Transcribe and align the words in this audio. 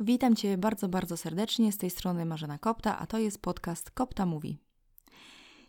Witam 0.00 0.36
Cię 0.36 0.58
bardzo, 0.58 0.88
bardzo 0.88 1.16
serdecznie. 1.16 1.72
Z 1.72 1.78
tej 1.78 1.90
strony 1.90 2.24
Marzena 2.24 2.58
Kopta, 2.58 2.98
a 2.98 3.06
to 3.06 3.18
jest 3.18 3.42
podcast 3.42 3.90
Kopta 3.90 4.26
Mówi. 4.26 4.58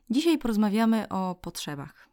Dzisiaj 0.09 0.37
porozmawiamy 0.37 1.09
o 1.09 1.35
potrzebach. 1.35 2.09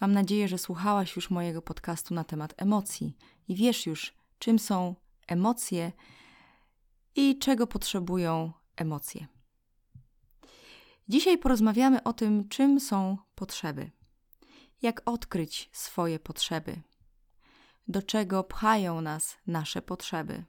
Mam 0.00 0.12
nadzieję, 0.12 0.48
że 0.48 0.58
słuchałaś 0.58 1.16
już 1.16 1.30
mojego 1.30 1.62
podcastu 1.62 2.14
na 2.14 2.24
temat 2.24 2.54
emocji 2.56 3.16
i 3.48 3.54
wiesz 3.54 3.86
już, 3.86 4.14
czym 4.38 4.58
są 4.58 4.94
emocje 5.26 5.92
i 7.16 7.38
czego 7.38 7.66
potrzebują 7.66 8.52
emocje. 8.76 9.26
Dzisiaj 11.08 11.38
porozmawiamy 11.38 12.02
o 12.02 12.12
tym, 12.12 12.48
czym 12.48 12.80
są 12.80 13.18
potrzeby. 13.34 13.90
Jak 14.82 15.02
odkryć 15.04 15.70
swoje 15.72 16.18
potrzeby? 16.18 16.82
Do 17.88 18.02
czego 18.02 18.44
pchają 18.44 19.00
nas 19.00 19.36
nasze 19.46 19.82
potrzeby? 19.82 20.44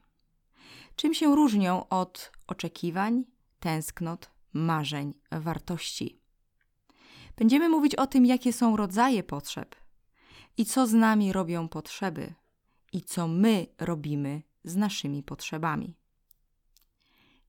Czym 0.96 1.14
się 1.14 1.36
różnią 1.36 1.88
od 1.88 2.32
oczekiwań, 2.46 3.24
tęsknot, 3.60 4.30
marzeń, 4.52 5.14
wartości? 5.30 6.20
Będziemy 7.36 7.68
mówić 7.68 7.94
o 7.94 8.06
tym, 8.06 8.26
jakie 8.26 8.52
są 8.52 8.76
rodzaje 8.76 9.22
potrzeb 9.22 9.76
i 10.56 10.64
co 10.64 10.86
z 10.86 10.92
nami 10.92 11.32
robią 11.32 11.68
potrzeby 11.68 12.34
i 12.92 13.02
co 13.02 13.28
my 13.28 13.66
robimy 13.78 14.42
z 14.64 14.76
naszymi 14.76 15.22
potrzebami. 15.22 15.96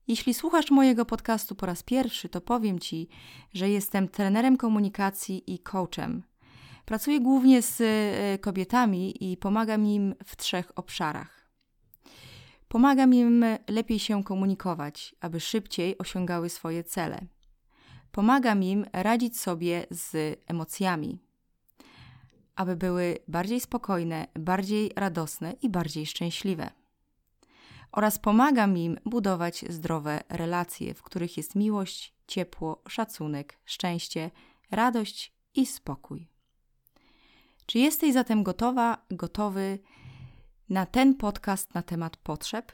Jeśli 0.08 0.34
słuchasz 0.34 0.70
mojego 0.70 1.04
podcastu 1.04 1.54
po 1.54 1.66
raz 1.66 1.82
pierwszy, 1.82 2.28
to 2.28 2.40
powiem 2.40 2.78
Ci, 2.78 3.08
że 3.54 3.70
jestem 3.70 4.08
trenerem 4.08 4.56
komunikacji 4.56 5.54
i 5.54 5.58
coachem. 5.58 6.22
Pracuję 6.84 7.20
głównie 7.20 7.62
z 7.62 7.80
e, 7.80 8.38
kobietami 8.38 9.32
i 9.32 9.36
pomagam 9.36 9.86
im 9.86 10.14
w 10.24 10.36
trzech 10.36 10.72
obszarach. 10.76 11.43
Pomagam 12.74 13.14
im 13.14 13.44
lepiej 13.68 13.98
się 13.98 14.24
komunikować, 14.24 15.14
aby 15.20 15.40
szybciej 15.40 15.98
osiągały 15.98 16.48
swoje 16.48 16.84
cele. 16.84 17.26
Pomagam 18.12 18.62
im 18.62 18.86
radzić 18.92 19.40
sobie 19.40 19.86
z 19.90 20.40
emocjami, 20.46 21.18
aby 22.56 22.76
były 22.76 23.18
bardziej 23.28 23.60
spokojne, 23.60 24.26
bardziej 24.34 24.92
radosne 24.96 25.52
i 25.62 25.68
bardziej 25.68 26.06
szczęśliwe. 26.06 26.70
Oraz 27.92 28.18
pomagam 28.18 28.78
im 28.78 28.98
budować 29.04 29.64
zdrowe 29.68 30.20
relacje, 30.28 30.94
w 30.94 31.02
których 31.02 31.36
jest 31.36 31.54
miłość, 31.54 32.14
ciepło, 32.26 32.82
szacunek, 32.88 33.58
szczęście, 33.64 34.30
radość 34.70 35.32
i 35.54 35.66
spokój. 35.66 36.28
Czy 37.66 37.78
jesteś 37.78 38.12
zatem 38.12 38.42
gotowa, 38.42 38.98
gotowy 39.10 39.78
na 40.68 40.86
ten 40.86 41.14
podcast 41.14 41.74
na 41.74 41.82
temat 41.82 42.16
potrzeb. 42.16 42.72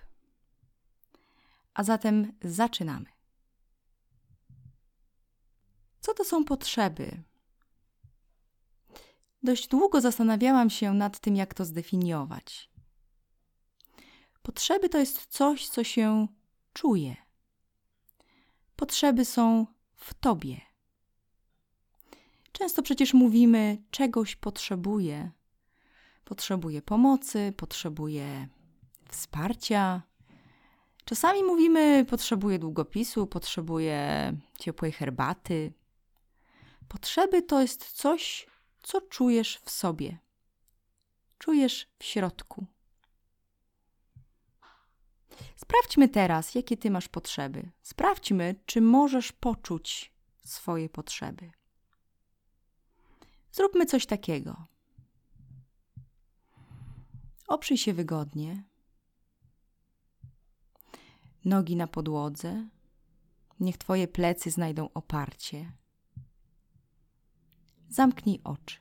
A 1.74 1.82
zatem 1.82 2.32
zaczynamy. 2.42 3.06
Co 6.00 6.14
to 6.14 6.24
są 6.24 6.44
potrzeby? 6.44 7.22
Dość 9.42 9.68
długo 9.68 10.00
zastanawiałam 10.00 10.70
się 10.70 10.94
nad 10.94 11.20
tym, 11.20 11.36
jak 11.36 11.54
to 11.54 11.64
zdefiniować. 11.64 12.70
Potrzeby 14.42 14.88
to 14.88 14.98
jest 14.98 15.26
coś, 15.26 15.68
co 15.68 15.84
się 15.84 16.28
czuje. 16.72 17.16
Potrzeby 18.76 19.24
są 19.24 19.66
w 19.94 20.14
tobie. 20.14 20.60
Często 22.52 22.82
przecież 22.82 23.14
mówimy, 23.14 23.82
czegoś 23.90 24.36
potrzebuję, 24.36 25.30
potrzebuje 26.30 26.82
pomocy, 26.82 27.52
potrzebuje 27.56 28.48
wsparcia. 29.08 30.02
Czasami 31.04 31.44
mówimy, 31.44 32.06
potrzebuje 32.08 32.58
długopisu, 32.58 33.26
potrzebuje 33.26 34.32
ciepłej 34.58 34.92
herbaty. 34.92 35.72
Potrzeby 36.88 37.42
to 37.42 37.60
jest 37.60 37.92
coś, 37.92 38.46
co 38.82 39.00
czujesz 39.00 39.58
w 39.64 39.70
sobie. 39.70 40.18
Czujesz 41.38 41.88
w 41.98 42.04
środku. 42.04 42.66
Sprawdźmy 45.56 46.08
teraz, 46.08 46.54
jakie 46.54 46.76
ty 46.76 46.90
masz 46.90 47.08
potrzeby. 47.08 47.70
Sprawdźmy, 47.82 48.54
czy 48.66 48.80
możesz 48.80 49.32
poczuć 49.32 50.12
swoje 50.44 50.88
potrzeby. 50.88 51.50
Zróbmy 53.52 53.86
coś 53.86 54.06
takiego. 54.06 54.70
Oprzyj 57.50 57.78
się 57.78 57.94
wygodnie. 57.94 58.64
Nogi 61.44 61.76
na 61.76 61.86
podłodze. 61.86 62.68
Niech 63.60 63.78
Twoje 63.78 64.08
plecy 64.08 64.50
znajdą 64.50 64.88
oparcie. 64.94 65.72
Zamknij 67.88 68.40
oczy. 68.44 68.76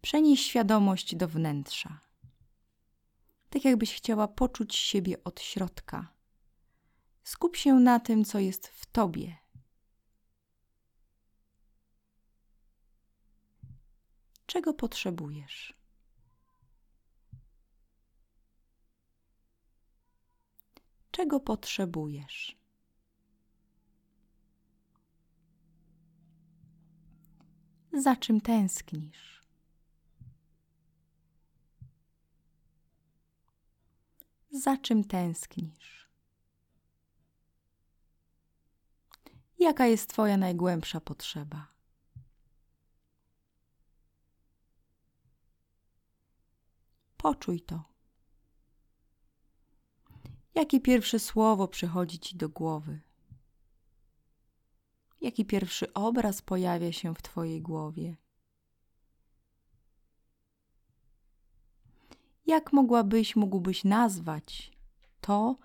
Przenieś 0.00 0.40
świadomość 0.40 1.16
do 1.16 1.28
wnętrza. 1.28 2.00
Tak 3.50 3.64
jakbyś 3.64 3.94
chciała 3.94 4.28
poczuć 4.28 4.76
siebie 4.76 5.24
od 5.24 5.40
środka. 5.40 6.12
Skup 7.24 7.56
się 7.56 7.74
na 7.74 8.00
tym, 8.00 8.24
co 8.24 8.38
jest 8.38 8.68
w 8.68 8.86
Tobie 8.86 9.36
czego 14.48 14.74
potrzebujesz. 14.74 15.74
Czego 21.10 21.40
potrzebujesz? 21.40 22.58
Za 27.92 28.16
czym 28.16 28.40
tęsknisz? 28.40 29.42
Za 34.50 34.76
czym 34.76 35.04
tęsknisz? 35.04 36.08
Jaka 39.58 39.86
jest 39.86 40.10
Twoja 40.10 40.36
najgłębsza 40.36 41.00
potrzeba? 41.00 41.77
Poczuj 47.18 47.60
to. 47.60 47.84
Jakie 50.54 50.80
pierwsze 50.80 51.18
słowo 51.18 51.68
przychodzi 51.68 52.18
ci 52.18 52.36
do 52.36 52.48
głowy? 52.48 53.00
Jaki 55.20 55.44
pierwszy 55.44 55.92
obraz 55.92 56.42
pojawia 56.42 56.92
się 56.92 57.14
w 57.14 57.22
Twojej 57.22 57.62
głowie? 57.62 58.16
Jak 62.46 62.72
mogłabyś, 62.72 63.36
mógłbyś 63.36 63.84
nazwać 63.84 64.72
to, 65.20 65.56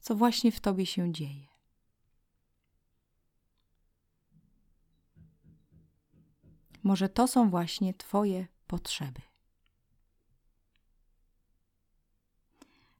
co 0.00 0.14
właśnie 0.14 0.52
w 0.52 0.60
Tobie 0.60 0.86
się 0.86 1.12
dzieje? 1.12 1.46
Może 6.82 7.08
to 7.08 7.28
są 7.28 7.50
właśnie 7.50 7.94
Twoje 7.94 8.46
potrzeby. 8.66 9.35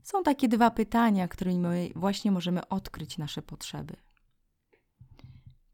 Są 0.06 0.22
takie 0.22 0.48
dwa 0.48 0.70
pytania, 0.70 1.28
którymi 1.28 1.92
właśnie 1.96 2.30
możemy 2.30 2.68
odkryć 2.68 3.18
nasze 3.18 3.42
potrzeby. 3.42 3.96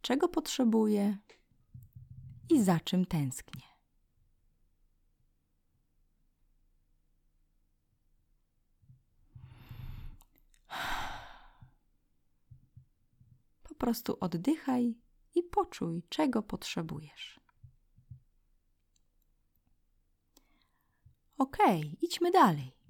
Czego 0.03 0.29
potrzebuję 0.29 1.19
i 2.51 2.63
za 2.63 2.81
czym 2.81 3.07
tęsknię? 3.07 3.63
Po 13.63 13.75
prostu 13.75 14.17
oddychaj 14.21 14.99
i 15.35 15.43
poczuj, 15.43 16.03
czego 16.09 16.43
potrzebujesz. 16.43 17.41
Okej, 21.39 21.81
okay, 21.81 21.97
idźmy 22.03 22.31
dalej. 22.31 22.82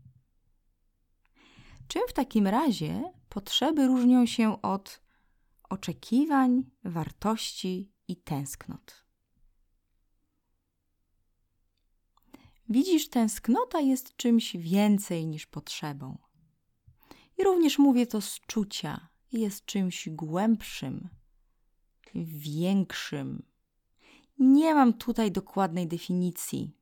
Czym 1.92 2.02
w 2.08 2.12
takim 2.12 2.46
razie 2.46 3.12
potrzeby 3.28 3.86
różnią 3.86 4.26
się 4.26 4.62
od 4.62 5.00
oczekiwań, 5.68 6.70
wartości 6.84 7.92
i 8.08 8.16
tęsknot? 8.16 9.06
Widzisz, 12.68 13.08
tęsknota 13.08 13.80
jest 13.80 14.16
czymś 14.16 14.56
więcej 14.56 15.26
niż 15.26 15.46
potrzebą. 15.46 16.18
I 17.38 17.44
również 17.44 17.78
mówię 17.78 18.06
to 18.06 18.20
z 18.20 18.40
czucia, 18.40 19.08
jest 19.32 19.64
czymś 19.64 20.08
głębszym, 20.08 21.08
większym. 22.14 23.42
Nie 24.38 24.74
mam 24.74 24.92
tutaj 24.92 25.32
dokładnej 25.32 25.88
definicji. 25.88 26.76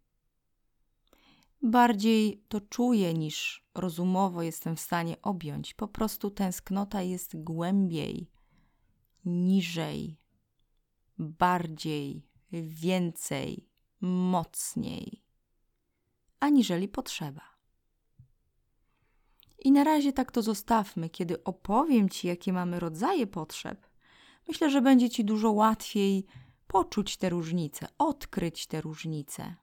Bardziej 1.63 2.45
to 2.49 2.61
czuję 2.61 3.15
niż 3.15 3.67
rozumowo 3.75 4.43
jestem 4.43 4.77
w 4.77 4.81
stanie 4.81 5.23
objąć. 5.23 5.75
Po 5.75 5.89
prostu 5.89 6.31
tęsknota 6.31 7.03
jest 7.03 7.43
głębiej, 7.43 8.31
niżej, 9.25 10.21
bardziej, 11.19 12.27
więcej, 12.53 13.69
mocniej, 14.01 15.25
aniżeli 16.41 16.89
potrzeba. 16.89 17.51
I 19.59 19.73
na 19.73 19.85
razie 19.85 20.13
tak 20.13 20.33
to 20.33 20.43
zostawmy. 20.43 21.11
Kiedy 21.11 21.45
opowiem 21.45 22.09
Ci, 22.09 22.27
jakie 22.27 22.53
mamy 22.53 22.81
rodzaje 22.81 23.27
potrzeb, 23.27 23.87
myślę, 24.49 24.71
że 24.71 24.83
będzie 24.83 25.11
Ci 25.11 25.25
dużo 25.25 25.53
łatwiej 25.53 26.27
poczuć 26.67 27.17
te 27.17 27.29
różnice, 27.29 27.89
odkryć 27.99 28.67
te 28.67 28.81
różnice. 28.81 29.57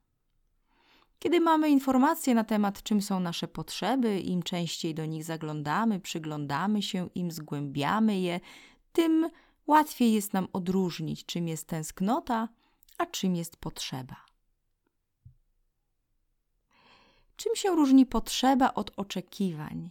Kiedy 1.19 1.39
mamy 1.39 1.69
informacje 1.69 2.35
na 2.35 2.43
temat, 2.43 2.83
czym 2.83 3.01
są 3.01 3.19
nasze 3.19 3.47
potrzeby, 3.47 4.19
im 4.19 4.43
częściej 4.43 4.95
do 4.95 5.05
nich 5.05 5.23
zaglądamy, 5.23 5.99
przyglądamy 5.99 6.81
się 6.81 7.09
im, 7.15 7.31
zgłębiamy 7.31 8.19
je, 8.19 8.39
tym 8.93 9.29
łatwiej 9.67 10.13
jest 10.13 10.33
nam 10.33 10.47
odróżnić, 10.53 11.25
czym 11.25 11.47
jest 11.47 11.67
tęsknota, 11.67 12.49
a 12.97 13.05
czym 13.05 13.35
jest 13.35 13.57
potrzeba. 13.57 14.15
Czym 17.35 17.55
się 17.55 17.75
różni 17.75 18.05
potrzeba 18.05 18.73
od 18.73 18.91
oczekiwań? 18.95 19.89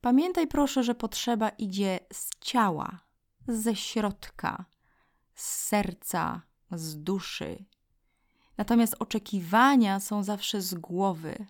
Pamiętaj 0.00 0.46
proszę, 0.46 0.84
że 0.84 0.94
potrzeba 0.94 1.48
idzie 1.48 2.00
z 2.12 2.30
ciała, 2.40 3.00
ze 3.48 3.76
środka, 3.76 4.64
z 5.34 5.46
serca, 5.46 6.42
z 6.70 7.02
duszy. 7.02 7.64
Natomiast 8.56 8.96
oczekiwania 8.98 10.00
są 10.00 10.22
zawsze 10.22 10.62
z 10.62 10.74
głowy. 10.74 11.46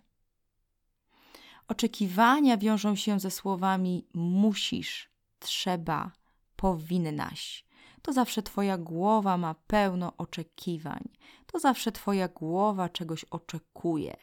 Oczekiwania 1.69 2.57
wiążą 2.57 2.97
się 2.97 3.21
ze 3.21 3.31
słowami 3.31 4.07
musisz, 4.15 5.11
trzeba, 5.39 6.11
powinnaś. 6.57 7.65
To 8.03 8.13
zawsze 8.13 8.43
Twoja 8.43 8.79
głowa 8.79 9.37
ma 9.37 9.55
pełno 9.55 10.13
oczekiwań. 10.17 11.09
To 11.47 11.59
zawsze 11.59 11.93
Twoja 11.93 12.29
głowa 12.29 12.89
czegoś 12.89 13.25
oczekuje. 13.25 14.17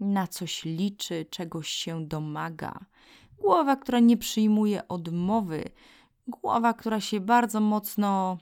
Na 0.00 0.26
coś 0.26 0.64
liczy, 0.64 1.26
czegoś 1.30 1.68
się 1.68 2.06
domaga. 2.06 2.78
Głowa, 3.38 3.76
która 3.76 4.00
nie 4.00 4.16
przyjmuje 4.16 4.88
odmowy. 4.88 5.64
Głowa, 6.26 6.74
która 6.74 7.00
się 7.00 7.20
bardzo 7.20 7.60
mocno 7.60 8.38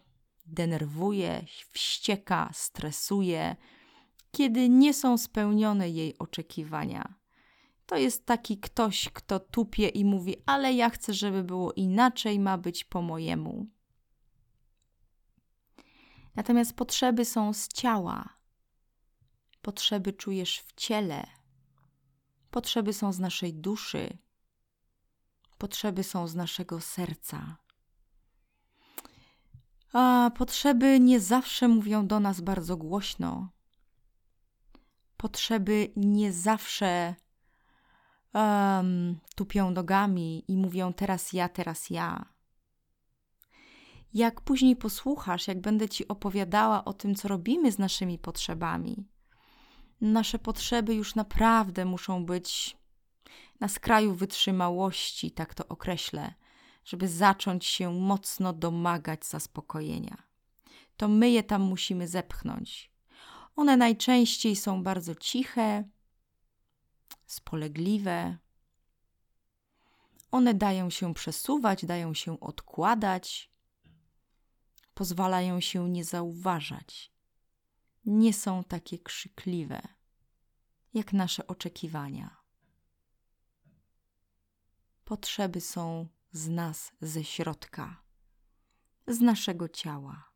denerwuje, 0.47 1.45
wścieka, 1.71 2.51
stresuje, 2.55 3.57
kiedy 4.31 4.69
nie 4.69 4.95
są 4.95 5.19
spełnione 5.19 5.91
jej 5.91 6.19
oczekiwania. 6.19 7.15
To 7.87 7.97
jest 7.97 8.27
taki 8.27 8.59
ktoś, 8.59 9.09
kto 9.09 9.41
tupie 9.41 9.89
i 9.89 10.05
mówi: 10.05 10.37
Ale 10.47 10.73
ja 10.73 10.91
chcę, 10.91 11.15
żeby 11.15 11.45
było 11.45 11.73
inaczej, 11.73 12.41
ma 12.41 12.59
być 12.59 12.85
po 12.85 13.03
mojemu. 13.03 13.67
Natomiast 16.35 16.77
potrzeby 16.77 17.25
są 17.25 17.53
z 17.53 17.69
ciała. 17.69 18.39
Potrzeby 19.63 20.13
czujesz 20.13 20.59
w 20.59 20.73
ciele. 20.73 21.27
Potrzeby 22.51 22.93
są 22.93 23.13
z 23.13 23.19
naszej 23.19 23.55
duszy. 23.55 24.19
Potrzeby 25.59 26.05
są 26.05 26.29
z 26.29 26.35
naszego 26.35 26.81
serca. 26.81 27.57
A 29.93 30.31
potrzeby 30.37 31.01
nie 31.01 31.21
zawsze 31.21 31.69
mówią 31.69 32.07
do 32.07 32.21
nas 32.21 32.41
bardzo 32.41 32.77
głośno. 32.77 33.49
Potrzeby 35.17 35.93
nie 35.97 36.33
zawsze 36.33 37.15
um, 38.35 39.19
tupią 39.35 39.71
nogami 39.71 40.45
i 40.49 40.57
mówią 40.57 40.93
teraz 40.93 41.33
ja, 41.33 41.49
teraz 41.49 41.91
ja. 41.91 42.25
Jak 44.15 44.41
później 44.41 44.77
posłuchasz, 44.77 45.49
jak 45.49 45.61
będę 45.61 45.89
ci 45.89 46.09
opowiadała 46.09 46.85
o 46.85 46.93
tym, 46.93 47.15
co 47.15 47.29
robimy 47.29 47.73
z 47.73 47.79
naszymi 47.79 48.19
potrzebami, 48.19 49.09
nasze 50.01 50.39
potrzeby 50.39 50.95
już 50.95 51.15
naprawdę 51.15 51.85
muszą 51.85 52.25
być 52.25 52.77
na 53.61 53.69
skraju 53.69 54.15
wytrzymałości, 54.15 55.31
tak 55.31 55.55
to 55.55 55.69
określę, 55.69 56.35
żeby 56.85 57.09
zacząć 57.09 57.65
się 57.65 57.93
mocno 57.93 58.53
domagać 58.53 59.27
zaspokojenia. 59.27 60.23
To 60.97 61.09
my 61.09 61.31
je 61.31 61.43
tam 61.43 61.63
musimy 61.63 62.09
zepchnąć. 62.09 62.93
One 63.57 63.77
najczęściej 63.77 64.57
są 64.57 64.83
bardzo 64.83 65.15
ciche, 65.15 65.85
spolegliwe. 67.27 68.39
One 70.31 70.55
dają 70.55 70.91
się 70.91 71.15
przesuwać, 71.15 71.85
dają 71.85 72.15
się 72.15 72.41
odkładać, 72.41 73.51
pozwalają 74.95 75.61
się 75.61 75.91
nie 75.91 76.05
zauważać. 76.05 77.13
Nie 78.05 78.33
są 78.35 78.65
takie 78.65 78.99
krzykliwe 78.99 79.83
jak 80.95 81.13
nasze 81.13 81.47
oczekiwania. 81.47 82.37
Potrzeby 85.05 85.61
są 85.61 86.09
z 86.33 86.49
nas 86.49 86.93
ze 87.01 87.25
środka, 87.25 88.03
z 89.07 89.21
naszego 89.21 89.69
ciała. 89.69 90.33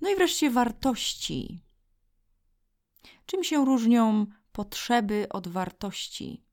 No 0.00 0.10
i 0.10 0.16
wreszcie 0.16 0.50
wartości. 0.50 1.60
Czym 3.26 3.44
się 3.44 3.64
różnią 3.64 4.26
potrzeby 4.52 5.26
od 5.30 5.48
wartości? 5.48 6.44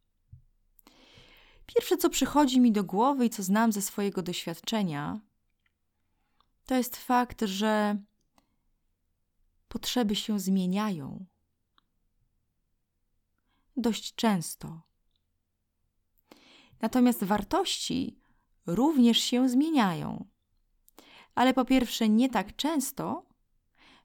Pierwsze, 1.66 1.98
co 1.98 2.10
przychodzi 2.10 2.60
mi 2.60 2.72
do 2.72 2.84
głowy 2.84 3.26
i 3.26 3.30
co 3.30 3.44
znam 3.44 3.72
ze 3.72 3.81
swojego 3.81 4.22
doświadczenia, 4.22 5.20
to 6.66 6.76
jest 6.76 6.96
fakt, 6.98 7.42
że 7.42 7.98
potrzeby 9.68 10.16
się 10.16 10.40
zmieniają. 10.40 11.26
Dość 13.78 14.16
często. 14.16 14.88
Natomiast 16.81 17.24
wartości 17.24 18.20
również 18.66 19.18
się 19.20 19.50
zmieniają. 19.50 20.26
Ale 21.36 21.54
po 21.54 21.66
pierwsze, 21.66 22.10
nie 22.10 22.30
tak 22.30 22.56
często, 22.56 23.26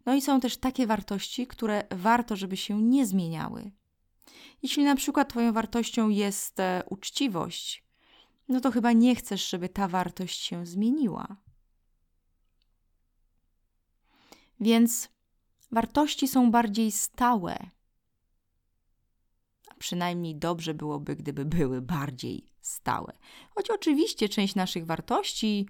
no 0.06 0.15
i 0.15 0.21
są 0.21 0.41
też 0.41 0.56
takie 0.56 0.87
wartości, 0.87 1.47
które 1.47 1.87
warto, 1.91 2.37
żeby 2.37 2.56
się 2.56 2.82
nie 2.82 3.06
zmieniały. 3.06 3.73
Jeśli 4.62 4.85
na 4.85 4.97
przykład 4.97 5.28
Twoją 5.28 5.52
wartością 5.52 6.09
jest 6.09 6.61
e, 6.61 6.83
uczciwość, 6.90 7.85
no 8.49 8.61
to 8.61 8.71
chyba 8.71 8.93
nie 8.93 9.16
chcesz, 9.16 9.50
żeby 9.50 9.69
ta 9.69 9.88
wartość 9.88 10.40
się 10.40 10.66
zmieniła. 10.66 11.37
Więc 14.61 15.09
wartości 15.73 16.28
są 16.28 16.50
bardziej 16.50 16.93
stałe. 16.93 17.71
Przynajmniej 19.85 20.37
dobrze 20.37 20.75
byłoby, 20.75 21.17
gdyby 21.17 21.45
były 21.45 21.83
bardziej 21.83 22.45
stałe. 22.61 23.12
Choć 23.55 23.71
oczywiście 23.71 24.29
część 24.29 24.55
naszych 24.55 24.87
wartości 24.87 25.69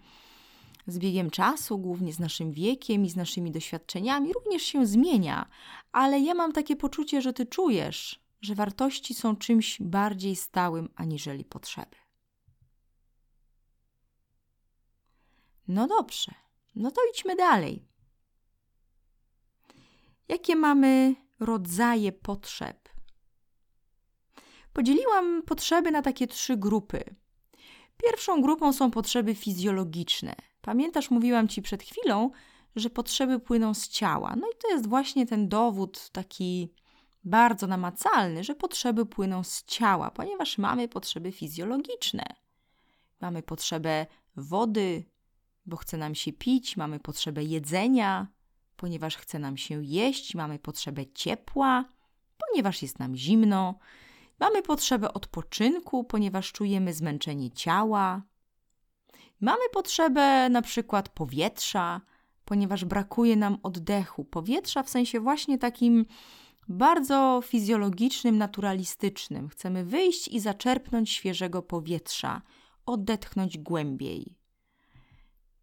z 0.86 0.98
biegiem 0.98 1.30
czasu, 1.30 1.78
głównie 1.78 2.12
z 2.12 2.18
naszym 2.18 2.52
wiekiem 2.52 3.04
i 3.04 3.10
z 3.10 3.16
naszymi 3.16 3.50
doświadczeniami, 3.50 4.32
również 4.32 4.62
się 4.62 4.86
zmienia, 4.86 5.48
ale 5.92 6.20
ja 6.20 6.34
mam 6.34 6.52
takie 6.52 6.76
poczucie, 6.76 7.22
że 7.22 7.32
ty 7.32 7.46
czujesz, 7.46 8.20
że 8.40 8.54
wartości 8.54 9.14
są 9.14 9.36
czymś 9.36 9.80
bardziej 9.80 10.36
stałym 10.36 10.88
aniżeli 10.96 11.44
potrzeby. 11.44 11.96
No 15.68 15.86
dobrze, 15.86 16.32
no 16.74 16.90
to 16.90 17.00
idźmy 17.12 17.36
dalej. 17.36 17.88
Jakie 20.28 20.56
mamy 20.56 21.14
rodzaje 21.40 22.12
potrzeb? 22.12 22.93
Podzieliłam 24.74 25.42
potrzeby 25.42 25.90
na 25.90 26.02
takie 26.02 26.26
trzy 26.26 26.56
grupy. 26.56 27.04
Pierwszą 28.04 28.42
grupą 28.42 28.72
są 28.72 28.90
potrzeby 28.90 29.34
fizjologiczne. 29.34 30.34
Pamiętasz, 30.60 31.10
mówiłam 31.10 31.48
ci 31.48 31.62
przed 31.62 31.82
chwilą, 31.82 32.30
że 32.76 32.90
potrzeby 32.90 33.40
płyną 33.40 33.74
z 33.74 33.88
ciała. 33.88 34.36
No 34.36 34.46
i 34.46 34.58
to 34.62 34.68
jest 34.70 34.86
właśnie 34.88 35.26
ten 35.26 35.48
dowód 35.48 36.10
taki 36.10 36.72
bardzo 37.24 37.66
namacalny, 37.66 38.44
że 38.44 38.54
potrzeby 38.54 39.06
płyną 39.06 39.44
z 39.44 39.64
ciała, 39.64 40.10
ponieważ 40.10 40.58
mamy 40.58 40.88
potrzeby 40.88 41.32
fizjologiczne. 41.32 42.24
Mamy 43.20 43.42
potrzebę 43.42 44.06
wody, 44.36 45.04
bo 45.66 45.76
chce 45.76 45.96
nam 45.96 46.14
się 46.14 46.32
pić, 46.32 46.76
mamy 46.76 47.00
potrzebę 47.00 47.44
jedzenia, 47.44 48.26
ponieważ 48.76 49.16
chce 49.16 49.38
nam 49.38 49.56
się 49.56 49.84
jeść, 49.84 50.34
mamy 50.34 50.58
potrzebę 50.58 51.06
ciepła, 51.06 51.84
ponieważ 52.38 52.82
jest 52.82 52.98
nam 52.98 53.16
zimno, 53.16 53.78
mamy 54.40 54.62
potrzebę 54.62 55.14
odpoczynku, 55.14 56.04
ponieważ 56.04 56.52
czujemy 56.52 56.94
zmęczenie 56.94 57.50
ciała, 57.50 58.22
mamy 59.40 59.68
potrzebę 59.72 60.48
na 60.48 60.62
przykład 60.62 61.08
powietrza, 61.08 62.00
ponieważ 62.44 62.84
brakuje 62.84 63.36
nam 63.36 63.58
oddechu, 63.62 64.24
powietrza 64.24 64.82
w 64.82 64.90
sensie 64.90 65.20
właśnie 65.20 65.58
takim 65.58 66.06
bardzo 66.68 67.40
fizjologicznym, 67.44 68.38
naturalistycznym. 68.38 69.48
Chcemy 69.48 69.84
wyjść 69.84 70.28
i 70.28 70.40
zaczerpnąć 70.40 71.10
świeżego 71.10 71.62
powietrza, 71.62 72.42
odetchnąć 72.86 73.58
głębiej. 73.58 74.36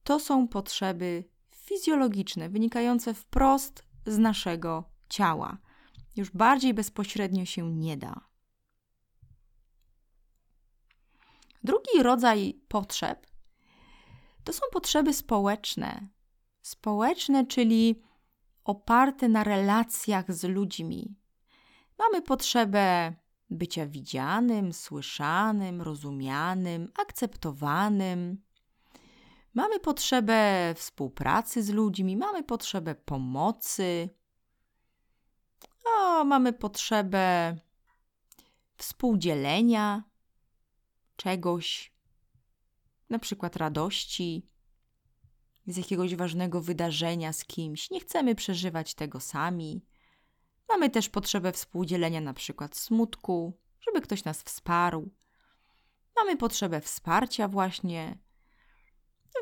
To 0.04 0.20
są 0.20 0.48
potrzeby 0.48 1.24
fizjologiczne, 1.56 2.50
wynikające 2.50 3.14
wprost 3.14 3.86
z 4.06 4.18
naszego 4.18 4.84
ciała. 5.10 5.58
Już 6.16 6.32
bardziej 6.32 6.74
bezpośrednio 6.74 7.46
się 7.46 7.72
nie 7.74 7.98
da. 7.98 8.31
Drugi 11.64 12.04
rodzaj 12.04 12.62
potrzeb 12.68 13.32
to 14.44 14.54
są 14.54 14.62
potrzeby 14.72 15.14
społeczne. 15.14 16.08
Społeczne, 16.62 17.46
czyli 17.46 18.02
oparte 18.64 19.30
na 19.30 19.44
relacjach 19.44 20.34
z 20.34 20.44
ludźmi. 20.44 21.16
Mamy 22.00 22.22
potrzebę 22.22 23.14
bycia 23.50 23.86
widzianym, 23.86 24.74
słyszanym, 24.74 25.82
rozumianym, 25.82 26.92
akceptowanym. 27.02 28.42
Mamy 29.54 29.80
potrzebę 29.80 30.74
współpracy 30.78 31.64
z 31.64 31.70
ludźmi, 31.70 32.18
mamy 32.18 32.44
potrzebę 32.44 32.96
pomocy. 32.96 34.10
O, 35.86 36.24
mamy 36.24 36.54
potrzebę 36.54 37.56
współdzielenia 38.78 40.04
czegoś, 41.24 41.94
na 43.10 43.20
przykład 43.20 43.56
radości, 43.56 44.48
z 45.68 45.78
jakiegoś 45.78 46.16
ważnego 46.16 46.62
wydarzenia 46.62 47.34
z 47.34 47.46
kimś. 47.46 47.90
Nie 47.92 48.00
chcemy 48.00 48.36
przeżywać 48.36 48.94
tego 48.94 49.20
sami. 49.20 49.86
Mamy 50.70 50.90
też 50.90 51.10
potrzebę 51.10 51.52
współdzielenia 51.52 52.22
na 52.22 52.34
przykład 52.34 52.76
smutku, 52.76 53.60
żeby 53.80 54.02
ktoś 54.02 54.24
nas 54.24 54.44
wsparł. 54.44 55.12
Mamy 56.16 56.38
potrzebę 56.38 56.82
wsparcia 56.82 57.48
właśnie, 57.48 58.18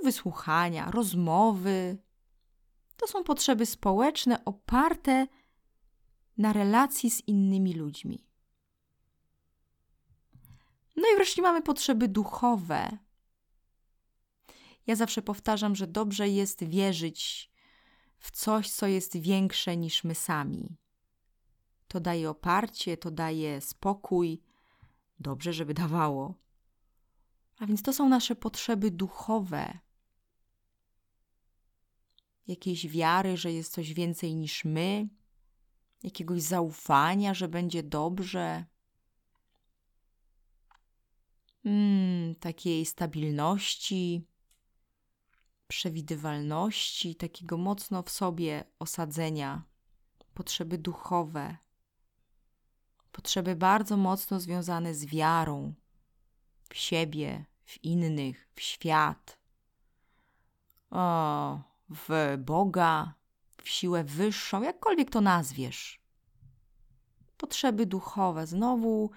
wysłuchania, 0.04 0.92
rozmowy. 0.92 1.98
To 2.98 3.08
są 3.08 3.24
potrzeby 3.24 3.66
społeczne 3.66 4.46
oparte 4.46 5.28
na 6.38 6.54
relacji 6.54 7.12
z 7.12 7.28
innymi 7.28 7.74
ludźmi. 7.74 8.29
No 11.00 11.06
i 11.14 11.16
wreszcie 11.16 11.42
mamy 11.42 11.62
potrzeby 11.62 12.08
duchowe. 12.08 12.98
Ja 14.88 14.96
zawsze 14.96 15.22
powtarzam, 15.22 15.76
że 15.76 15.88
dobrze 15.88 16.30
jest 16.30 16.64
wierzyć 16.64 17.52
w 18.20 18.32
coś, 18.32 18.72
co 18.72 18.88
jest 18.88 19.18
większe 19.18 19.78
niż 19.78 20.04
my 20.04 20.16
sami. 20.16 20.78
To 21.88 22.00
daje 22.00 22.30
oparcie, 22.30 22.98
to 22.98 23.12
daje 23.12 23.62
spokój. 23.62 24.42
Dobrze, 25.20 25.54
żeby 25.54 25.74
dawało. 25.74 26.36
A 27.60 27.66
więc 27.66 27.82
to 27.82 27.94
są 27.94 28.10
nasze 28.10 28.36
potrzeby 28.36 28.92
duchowe. 28.92 29.80
Jakiejś 32.48 32.88
wiary, 32.88 33.38
że 33.38 33.52
jest 33.52 33.74
coś 33.74 33.94
więcej 33.94 34.36
niż 34.36 34.66
my, 34.66 35.10
jakiegoś 36.04 36.42
zaufania, 36.42 37.34
że 37.34 37.48
będzie 37.48 37.84
dobrze. 37.84 38.66
Mm, 41.66 42.36
takiej 42.36 42.86
stabilności, 42.86 44.28
przewidywalności, 45.68 47.16
takiego 47.16 47.58
mocno 47.58 48.04
w 48.04 48.10
sobie 48.10 48.64
osadzenia, 48.80 49.64
potrzeby 50.34 50.78
duchowe, 50.78 51.58
potrzeby 53.12 53.56
bardzo 53.56 53.98
mocno 53.98 54.40
związane 54.40 54.96
z 54.96 55.06
wiarą 55.06 55.74
w 56.70 56.78
siebie, 56.78 57.46
w 57.66 57.84
innych, 57.84 58.50
w 58.56 58.62
świat, 58.62 59.40
o, 60.90 61.62
w 61.90 62.38
Boga, 62.38 63.14
w 63.58 63.70
siłę 63.70 64.04
wyższą, 64.04 64.62
jakkolwiek 64.62 65.10
to 65.10 65.22
nazwiesz. 65.22 66.00
Potrzeby 67.38 67.86
duchowe. 67.86 68.48
Znowu 68.48 69.12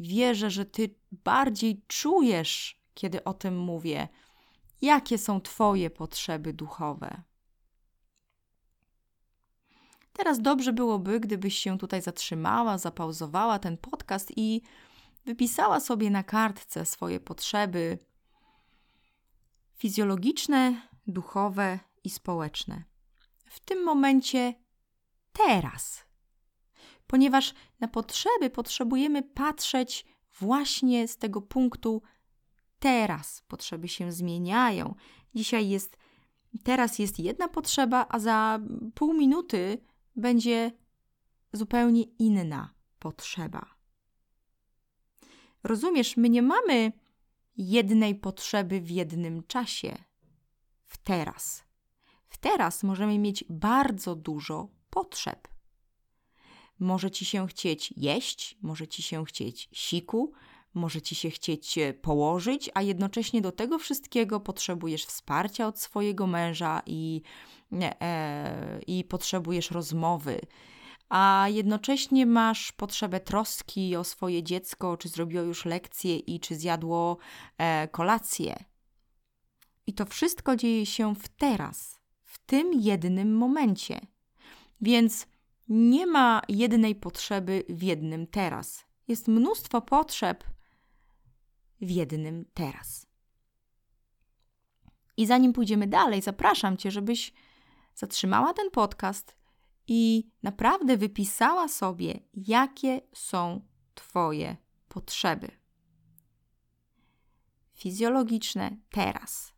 wierzę, 0.00 0.50
że 0.50 0.64
ty 0.64 0.94
bardziej 1.12 1.82
czujesz, 1.88 2.80
kiedy 2.94 3.24
o 3.24 3.34
tym 3.34 3.58
mówię 3.58 4.08
jakie 4.82 5.18
są 5.18 5.40
Twoje 5.40 5.90
potrzeby 5.90 6.52
duchowe. 6.52 7.22
Teraz 10.12 10.40
dobrze 10.40 10.72
byłoby, 10.72 11.20
gdybyś 11.20 11.58
się 11.58 11.78
tutaj 11.78 12.02
zatrzymała, 12.02 12.78
zapauzowała 12.78 13.58
ten 13.58 13.78
podcast 13.78 14.32
i 14.36 14.62
wypisała 15.26 15.80
sobie 15.80 16.10
na 16.10 16.22
kartce 16.22 16.86
swoje 16.86 17.20
potrzeby 17.20 17.98
fizjologiczne, 19.76 20.88
duchowe 21.06 21.78
i 22.04 22.10
społeczne. 22.10 22.84
W 23.46 23.60
tym 23.60 23.84
momencie, 23.84 24.54
teraz. 25.32 26.09
Ponieważ 27.10 27.54
na 27.80 27.88
potrzeby 27.88 28.50
potrzebujemy 28.50 29.22
patrzeć 29.22 30.06
właśnie 30.40 31.08
z 31.08 31.16
tego 31.16 31.42
punktu 31.42 32.02
teraz. 32.78 33.42
Potrzeby 33.48 33.88
się 33.88 34.12
zmieniają. 34.12 34.94
Dzisiaj 35.34 35.68
jest, 35.68 35.96
teraz 36.64 36.98
jest 36.98 37.18
jedna 37.18 37.48
potrzeba, 37.48 38.06
a 38.08 38.18
za 38.18 38.60
pół 38.94 39.14
minuty 39.14 39.78
będzie 40.16 40.72
zupełnie 41.52 42.02
inna 42.02 42.74
potrzeba. 42.98 43.66
Rozumiesz, 45.64 46.16
my 46.16 46.28
nie 46.28 46.42
mamy 46.42 46.92
jednej 47.56 48.14
potrzeby 48.14 48.80
w 48.80 48.90
jednym 48.90 49.42
czasie. 49.46 50.04
W 50.84 50.98
teraz. 50.98 51.64
W 52.28 52.38
teraz 52.38 52.82
możemy 52.82 53.18
mieć 53.18 53.44
bardzo 53.48 54.14
dużo 54.14 54.68
potrzeb. 54.90 55.48
Może 56.80 57.10
ci 57.10 57.24
się 57.24 57.46
chcieć 57.46 57.94
jeść, 57.96 58.58
może 58.62 58.88
ci 58.88 59.02
się 59.02 59.24
chcieć 59.24 59.68
siku, 59.72 60.32
może 60.74 61.02
ci 61.02 61.14
się 61.14 61.30
chcieć 61.30 61.78
położyć, 62.02 62.70
a 62.74 62.82
jednocześnie 62.82 63.40
do 63.40 63.52
tego 63.52 63.78
wszystkiego 63.78 64.40
potrzebujesz 64.40 65.04
wsparcia 65.04 65.66
od 65.66 65.80
swojego 65.80 66.26
męża 66.26 66.82
i, 66.86 67.22
e, 67.72 68.80
i 68.86 69.04
potrzebujesz 69.04 69.70
rozmowy. 69.70 70.40
A 71.08 71.46
jednocześnie 71.50 72.26
masz 72.26 72.72
potrzebę 72.72 73.20
troski 73.20 73.96
o 73.96 74.04
swoje 74.04 74.42
dziecko, 74.42 74.96
czy 74.96 75.08
zrobiło 75.08 75.42
już 75.42 75.64
lekcję 75.64 76.16
i 76.16 76.40
czy 76.40 76.56
zjadło 76.56 77.18
e, 77.58 77.88
kolację. 77.88 78.64
I 79.86 79.92
to 79.92 80.06
wszystko 80.06 80.56
dzieje 80.56 80.86
się 80.86 81.14
w 81.14 81.28
teraz, 81.28 82.00
w 82.24 82.38
tym 82.38 82.72
jednym 82.72 83.36
momencie. 83.36 84.00
Więc 84.80 85.26
nie 85.70 86.06
ma 86.06 86.42
jednej 86.48 86.94
potrzeby 86.94 87.64
w 87.68 87.82
jednym 87.82 88.26
teraz. 88.26 88.84
Jest 89.08 89.28
mnóstwo 89.28 89.82
potrzeb, 89.82 90.44
w 91.80 91.90
jednym 91.90 92.44
teraz. 92.54 93.06
I 95.16 95.26
zanim 95.26 95.52
pójdziemy 95.52 95.86
dalej, 95.86 96.22
zapraszam 96.22 96.76
Cię, 96.76 96.90
żebyś 96.90 97.32
zatrzymała 97.94 98.54
ten 98.54 98.70
podcast 98.70 99.36
i 99.86 100.30
naprawdę 100.42 100.96
wypisała 100.96 101.68
sobie, 101.68 102.20
jakie 102.34 103.00
są 103.12 103.60
Twoje 103.94 104.56
potrzeby. 104.88 105.50
Fizjologiczne 107.72 108.76
teraz, 108.90 109.52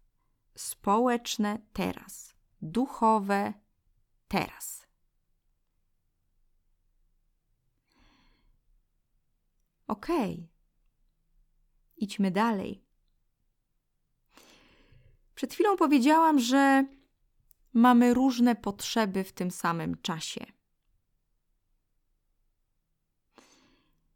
społeczne 0.54 1.58
teraz, 1.72 2.34
duchowe 2.62 3.52
teraz. 4.28 4.81
Okay 9.92 10.52
idźmy 12.02 12.30
dalej. 12.30 12.84
Przed 15.34 15.54
chwilą 15.54 15.76
powiedziałam, 15.76 16.38
że 16.38 16.86
mamy 17.72 18.14
różne 18.14 18.56
potrzeby 18.56 19.24
w 19.24 19.32
tym 19.32 19.50
samym 19.50 19.96
czasie. 20.02 20.46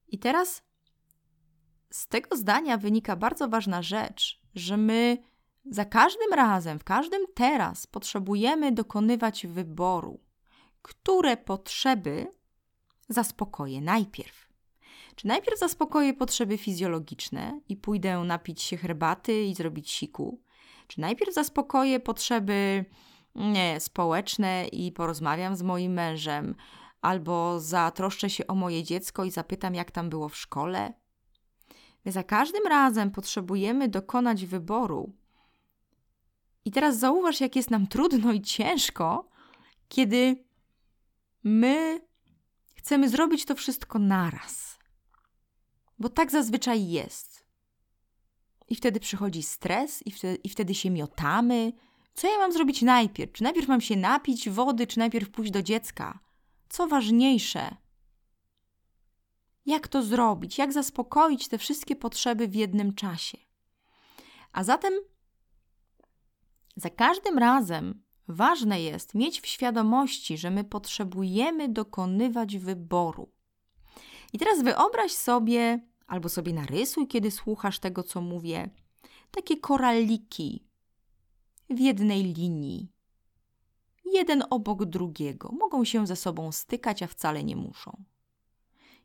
I 0.09 0.18
teraz 0.18 0.62
z 1.90 2.06
tego 2.06 2.37
zdania 2.37 2.78
wynika 2.78 3.16
bardzo 3.16 3.49
ważna 3.49 3.83
rzecz, 3.83 4.42
że 4.54 4.76
my 4.76 5.18
za 5.64 5.85
każdym 5.85 6.33
razem, 6.33 6.78
w 6.78 6.85
każdym 6.85 7.23
teraz 7.35 7.87
potrzebujemy 7.87 8.73
dokonywać 8.73 9.47
wyboru, 9.47 10.21
które 10.83 11.37
potrzeby 11.37 12.26
zaspokoję 13.09 13.80
najpierw. 13.80 14.46
Czy 15.17 15.27
najpierw 15.27 15.59
zaspokoję 15.59 16.15
potrzeby 16.15 16.59
fizjologiczne 16.59 17.61
i 17.69 17.77
pójdę 17.77 18.19
napić 18.19 18.63
się 18.63 18.77
herbaty 18.77 19.45
i 19.45 19.55
zrobić 19.55 19.91
siku? 19.91 20.41
Czy 20.87 21.01
najpierw 21.01 21.35
zaspokoję 21.35 22.01
potrzeby 22.01 22.85
nie, 23.35 23.81
społeczne 23.81 24.67
i 24.67 24.93
porozmawiam 24.93 25.57
z 25.57 25.63
moim 25.63 25.93
mężem? 25.93 26.55
albo 27.07 27.61
zatroszczę 27.61 28.31
się 28.31 28.47
o 28.47 28.55
moje 28.55 28.85
dziecko 28.85 29.25
i 29.25 29.31
zapytam, 29.31 29.75
jak 29.75 29.91
tam 29.91 30.11
było 30.11 30.29
w 30.29 30.37
szkole. 30.37 30.93
My 32.05 32.13
za 32.13 32.23
każdym 32.23 32.67
razem 32.67 33.11
potrzebujemy 33.11 33.89
dokonać 33.89 34.47
wyboru. 34.47 35.13
I 36.65 36.71
teraz 36.71 36.99
zauważ, 36.99 37.41
jak 37.41 37.57
jest 37.57 37.71
nam 37.71 37.87
trudno 37.87 38.33
i 38.33 38.41
ciężko, 38.41 39.29
kiedy 39.89 40.45
my 41.45 42.01
chcemy 42.75 43.09
zrobić 43.09 43.45
to 43.45 43.55
wszystko 43.55 43.99
naraz. 43.99 44.75
Bo 45.99 46.09
tak 46.09 46.31
zazwyczaj 46.31 46.88
jest. 46.88 47.47
I 48.69 48.75
wtedy 48.75 49.00
przychodzi 49.00 49.43
stres, 49.43 50.07
i 50.07 50.11
wtedy, 50.11 50.37
i 50.45 50.49
wtedy 50.49 50.75
się 50.75 50.91
miotamy. 50.91 51.73
Co 52.15 52.33
ja 52.33 52.38
mam 52.38 52.53
zrobić 52.53 52.83
najpierw? 52.83 53.33
Czy 53.33 53.43
najpierw 53.43 53.69
mam 53.69 53.81
się 53.81 53.97
napić 53.97 54.50
wody, 54.50 54.87
czy 54.87 54.99
najpierw 54.99 55.31
pójść 55.31 55.53
do 55.53 55.62
dziecka? 55.62 56.19
Co 56.69 56.88
ważniejsze? 56.88 57.76
Jak 59.67 59.88
to 59.88 60.03
zrobić? 60.03 60.59
Jak 60.59 60.73
zaspokoić 60.73 61.49
te 61.49 61.59
wszystkie 61.59 61.97
potrzeby 61.97 62.49
w 62.49 62.55
jednym 62.55 62.95
czasie? 62.95 63.38
A 64.53 64.65
zatem 64.65 64.93
za 66.76 66.91
każdym 66.91 67.38
razem 67.38 68.03
ważne 68.29 68.83
jest 68.83 69.15
mieć 69.15 69.41
w 69.41 69.47
świadomości, 69.47 70.38
że 70.38 70.50
my 70.50 70.65
potrzebujemy 70.65 71.69
dokonywać 71.69 72.59
wyboru. 72.59 73.36
I 74.33 74.38
teraz 74.38 74.62
wyobraź 74.62 75.12
sobie, 75.12 75.80
albo 76.06 76.28
sobie 76.28 76.52
narysuj, 76.52 77.06
kiedy 77.06 77.30
słuchasz 77.30 77.78
tego, 77.78 78.02
co 78.02 78.21
mówię, 78.21 78.71
takie 79.30 79.56
koraliki 79.56 80.66
w 81.71 81.78
jednej 81.78 82.23
linii. 82.23 82.92
Jeden 84.04 84.45
obok 84.50 84.85
drugiego. 84.85 85.52
Mogą 85.52 85.85
się 85.85 86.06
ze 86.06 86.16
sobą 86.16 86.52
stykać, 86.52 87.02
a 87.02 87.06
wcale 87.06 87.45
nie 87.45 87.56
muszą. 87.56 88.04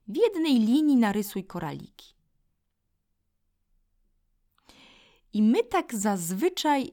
W 0.07 0.17
jednej 0.17 0.59
linii 0.59 0.97
narysuj 0.97 1.43
koraliki. 1.43 2.15
I 5.33 5.43
my 5.43 5.63
tak 5.63 5.95
zazwyczaj 5.95 6.91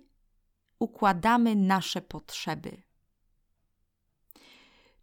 układamy 0.78 1.56
nasze 1.56 2.00
potrzeby. 2.00 2.82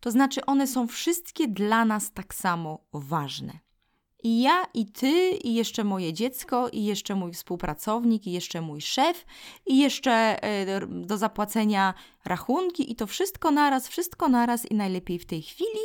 To 0.05 0.11
znaczy, 0.11 0.45
one 0.45 0.67
są 0.67 0.87
wszystkie 0.87 1.47
dla 1.47 1.85
nas 1.85 2.11
tak 2.13 2.35
samo 2.35 2.79
ważne. 2.93 3.59
I 4.23 4.41
ja, 4.41 4.65
i 4.73 4.85
ty, 4.85 5.29
i 5.29 5.53
jeszcze 5.53 5.83
moje 5.83 6.13
dziecko, 6.13 6.69
i 6.69 6.83
jeszcze 6.83 7.15
mój 7.15 7.33
współpracownik, 7.33 8.27
i 8.27 8.31
jeszcze 8.31 8.61
mój 8.61 8.81
szef, 8.81 9.25
i 9.65 9.77
jeszcze 9.77 10.43
e, 10.43 10.87
do 10.87 11.17
zapłacenia 11.17 11.93
rachunki, 12.25 12.91
i 12.91 12.95
to 12.95 13.07
wszystko 13.07 13.51
naraz, 13.51 13.87
wszystko 13.87 14.29
naraz, 14.29 14.71
i 14.71 14.75
najlepiej 14.75 15.19
w 15.19 15.25
tej 15.25 15.41
chwili. 15.41 15.81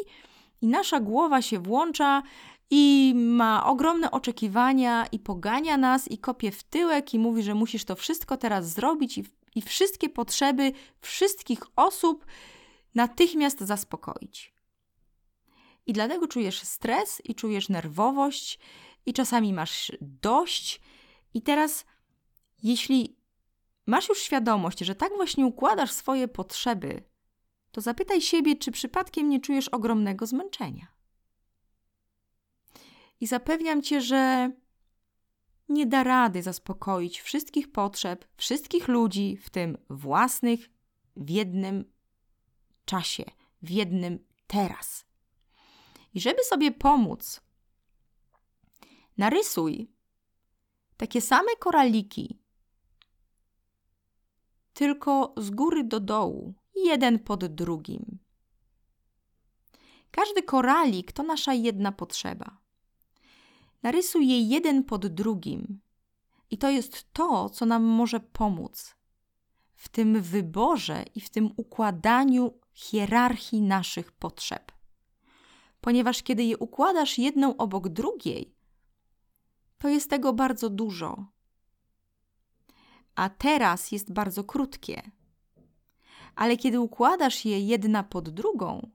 I 0.62 0.67
nasza 0.67 1.00
głowa 1.00 1.43
się 1.43 1.59
włącza 1.59 2.23
i 2.71 3.12
ma 3.17 3.67
ogromne 3.67 4.11
oczekiwania, 4.11 5.07
i 5.12 5.19
pogania 5.19 5.77
nas, 5.77 6.11
i 6.11 6.19
kopie 6.19 6.50
w 6.50 6.62
tyłek, 6.62 7.15
i 7.15 7.19
mówi, 7.19 7.43
że 7.43 7.55
musisz 7.55 7.85
to 7.85 7.97
wszystko 7.97 8.37
teraz 8.37 8.69
zrobić, 8.69 9.19
i, 9.19 9.25
i 9.55 9.62
wszystkie 9.62 10.09
potrzeby 10.09 10.73
wszystkich 11.00 11.61
osób 11.77 12.25
natychmiast 12.94 13.61
zaspokoić. 13.61 14.54
I 15.87 15.92
dlatego 15.92 16.26
czujesz 16.26 16.62
stres 16.62 17.23
i 17.25 17.35
czujesz 17.35 17.68
nerwowość 17.68 18.59
i 19.06 19.12
czasami 19.12 19.52
masz 19.52 19.92
dość. 20.00 20.80
I 21.35 21.42
teraz, 21.42 21.85
jeśli 22.62 23.16
masz 23.87 24.09
już 24.09 24.18
świadomość, 24.23 24.78
że 24.78 24.94
tak 24.94 25.12
właśnie 25.16 25.47
układasz 25.47 25.92
swoje 25.92 26.28
potrzeby, 26.28 27.02
to 27.73 27.80
zapytaj 27.80 28.20
siebie, 28.20 28.56
czy 28.56 28.70
przypadkiem 28.70 29.28
nie 29.28 29.40
czujesz 29.40 29.68
ogromnego 29.68 30.26
zmęczenia. 30.26 30.87
I 33.20 33.26
zapewniam 33.26 33.82
cię, 33.82 34.00
że 34.00 34.50
nie 35.68 35.87
da 35.87 36.04
rady 36.04 36.42
zaspokoić 36.42 37.20
wszystkich 37.20 37.72
potrzeb, 37.72 38.24
wszystkich 38.37 38.88
ludzi, 38.88 39.37
w 39.37 39.50
tym 39.50 39.79
własnych, 39.90 40.70
w 41.16 41.31
jednym 41.31 41.85
czasie, 42.90 43.24
w 43.62 43.70
jednym 43.70 44.18
teraz. 44.46 45.07
I 46.14 46.20
żeby 46.20 46.44
sobie 46.44 46.72
pomóc, 46.72 47.40
narysuj 49.16 49.90
takie 50.96 51.20
same 51.20 51.57
koraliki, 51.59 52.40
tylko 54.72 55.35
z 55.37 55.50
góry 55.50 55.85
do 55.85 56.00
dołu, 56.00 56.55
jeden 56.74 57.18
pod 57.18 57.44
drugim. 57.44 58.18
Każdy 60.11 60.42
koralik 60.42 61.12
to 61.12 61.22
nasza 61.22 61.55
jedna 61.55 61.92
potrzeba. 61.92 62.59
Narysuj 63.83 64.29
je 64.29 64.40
jeden 64.40 64.85
pod 64.85 65.07
drugim. 65.07 65.81
I 66.50 66.59
to 66.59 66.70
jest 66.70 67.12
to, 67.12 67.50
co 67.50 67.66
nam 67.66 67.83
może 67.83 68.20
pomóc 68.20 69.00
w 69.74 69.88
tym 69.88 70.22
wyborze 70.22 71.05
i 71.14 71.20
w 71.20 71.31
tym 71.31 71.50
układaniu 71.57 72.60
hierarchii 72.72 73.62
naszych 73.62 74.12
potrzeb 74.12 74.72
ponieważ 75.80 76.22
kiedy 76.22 76.44
je 76.44 76.59
układasz 76.59 77.18
jedną 77.18 77.56
obok 77.56 77.88
drugiej, 77.88 78.54
to 79.78 79.88
jest 79.88 80.11
tego 80.11 80.33
bardzo 80.33 80.70
dużo. 80.70 81.26
A 83.14 83.28
teraz 83.28 83.92
jest 83.92 84.12
bardzo 84.12 84.44
krótkie. 84.44 85.11
Ale 86.35 86.56
kiedy 86.56 86.80
układasz 86.80 87.44
je 87.44 87.61
jedna 87.61 88.02
pod 88.02 88.28
drugą, 88.30 88.90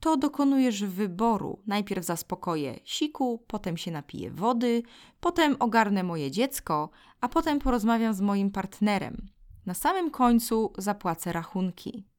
to 0.00 0.16
dokonujesz 0.16 0.84
wyboru. 0.84 1.62
Najpierw 1.66 2.04
zaspokoję 2.04 2.80
siku, 2.84 3.44
potem 3.46 3.76
się 3.76 3.90
napiję 3.90 4.30
wody, 4.30 4.82
potem 5.20 5.56
ogarnę 5.58 6.02
moje 6.02 6.30
dziecko, 6.30 6.90
a 7.20 7.28
potem 7.28 7.58
porozmawiam 7.58 8.14
z 8.14 8.20
moim 8.20 8.50
partnerem. 8.50 9.28
Na 9.66 9.74
samym 9.74 10.10
końcu 10.10 10.72
zapłacę 10.78 11.32
rachunki 11.32 12.11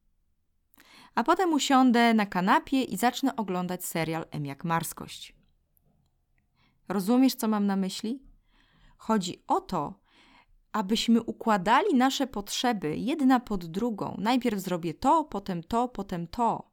a 1.14 1.24
potem 1.24 1.52
usiądę 1.52 2.14
na 2.14 2.26
kanapie 2.26 2.82
i 2.82 2.96
zacznę 2.96 3.36
oglądać 3.36 3.84
serial 3.84 4.26
M 4.30 4.46
jak 4.46 4.64
Marskość. 4.64 5.34
Rozumiesz, 6.88 7.34
co 7.34 7.48
mam 7.48 7.66
na 7.66 7.76
myśli? 7.76 8.22
Chodzi 8.96 9.42
o 9.46 9.60
to, 9.60 9.94
abyśmy 10.72 11.22
układali 11.22 11.94
nasze 11.94 12.26
potrzeby 12.26 12.96
jedna 12.96 13.40
pod 13.40 13.66
drugą. 13.66 14.16
Najpierw 14.18 14.60
zrobię 14.60 14.94
to, 14.94 15.24
potem 15.24 15.62
to, 15.62 15.88
potem 15.88 16.26
to. 16.26 16.70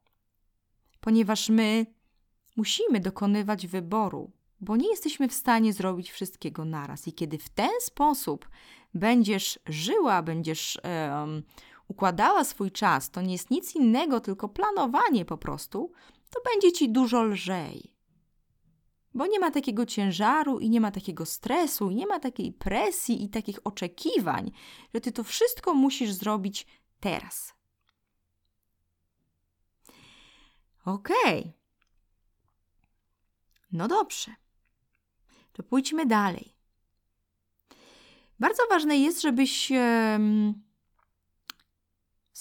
Ponieważ 1.00 1.50
my 1.50 1.86
musimy 2.58 3.00
dokonywać 3.00 3.68
wyboru, 3.68 4.32
bo 4.62 4.78
nie 4.78 4.90
jesteśmy 4.90 5.28
w 5.28 5.34
stanie 5.34 5.74
zrobić 5.74 6.12
wszystkiego 6.12 6.66
naraz. 6.66 7.08
I 7.08 7.14
kiedy 7.14 7.38
w 7.38 7.50
ten 7.50 7.72
sposób 7.80 8.50
będziesz 8.94 9.60
żyła, 9.66 10.22
będziesz 10.22 10.80
układała 11.92 12.44
swój 12.44 12.72
czas, 12.72 13.12
to 13.12 13.22
nie 13.22 13.32
jest 13.32 13.50
nic 13.50 13.76
innego, 13.76 14.20
tylko 14.20 14.50
planowanie 14.50 15.26
po 15.26 15.38
prostu, 15.38 15.92
to 16.30 16.42
będzie 16.52 16.72
ci 16.72 16.90
dużo 16.90 17.24
lżej. 17.24 17.94
Bo 19.14 19.28
nie 19.28 19.40
ma 19.40 19.52
takiego 19.52 19.86
ciężaru 19.86 20.60
i 20.60 20.70
nie 20.70 20.82
ma 20.82 20.92
takiego 20.92 21.26
stresu, 21.26 21.90
i 21.90 21.96
nie 21.96 22.08
ma 22.08 22.20
takiej 22.20 22.52
presji 22.52 23.24
i 23.24 23.30
takich 23.30 23.60
oczekiwań, 23.64 24.52
że 24.94 25.02
ty 25.02 25.12
to 25.12 25.24
wszystko 25.24 25.74
musisz 25.74 26.12
zrobić 26.12 26.68
teraz. 27.00 27.54
Okej. 30.86 31.40
Okay. 31.40 31.54
No 33.72 33.88
dobrze. 33.88 34.36
To 35.54 35.64
pójdźmy 35.64 36.06
dalej. 36.06 36.56
Bardzo 38.40 38.64
ważne 38.70 38.98
jest, 38.98 39.22
żebyś 39.22 39.72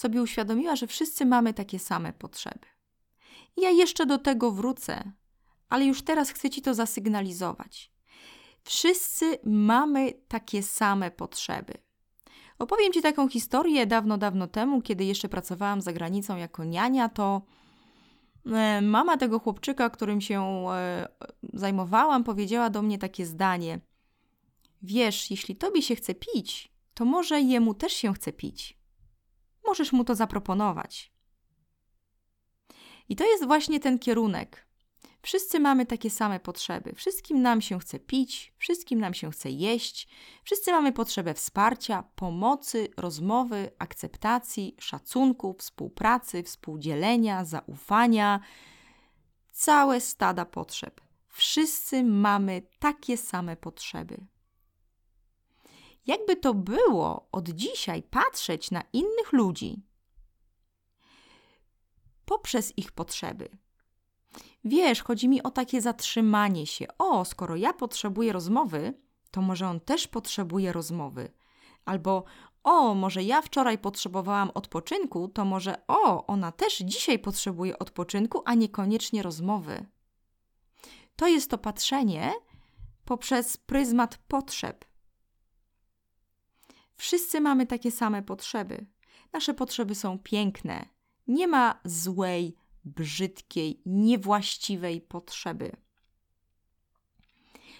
sobie 0.01 0.21
uświadomiła, 0.21 0.75
że 0.75 0.87
wszyscy 0.87 1.25
mamy 1.25 1.53
takie 1.53 1.79
same 1.79 2.13
potrzeby. 2.13 2.67
Ja 3.57 3.69
jeszcze 3.69 4.05
do 4.05 4.17
tego 4.17 4.51
wrócę, 4.51 5.11
ale 5.69 5.85
już 5.85 6.01
teraz 6.01 6.29
chcę 6.29 6.49
Ci 6.49 6.61
to 6.61 6.73
zasygnalizować. 6.73 7.91
Wszyscy 8.63 9.37
mamy 9.43 10.13
takie 10.27 10.63
same 10.63 11.11
potrzeby. 11.11 11.73
Opowiem 12.59 12.93
Ci 12.93 13.01
taką 13.01 13.29
historię 13.29 13.85
dawno, 13.85 14.17
dawno 14.17 14.47
temu, 14.47 14.81
kiedy 14.81 15.03
jeszcze 15.03 15.29
pracowałam 15.29 15.81
za 15.81 15.93
granicą 15.93 16.37
jako 16.37 16.63
niania, 16.63 17.09
to 17.09 17.41
e, 18.45 18.81
mama 18.81 19.17
tego 19.17 19.39
chłopczyka, 19.39 19.89
którym 19.89 20.21
się 20.21 20.65
e, 20.71 21.07
zajmowałam, 21.53 22.23
powiedziała 22.23 22.69
do 22.69 22.81
mnie 22.81 22.97
takie 22.97 23.25
zdanie: 23.25 23.79
Wiesz, 24.81 25.31
jeśli 25.31 25.55
tobie 25.55 25.81
się 25.81 25.95
chce 25.95 26.15
pić, 26.15 26.71
to 26.93 27.05
może 27.05 27.41
jemu 27.41 27.73
też 27.73 27.93
się 27.93 28.13
chce 28.13 28.33
pić 28.33 28.80
możesz 29.71 29.93
mu 29.93 30.03
to 30.03 30.15
zaproponować. 30.15 31.11
I 33.09 33.15
to 33.15 33.25
jest 33.25 33.45
właśnie 33.45 33.79
ten 33.79 33.99
kierunek. 33.99 34.67
Wszyscy 35.21 35.59
mamy 35.59 35.85
takie 35.85 36.09
same 36.09 36.39
potrzeby. 36.39 36.93
Wszystkim 36.95 37.41
nam 37.41 37.61
się 37.61 37.79
chce 37.79 37.99
pić, 37.99 38.53
wszystkim 38.57 38.99
nam 38.99 39.13
się 39.13 39.31
chce 39.31 39.49
jeść, 39.49 40.07
wszyscy 40.43 40.71
mamy 40.71 40.91
potrzebę 40.91 41.33
wsparcia, 41.33 42.03
pomocy, 42.15 42.87
rozmowy, 42.97 43.71
akceptacji, 43.79 44.75
szacunku, 44.79 45.55
współpracy, 45.59 46.43
współdzielenia, 46.43 47.45
zaufania. 47.45 48.39
całe 49.51 50.01
stada 50.01 50.45
potrzeb. 50.45 51.01
Wszyscy 51.27 52.03
mamy 52.03 52.61
takie 52.79 53.17
same 53.17 53.55
potrzeby. 53.57 54.17
Jakby 56.07 56.35
to 56.35 56.53
było 56.53 57.27
od 57.31 57.49
dzisiaj 57.49 58.03
patrzeć 58.03 58.71
na 58.71 58.83
innych 58.93 59.33
ludzi 59.33 59.81
poprzez 62.25 62.77
ich 62.77 62.91
potrzeby. 62.91 63.49
Wiesz, 64.63 65.03
chodzi 65.03 65.29
mi 65.29 65.43
o 65.43 65.51
takie 65.51 65.81
zatrzymanie 65.81 66.67
się. 66.67 66.85
O, 66.97 67.25
skoro 67.25 67.55
ja 67.55 67.73
potrzebuję 67.73 68.33
rozmowy, 68.33 68.93
to 69.31 69.41
może 69.41 69.67
on 69.67 69.79
też 69.79 70.07
potrzebuje 70.07 70.71
rozmowy. 70.71 71.31
Albo 71.85 72.23
o, 72.63 72.95
może 72.95 73.23
ja 73.23 73.41
wczoraj 73.41 73.77
potrzebowałam 73.77 74.51
odpoczynku, 74.53 75.27
to 75.27 75.45
może 75.45 75.75
o, 75.87 76.27
ona 76.27 76.51
też 76.51 76.77
dzisiaj 76.77 77.19
potrzebuje 77.19 77.79
odpoczynku, 77.79 78.41
a 78.45 78.53
niekoniecznie 78.53 79.23
rozmowy. 79.23 79.85
To 81.15 81.27
jest 81.27 81.49
to 81.49 81.57
patrzenie 81.57 82.33
poprzez 83.05 83.57
pryzmat 83.57 84.17
potrzeb. 84.27 84.90
Wszyscy 87.11 87.41
mamy 87.41 87.67
takie 87.67 87.91
same 87.91 88.23
potrzeby. 88.23 88.85
Nasze 89.33 89.53
potrzeby 89.53 89.95
są 89.95 90.19
piękne. 90.19 90.85
Nie 91.27 91.47
ma 91.47 91.79
złej, 91.85 92.55
brzydkiej, 92.85 93.81
niewłaściwej 93.85 95.01
potrzeby. 95.01 95.71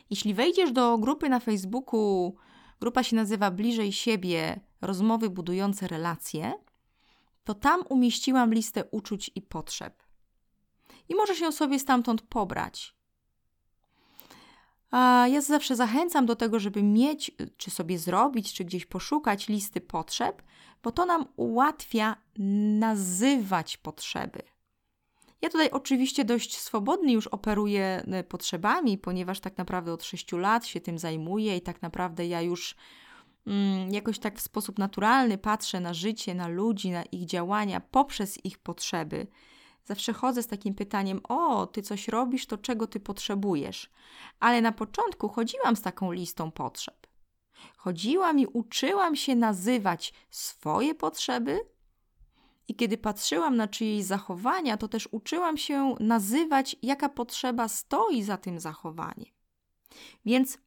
Jeśli 0.10 0.34
wejdziesz 0.34 0.72
do 0.72 0.98
grupy 0.98 1.30
na 1.30 1.39
Facebooku, 1.39 2.36
grupa 2.80 3.04
się 3.04 3.15
nazywa 3.15 3.52
Bliżej 3.52 3.91
siebie 3.91 4.60
rozmowy 4.82 5.30
budujące 5.30 5.88
relacje, 5.88 6.54
to 7.44 7.54
tam 7.54 7.84
umieściłam 7.89 8.54
listę 8.54 8.86
uczuć 8.86 9.32
i 9.36 9.41
potrzeb. 9.41 10.04
I 11.10 11.15
możesz 11.15 11.39
ją 11.39 11.52
sobie 11.52 11.80
stamtąd 11.80 12.22
pobrać. 12.22 12.96
A 14.91 15.27
ja 15.27 15.41
zawsze 15.41 15.75
zachęcam 15.75 16.25
do 16.25 16.36
tego, 16.36 16.60
żeby 16.60 16.84
mieć, 16.84 17.32
czy 17.58 17.71
sobie 17.71 17.99
zrobić, 17.99 18.54
czy 18.54 18.65
gdzieś 18.65 18.86
poszukać 18.86 19.47
listy 19.47 19.82
potrzeb, 19.82 20.41
bo 20.84 20.91
to 20.91 21.06
nam 21.06 21.25
ułatwia 21.36 22.15
nazywać 22.80 23.77
potrzeby. 23.77 24.41
Ja 25.41 25.49
tutaj 25.49 25.69
oczywiście 25.69 26.25
dość 26.25 26.58
swobodnie 26.58 27.13
już 27.13 27.27
operuję 27.27 28.04
e, 28.12 28.23
potrzebami, 28.23 28.97
ponieważ 28.97 29.39
tak 29.39 29.58
naprawdę 29.58 29.93
od 29.93 30.04
6 30.04 30.32
lat 30.32 30.65
się 30.65 30.82
tym 30.82 30.97
zajmuję 30.97 31.58
i 31.58 31.62
tak 31.62 31.82
naprawdę 31.82 32.27
ja 32.27 32.41
już 32.41 32.75
mm, 33.47 33.93
jakoś 33.93 34.19
tak 34.19 34.38
w 34.38 34.41
sposób 34.41 34.80
naturalny 34.80 35.38
patrzę 35.38 35.80
na 35.80 35.93
życie, 35.93 36.36
na 36.36 36.47
ludzi, 36.47 36.91
na 36.91 37.04
ich 37.04 37.25
działania 37.25 37.80
poprzez 37.80 38.45
ich 38.45 38.60
potrzeby. 38.60 39.27
Zawsze 39.86 40.13
chodzę 40.13 40.44
z 40.44 40.48
takim 40.48 40.76
pytaniem: 40.76 41.22
O, 41.30 41.67
ty 41.67 41.82
coś 41.82 42.08
robisz, 42.08 42.46
to 42.46 42.58
czego 42.58 42.88
ty 42.88 43.00
potrzebujesz? 43.00 43.89
Ale 44.39 44.62
na 44.62 44.72
początku 44.72 45.30
chodziłam 45.30 45.76
z 45.76 45.82
taką 45.82 46.12
listą 46.12 46.52
potrzeb. 46.52 47.08
Chodziłam 47.78 48.39
i 48.39 48.46
uczyłam 48.46 49.15
się 49.15 49.36
nazywać 49.36 50.13
swoje 50.30 50.96
potrzeby, 50.96 51.60
i 52.72 52.76
kiedy 52.76 52.98
patrzyłam 52.98 53.56
na 53.56 53.67
czyjeś 53.67 54.04
zachowania, 54.04 54.78
to 54.78 54.88
też 54.88 55.10
uczyłam 55.12 55.58
się 55.58 55.96
nazywać, 56.00 56.76
jaka 56.82 57.10
potrzeba 57.10 57.67
stoi 57.67 58.24
za 58.24 58.38
tym 58.38 58.60
zachowaniem. 58.60 59.32
Więc 60.26 60.58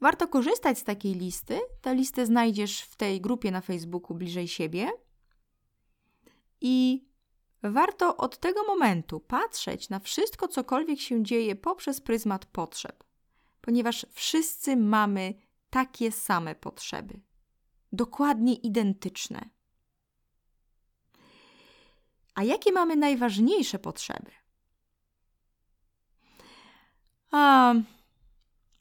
warto 0.00 0.28
korzystać 0.28 0.78
z 0.78 0.84
takiej 0.84 1.14
listy. 1.14 1.60
Tę 1.80 1.94
listę 1.94 2.26
znajdziesz 2.26 2.80
w 2.80 2.96
tej 2.96 3.20
grupie 3.20 3.50
na 3.50 3.60
Facebooku 3.60 4.16
bliżej 4.16 4.48
siebie. 4.48 4.92
I 6.60 7.06
warto 7.62 8.16
od 8.16 8.38
tego 8.38 8.64
momentu 8.64 9.20
patrzeć 9.20 9.88
na 9.88 9.98
wszystko, 9.98 10.48
cokolwiek 10.48 11.00
się 11.00 11.22
dzieje 11.22 11.56
poprzez 11.56 12.00
pryzmat 12.00 12.46
potrzeb, 12.46 13.04
ponieważ 13.60 14.06
wszyscy 14.12 14.76
mamy 14.76 15.34
takie 15.70 16.12
same 16.12 16.54
potrzeby, 16.54 17.20
dokładnie 17.92 18.54
identyczne. 18.54 19.50
A 22.34 22.42
jakie 22.42 22.72
mamy 22.72 22.96
najważniejsze 22.96 23.78
potrzeby? 23.78 24.30
A, 27.30 27.74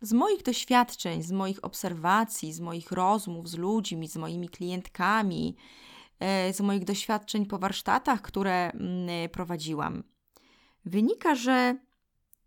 z 0.02 0.14
moich 0.14 0.44
doświadczeń, 0.44 1.24
z 1.24 1.32
moich 1.32 1.66
obserwacji, 1.66 2.54
z 2.54 2.60
moich 2.60 2.92
rozmów 2.92 3.50
z 3.50 3.56
ludźmi, 3.56 4.08
z 4.08 4.16
moimi 4.16 4.50
klientkami, 4.50 5.56
z 6.54 6.62
moich 6.62 6.84
doświadczeń 6.84 7.46
po 7.46 7.60
warsztatach, 7.60 8.22
które 8.22 8.72
mm, 8.72 9.30
prowadziłam, 9.30 10.04
wynika, 10.86 11.36
że 11.36 11.78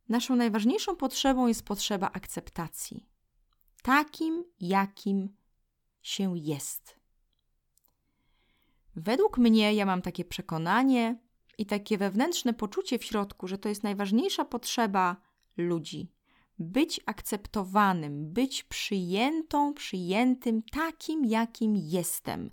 naszą 0.09 0.37
najważniejszą 0.37 0.97
potrzebą 0.97 1.47
jest 1.47 1.65
potrzeba 1.65 2.11
akceptacji. 2.13 3.07
Takim, 3.83 4.45
jakim 4.61 5.37
się 6.03 6.39
jest. 6.39 6.99
Według 8.97 9.39
mnie, 9.39 9.75
ja 9.75 9.87
mam 9.87 10.03
takie 10.03 10.25
przekonanie 10.25 11.19
i 11.59 11.67
takie 11.67 11.99
wewnętrzne 11.99 12.55
poczucie 12.55 12.99
w 12.99 13.05
środku, 13.05 13.49
że 13.49 13.59
to 13.59 13.69
jest 13.69 13.83
najważniejsza 13.83 14.45
potrzeba 14.45 15.17
ludzi. 15.57 16.13
Być 16.59 17.01
akceptowanym, 17.07 18.33
być 18.33 18.65
przyjętą, 18.65 19.75
przyjętym 19.75 20.63
takim, 20.63 21.25
jakim 21.25 21.77
jestem. 21.77 22.51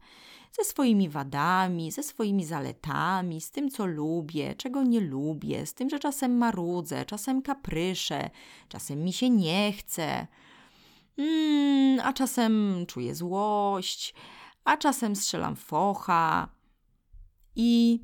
Ze 0.58 0.64
swoimi 0.64 1.10
wadami, 1.10 1.92
ze 1.92 2.04
swoimi 2.04 2.46
zaletami, 2.46 3.42
z 3.42 3.52
tym, 3.52 3.70
co 3.70 3.86
lubię, 3.86 4.56
czego 4.56 4.84
nie 4.84 5.00
lubię, 5.00 5.66
z 5.66 5.74
tym, 5.74 5.90
że 5.90 6.00
czasem 6.00 6.38
marudzę, 6.38 7.06
czasem 7.06 7.42
kapryszę, 7.42 8.30
czasem 8.70 9.04
mi 9.04 9.14
się 9.14 9.30
nie 9.30 9.74
chce, 9.74 10.28
mm, 11.18 12.00
a 12.04 12.14
czasem 12.14 12.86
czuję 12.88 13.16
złość 13.16 14.14
a 14.66 14.78
czasem 14.78 15.16
strzelam 15.16 15.56
focha. 15.56 16.50
I, 17.56 18.00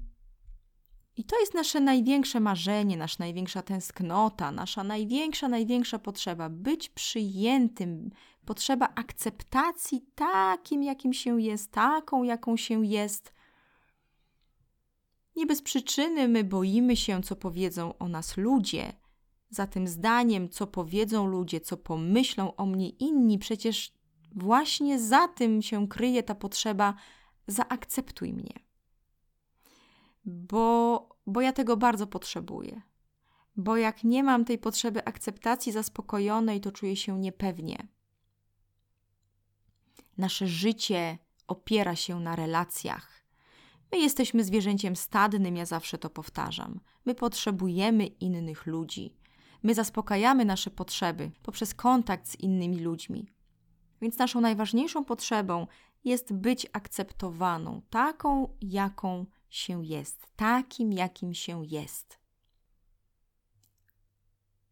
I 1.17 1.23
to 1.23 1.39
jest 1.39 1.53
nasze 1.53 1.79
największe 1.79 2.39
marzenie, 2.39 2.97
nasza 2.97 3.15
największa 3.19 3.61
tęsknota, 3.61 4.51
nasza 4.51 4.83
największa, 4.83 5.47
największa 5.47 5.99
potrzeba 5.99 6.49
być 6.49 6.89
przyjętym, 6.89 8.09
potrzeba 8.45 8.89
akceptacji 8.95 10.05
takim, 10.15 10.83
jakim 10.83 11.13
się 11.13 11.41
jest, 11.41 11.71
taką, 11.71 12.23
jaką 12.23 12.57
się 12.57 12.85
jest. 12.85 13.33
Nie 15.35 15.45
bez 15.45 15.61
przyczyny 15.61 16.27
my 16.27 16.43
boimy 16.43 16.95
się, 16.95 17.21
co 17.23 17.35
powiedzą 17.35 17.97
o 17.97 18.07
nas 18.07 18.37
ludzie. 18.37 18.93
Za 19.49 19.67
tym 19.67 19.87
zdaniem, 19.87 20.49
co 20.49 20.67
powiedzą 20.67 21.25
ludzie, 21.25 21.59
co 21.59 21.77
pomyślą 21.77 22.55
o 22.55 22.65
mnie 22.65 22.89
inni, 22.89 23.39
przecież 23.39 23.93
Właśnie 24.35 24.99
za 24.99 25.27
tym 25.27 25.61
się 25.61 25.87
kryje 25.87 26.23
ta 26.23 26.35
potrzeba 26.35 26.93
zaakceptuj 27.47 28.33
mnie. 28.33 28.53
Bo, 30.25 31.09
bo 31.27 31.41
ja 31.41 31.53
tego 31.53 31.77
bardzo 31.77 32.07
potrzebuję. 32.07 32.81
Bo 33.55 33.77
jak 33.77 34.03
nie 34.03 34.23
mam 34.23 34.45
tej 34.45 34.57
potrzeby 34.57 35.05
akceptacji 35.05 35.71
zaspokojonej, 35.71 36.61
to 36.61 36.71
czuję 36.71 36.95
się 36.95 37.19
niepewnie. 37.19 37.87
Nasze 40.21 40.47
życie 40.47 41.17
opiera 41.47 41.95
się 41.95 42.19
na 42.19 42.35
relacjach. 42.35 43.25
My 43.91 43.99
jesteśmy 43.99 44.43
zwierzęciem 44.43 44.95
stadnym, 44.95 45.57
ja 45.57 45.65
zawsze 45.65 45.97
to 45.97 46.09
powtarzam. 46.09 46.79
My 47.05 47.15
potrzebujemy 47.15 48.05
innych 48.05 48.65
ludzi. 48.65 49.15
My 49.63 49.73
zaspokajamy 49.73 50.45
nasze 50.45 50.71
potrzeby 50.71 51.31
poprzez 51.43 51.73
kontakt 51.73 52.27
z 52.27 52.35
innymi 52.35 52.79
ludźmi. 52.79 53.27
Więc 54.01 54.17
naszą 54.17 54.41
najważniejszą 54.41 55.05
potrzebą 55.05 55.67
jest 56.03 56.33
być 56.33 56.67
akceptowaną, 56.73 57.81
taką, 57.89 58.57
jaką 58.61 59.25
się 59.49 59.85
jest, 59.85 60.27
takim, 60.35 60.93
jakim 60.93 61.33
się 61.33 61.65
jest. 61.65 62.20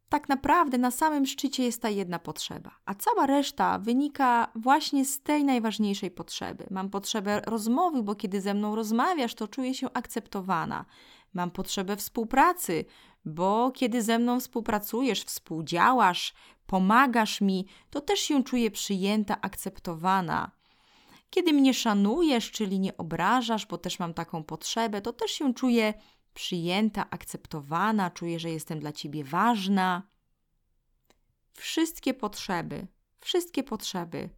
Tak 0.10 0.30
naprawdę 0.30 0.78
na 0.78 0.92
samym 0.92 1.26
szczycie 1.26 1.64
jest 1.64 1.82
ta 1.82 1.90
jedna 1.90 2.20
potrzeba, 2.20 2.72
a 2.86 2.96
cała 2.96 3.26
reszta 3.26 3.80
wynika 3.80 4.52
właśnie 4.56 5.06
z 5.06 5.22
tej 5.22 5.44
najważniejszej 5.44 6.12
potrzeby. 6.12 6.68
Mam 6.72 6.90
potrzebę 6.90 7.42
rozmowy, 7.46 8.04
bo 8.04 8.16
kiedy 8.16 8.42
ze 8.42 8.54
mną 8.54 8.76
rozmawiasz, 8.76 9.36
to 9.36 9.48
czuję 9.48 9.74
się 9.74 9.88
akceptowana. 9.94 10.86
Mam 11.34 11.52
potrzebę 11.52 11.96
współpracy, 11.96 12.86
bo 13.26 13.72
kiedy 13.72 14.02
ze 14.02 14.20
mną 14.20 14.40
współpracujesz, 14.40 15.24
współdziałasz, 15.24 16.34
pomagasz 16.66 17.42
mi, 17.42 17.66
to 17.90 18.02
też 18.02 18.20
się 18.20 18.44
czuję 18.44 18.72
przyjęta, 18.72 19.42
akceptowana. 19.42 20.52
Kiedy 21.30 21.54
mnie 21.54 21.74
szanujesz, 21.74 22.52
czyli 22.52 22.80
nie 22.80 22.98
obrażasz, 22.98 23.66
bo 23.66 23.78
też 23.78 24.00
mam 24.00 24.14
taką 24.14 24.44
potrzebę, 24.44 25.02
to 25.02 25.14
też 25.14 25.32
się 25.32 25.54
czuję 25.54 25.94
przyjęta, 26.34 27.10
akceptowana, 27.10 28.12
czuję, 28.12 28.40
że 28.40 28.50
jestem 28.50 28.80
dla 28.80 28.92
ciebie 28.92 29.24
ważna. 29.24 30.04
Wszystkie 31.54 32.14
potrzeby, 32.14 32.88
wszystkie 33.20 33.64
potrzeby 33.64 34.30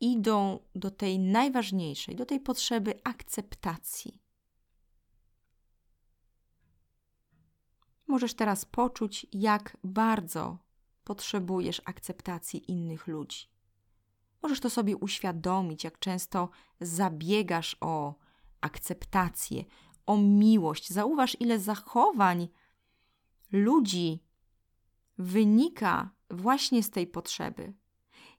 idą 0.00 0.58
do 0.74 0.90
tej 0.90 1.18
najważniejszej, 1.18 2.16
do 2.16 2.26
tej 2.26 2.40
potrzeby 2.40 3.00
akceptacji. 3.04 4.22
Możesz 8.06 8.34
teraz 8.34 8.64
poczuć, 8.64 9.26
jak 9.32 9.76
bardzo 9.84 10.58
potrzebujesz 11.04 11.82
akceptacji 11.84 12.70
innych 12.70 13.06
ludzi. 13.06 13.46
Możesz 14.42 14.60
to 14.60 14.70
sobie 14.70 14.96
uświadomić, 14.96 15.84
jak 15.84 15.98
często 15.98 16.48
zabiegasz 16.80 17.76
o 17.80 18.14
akceptację, 18.60 19.64
o 20.06 20.16
miłość. 20.16 20.90
Zauważ, 20.90 21.36
ile 21.40 21.58
zachowań 21.58 22.48
ludzi 23.52 24.24
wynika 25.18 26.10
właśnie 26.30 26.82
z 26.82 26.90
tej 26.90 27.06
potrzeby. 27.06 27.74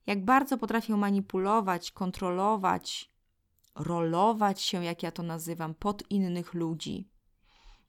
Jak 0.06 0.26
bardzo 0.26 0.58
potrafią 0.58 0.98
manipulować, 0.98 1.92
kontrolować, 1.92 3.12
rolować 3.76 4.62
się, 4.62 4.84
jak 4.84 5.04
ja 5.04 5.12
to 5.12 5.24
nazywam, 5.24 5.76
pod 5.76 6.12
innych 6.12 6.54
ludzi, 6.54 7.10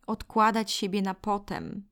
odkładać 0.07 0.71
siebie 0.71 1.03
na 1.03 1.14
potem, 1.14 1.88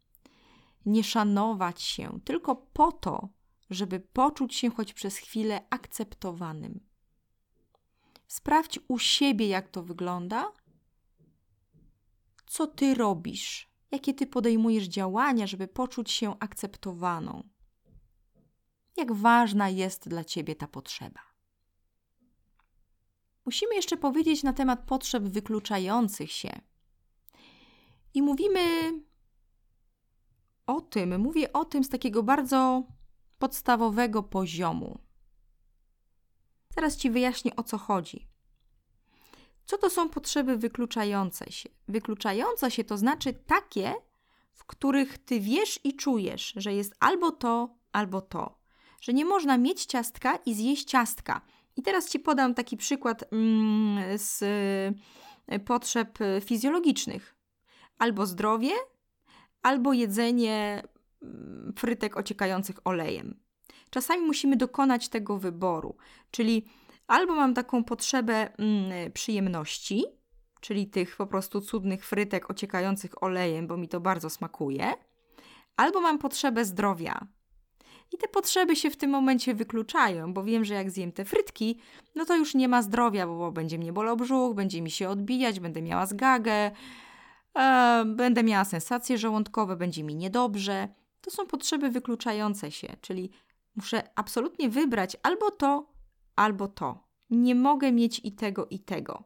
nie 0.87 1.05
szanować 1.05 1.83
się 1.83 2.21
tylko 2.25 2.57
po 2.57 2.93
to, 2.93 3.29
żeby 3.71 4.01
poczuć 4.01 4.55
się 4.55 4.71
choć 4.71 4.93
przez 4.93 5.17
chwilę 5.17 5.67
akceptowanym. 5.71 6.81
Sprawdź 8.27 8.79
u 8.89 8.99
siebie, 8.99 9.49
jak 9.49 9.69
to 9.69 9.83
wygląda, 9.83 10.53
co 12.47 12.67
ty 12.67 12.95
robisz, 12.95 13.71
jakie 13.91 14.15
ty 14.15 14.27
podejmujesz 14.27 14.85
działania, 14.85 15.47
żeby 15.47 15.69
poczuć 15.69 16.11
się 16.11 16.39
akceptowaną. 16.41 17.49
Jak 18.97 19.13
ważna 19.13 19.69
jest 19.69 20.09
dla 20.09 20.25
ciebie 20.25 20.55
ta 20.55 20.69
potrzeba. 20.69 21.21
Musimy 23.45 23.75
jeszcze 23.75 23.97
powiedzieć 23.97 24.43
na 24.43 24.53
temat 24.53 24.87
potrzeb 24.87 25.23
wykluczających 25.23 26.33
się. 26.33 26.61
I 28.15 28.23
mówimy 28.23 28.93
o 30.67 30.81
tym, 30.81 31.21
mówię 31.21 31.53
o 31.53 31.65
tym 31.65 31.85
z 31.85 31.89
takiego 31.89 32.23
bardzo 32.23 32.87
podstawowego 33.39 34.23
poziomu. 34.23 34.99
Zaraz 36.75 36.97
Ci 36.97 37.11
wyjaśnię 37.11 37.57
o 37.57 37.63
co 37.63 37.79
chodzi. 37.79 38.29
Co 39.67 39.79
to 39.79 39.91
są 39.91 40.09
potrzeby 40.09 40.57
wykluczające 40.57 41.53
się? 41.53 41.69
Wykluczające 41.89 42.71
się 42.71 42.85
to 42.85 42.99
znaczy 42.99 43.33
takie, 43.33 43.95
w 44.53 44.65
których 44.65 45.19
Ty 45.19 45.41
wiesz 45.41 45.81
i 45.85 45.97
czujesz, 45.97 46.53
że 46.57 46.75
jest 46.75 46.95
albo 47.01 47.31
to, 47.31 47.75
albo 47.93 48.21
to. 48.21 48.59
Że 49.01 49.13
nie 49.13 49.25
można 49.25 49.59
mieć 49.59 49.85
ciastka 49.87 50.37
i 50.47 50.55
zjeść 50.55 50.89
ciastka. 50.89 51.41
I 51.77 51.83
teraz 51.83 52.11
Ci 52.11 52.21
podam 52.21 52.55
taki 52.55 52.77
przykład 52.77 53.25
mm, 53.33 54.19
z 54.19 54.43
y, 55.53 55.59
potrzeb 55.59 56.19
fizjologicznych. 56.45 57.37
Albo 57.99 58.27
zdrowie, 58.27 58.71
albo 59.63 59.93
jedzenie 59.93 60.83
mm, 61.23 61.73
frytek 61.77 62.17
ociekających 62.17 62.77
olejem. 62.85 63.41
Czasami 63.91 64.27
musimy 64.27 64.57
dokonać 64.57 65.09
tego 65.09 65.39
wyboru, 65.39 65.97
czyli 66.31 66.67
albo 67.07 67.35
mam 67.35 67.55
taką 67.55 67.85
potrzebę 67.85 68.59
mm, 68.59 69.13
przyjemności, 69.13 70.05
czyli 70.61 70.87
tych 70.87 71.17
po 71.17 71.27
prostu 71.27 71.61
cudnych 71.61 72.07
frytek 72.07 72.51
ociekających 72.51 73.23
olejem, 73.23 73.67
bo 73.67 73.77
mi 73.77 73.89
to 73.89 74.01
bardzo 74.01 74.31
smakuje, 74.31 74.93
albo 75.77 76.01
mam 76.01 76.19
potrzebę 76.19 76.65
zdrowia. 76.65 77.27
I 78.13 78.19
te 78.19 78.29
potrzeby 78.29 78.77
się 78.77 78.91
w 78.91 78.97
tym 78.97 79.11
momencie 79.11 79.55
wykluczają, 79.55 80.33
bo 80.35 80.45
wiem, 80.45 80.65
że 80.65 80.75
jak 80.75 80.91
zjem 80.91 81.13
te 81.13 81.25
frytki, 81.25 81.79
no 82.15 82.25
to 82.25 82.37
już 82.37 82.55
nie 82.55 82.69
ma 82.69 82.83
zdrowia, 82.83 83.27
bo 83.27 83.53
będzie 83.53 83.79
mnie 83.79 83.93
bolał 83.93 84.17
brzuch, 84.17 84.55
będzie 84.55 84.83
mi 84.83 84.91
się 84.91 85.09
odbijać, 85.09 85.61
będę 85.61 85.83
miała 85.83 86.07
zgagę, 86.07 86.71
e, 87.59 88.05
będę 88.07 88.43
miała 88.43 88.65
sensacje 88.65 89.19
żołądkowe, 89.19 89.77
będzie 89.77 90.05
mi 90.05 90.15
niedobrze. 90.15 90.89
To 91.21 91.31
są 91.31 91.47
potrzeby 91.47 91.91
wykluczające 91.91 92.71
się, 92.71 92.97
czyli 93.01 93.31
muszę 93.77 94.03
absolutnie 94.15 94.69
wybrać 94.69 95.17
albo 95.23 95.51
to, 95.51 95.96
albo 96.37 96.69
to. 96.69 97.07
Nie 97.31 97.55
mogę 97.55 97.93
mieć 97.93 98.21
i 98.25 98.33
tego, 98.33 98.67
i 98.67 98.79
tego. 98.79 99.25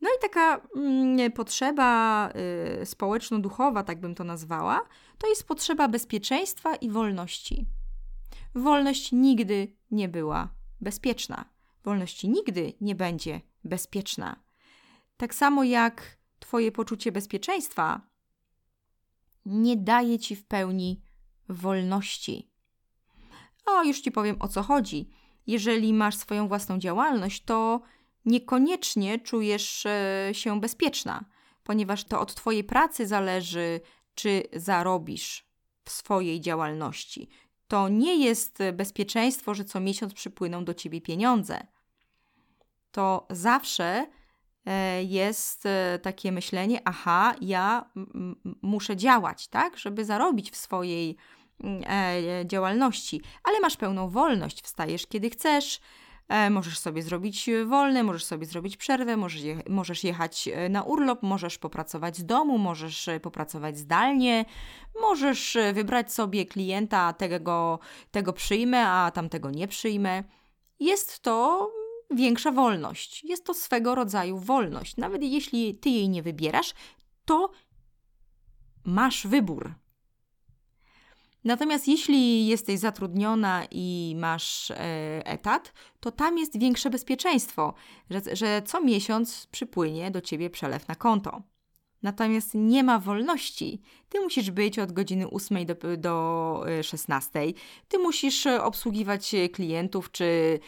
No 0.00 0.08
i 0.08 0.20
taka 0.20 0.60
mm, 0.76 1.32
potrzeba 1.32 2.30
y, 2.82 2.86
społeczno-duchowa, 2.86 3.82
tak 3.82 4.00
bym 4.00 4.14
to 4.14 4.24
nazwała, 4.24 4.80
to 5.18 5.28
jest 5.28 5.48
potrzeba 5.48 5.88
bezpieczeństwa 5.88 6.76
i 6.76 6.90
wolności. 6.90 7.66
Wolność 8.54 9.12
nigdy 9.12 9.76
nie 9.90 10.08
była 10.08 10.48
bezpieczna. 10.80 11.44
Wolność 11.84 12.24
nigdy 12.24 12.72
nie 12.80 12.94
będzie 12.94 13.40
bezpieczna. 13.64 14.36
Tak 15.16 15.34
samo 15.34 15.64
jak 15.64 16.16
Twoje 16.38 16.72
poczucie 16.72 17.12
bezpieczeństwa 17.12 18.00
nie 19.46 19.76
daje 19.76 20.18
Ci 20.18 20.36
w 20.36 20.44
pełni 20.44 21.02
wolności. 21.48 22.50
O, 23.66 23.84
już 23.84 24.00
Ci 24.00 24.12
powiem 24.12 24.36
o 24.40 24.48
co 24.48 24.62
chodzi. 24.62 25.10
Jeżeli 25.46 25.92
masz 25.92 26.16
swoją 26.16 26.48
własną 26.48 26.78
działalność, 26.78 27.44
to 27.44 27.80
niekoniecznie 28.24 29.18
czujesz 29.18 29.86
e, 29.86 30.30
się 30.32 30.60
bezpieczna, 30.60 31.24
ponieważ 31.64 32.04
to 32.04 32.20
od 32.20 32.34
Twojej 32.34 32.64
pracy 32.64 33.06
zależy, 33.06 33.80
czy 34.14 34.42
zarobisz 34.52 35.46
w 35.84 35.90
swojej 35.90 36.40
działalności. 36.40 37.28
To 37.68 37.88
nie 37.88 38.24
jest 38.24 38.58
bezpieczeństwo, 38.72 39.54
że 39.54 39.64
co 39.64 39.80
miesiąc 39.80 40.14
przypłyną 40.14 40.64
do 40.64 40.74
Ciebie 40.74 41.00
pieniądze. 41.00 41.66
To 42.92 43.26
zawsze 43.30 44.06
E, 44.66 45.02
jest 45.02 45.66
e, 45.66 45.98
takie 46.02 46.32
myślenie, 46.32 46.80
aha, 46.84 47.34
ja 47.40 47.90
muszę 48.62 48.96
działać, 48.96 49.48
tak, 49.48 49.78
żeby 49.78 50.04
zarobić 50.04 50.50
w 50.50 50.56
swojej 50.56 51.16
działalności, 52.44 53.20
ale 53.44 53.60
masz 53.60 53.76
pełną 53.76 54.08
wolność, 54.08 54.62
wstajesz 54.62 55.06
kiedy 55.06 55.30
chcesz, 55.30 55.80
możesz 56.50 56.78
sobie 56.78 57.02
zrobić 57.02 57.50
wolne, 57.66 58.02
możesz 58.02 58.24
sobie 58.24 58.46
zrobić 58.46 58.76
przerwę, 58.76 59.16
możesz, 59.16 59.42
je, 59.42 59.62
możesz 59.68 60.04
jechać 60.04 60.48
na 60.70 60.82
urlop, 60.82 61.22
możesz 61.22 61.58
popracować 61.58 62.16
z 62.16 62.24
domu, 62.24 62.58
możesz 62.58 63.08
popracować 63.22 63.78
zdalnie, 63.78 64.44
możesz 65.00 65.56
wybrać 65.74 66.12
sobie 66.12 66.46
klienta, 66.46 67.12
tego, 67.12 67.78
tego 68.10 68.32
przyjmę, 68.32 68.88
a 68.88 69.10
tamtego 69.10 69.50
nie 69.50 69.68
przyjmę. 69.68 70.24
Jest 70.80 71.20
to 71.20 71.70
większa 72.10 72.52
wolność. 72.52 73.24
Jest 73.24 73.44
to 73.44 73.54
swego 73.54 73.94
rodzaju 73.94 74.38
wolność. 74.38 74.96
Nawet 74.96 75.22
jeśli 75.22 75.74
ty 75.74 75.90
jej 75.90 76.08
nie 76.08 76.22
wybierasz, 76.22 76.74
to 77.24 77.50
masz 78.84 79.26
wybór. 79.26 79.74
Natomiast 81.46 81.88
jeśli 81.88 82.46
jesteś 82.46 82.78
zatrudniona 82.78 83.66
i 83.70 84.14
masz 84.18 84.70
e, 84.70 84.76
etat, 85.26 85.72
to 86.00 86.10
tam 86.10 86.38
jest 86.38 86.58
większe 86.58 86.90
bezpieczeństwo, 86.90 87.74
że, 88.10 88.20
że 88.36 88.62
co 88.62 88.80
miesiąc 88.80 89.46
przypłynie 89.46 90.10
do 90.10 90.20
ciebie 90.20 90.50
przelew 90.50 90.88
na 90.88 90.94
konto. 90.94 91.42
Natomiast 92.02 92.50
nie 92.54 92.84
ma 92.84 92.98
wolności. 92.98 93.80
Ty 94.08 94.20
musisz 94.20 94.50
być 94.50 94.78
od 94.78 94.92
godziny 94.92 95.30
8 95.30 95.66
do, 95.66 95.74
do 95.96 96.64
16. 96.82 97.40
E, 97.40 97.52
ty 97.88 97.98
musisz 97.98 98.46
obsługiwać 98.46 99.34
klientów 99.52 100.10
czy 100.10 100.58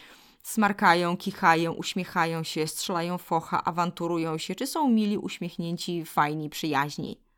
smarkają, 0.43 1.17
kichają, 1.17 1.73
uśmiechają 1.73 2.43
się, 2.43 2.67
strzelają 2.67 3.17
focha, 3.17 3.63
awanturują 3.63 4.37
się, 4.37 4.55
czy 4.55 4.67
są 4.67 4.89
mili, 4.89 5.17
uśmiechnięci, 5.17 6.05
fajni, 6.05 6.49
przyjaźni. 6.49 7.28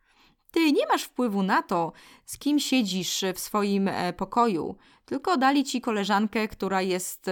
Ty 0.52 0.72
nie 0.72 0.88
masz 0.88 1.04
wpływu 1.04 1.44
na 1.44 1.62
to, 1.62 1.92
z 2.26 2.38
kim 2.38 2.60
siedzisz 2.60 3.24
w 3.36 3.40
swoim 3.40 3.88
e, 3.88 4.14
pokoju, 4.14 4.76
tylko 5.06 5.38
dali 5.38 5.64
ci 5.64 5.82
koleżankę, 5.82 6.48
która 6.48 6.82
jest, 6.82 7.28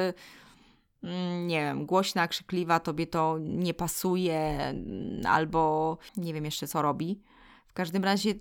mm, 1.04 1.48
nie 1.48 1.60
wiem, 1.60 1.86
głośna, 1.86 2.28
krzykliwa, 2.28 2.80
tobie 2.80 3.08
to 3.08 3.38
nie 3.40 3.74
pasuje, 3.74 4.40
mm, 4.40 5.22
albo 5.28 5.98
nie 6.18 6.34
wiem 6.34 6.46
jeszcze 6.46 6.68
co 6.68 6.82
robi. 6.82 7.22
W 7.68 7.74
każdym 7.74 8.04
razie 8.04 8.34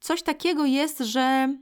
coś 0.00 0.22
takiego 0.22 0.64
jest, 0.64 0.98
że 0.98 1.54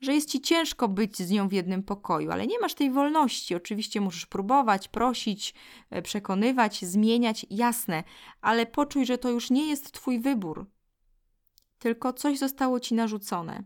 że 0.00 0.14
jest 0.14 0.30
ci 0.30 0.40
ciężko 0.40 0.88
być 0.88 1.18
z 1.18 1.30
nią 1.30 1.48
w 1.48 1.52
jednym 1.52 1.82
pokoju, 1.82 2.30
ale 2.30 2.46
nie 2.46 2.58
masz 2.58 2.74
tej 2.74 2.90
wolności. 2.90 3.54
Oczywiście 3.54 4.00
możesz 4.00 4.26
próbować, 4.26 4.88
prosić, 4.88 5.54
e, 5.90 6.02
przekonywać, 6.02 6.84
zmieniać, 6.84 7.46
jasne, 7.50 8.04
ale 8.40 8.66
poczuj, 8.66 9.06
że 9.06 9.18
to 9.18 9.30
już 9.30 9.50
nie 9.50 9.66
jest 9.68 9.92
twój 9.92 10.20
wybór, 10.20 10.66
tylko 11.78 12.12
coś 12.12 12.38
zostało 12.38 12.80
ci 12.80 12.94
narzucone. 12.94 13.62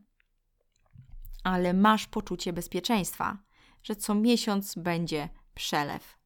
Ale 1.45 1.75
masz 1.75 2.07
poczucie 2.07 2.53
bezpieczeństwa, 2.53 3.39
że 3.83 3.97
co 3.97 4.15
miesiąc 4.15 4.75
będzie 4.75 5.29
przelew. 5.55 6.19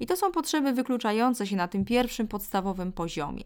I 0.00 0.06
to 0.06 0.16
są 0.16 0.32
potrzeby 0.32 0.72
wykluczające 0.72 1.46
się 1.46 1.56
na 1.56 1.68
tym 1.68 1.84
pierwszym 1.84 2.28
podstawowym 2.28 2.92
poziomie. 2.92 3.44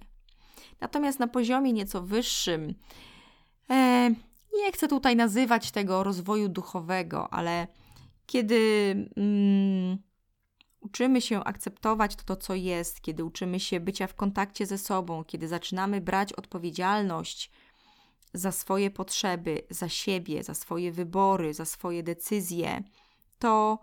Natomiast 0.81 1.19
na 1.19 1.29
poziomie 1.29 1.73
nieco 1.73 2.03
wyższym, 2.03 2.75
e, 3.71 4.11
nie 4.55 4.73
chcę 4.73 4.89
tutaj 4.89 5.17
nazywać 5.17 5.71
tego 5.71 6.05
rozwoju 6.05 6.49
duchowego, 6.49 7.33
ale 7.33 7.67
kiedy 8.27 8.91
mm, 9.17 9.99
uczymy 10.85 11.21
się 11.21 11.45
akceptować 11.45 12.17
to, 12.17 12.37
co 12.37 12.55
jest, 12.55 13.01
kiedy 13.01 13.25
uczymy 13.25 13.61
się 13.61 13.81
bycia 13.81 14.07
w 14.07 14.15
kontakcie 14.15 14.67
ze 14.67 14.79
sobą, 14.79 15.25
kiedy 15.25 15.49
zaczynamy 15.49 16.01
brać 16.01 16.33
odpowiedzialność 16.33 17.51
za 18.35 18.53
swoje 18.53 18.91
potrzeby, 18.91 19.63
za 19.71 19.89
siebie, 19.89 20.43
za 20.43 20.55
swoje 20.55 20.93
wybory, 20.93 21.55
za 21.55 21.65
swoje 21.65 22.03
decyzje, 22.03 22.83
to 23.39 23.79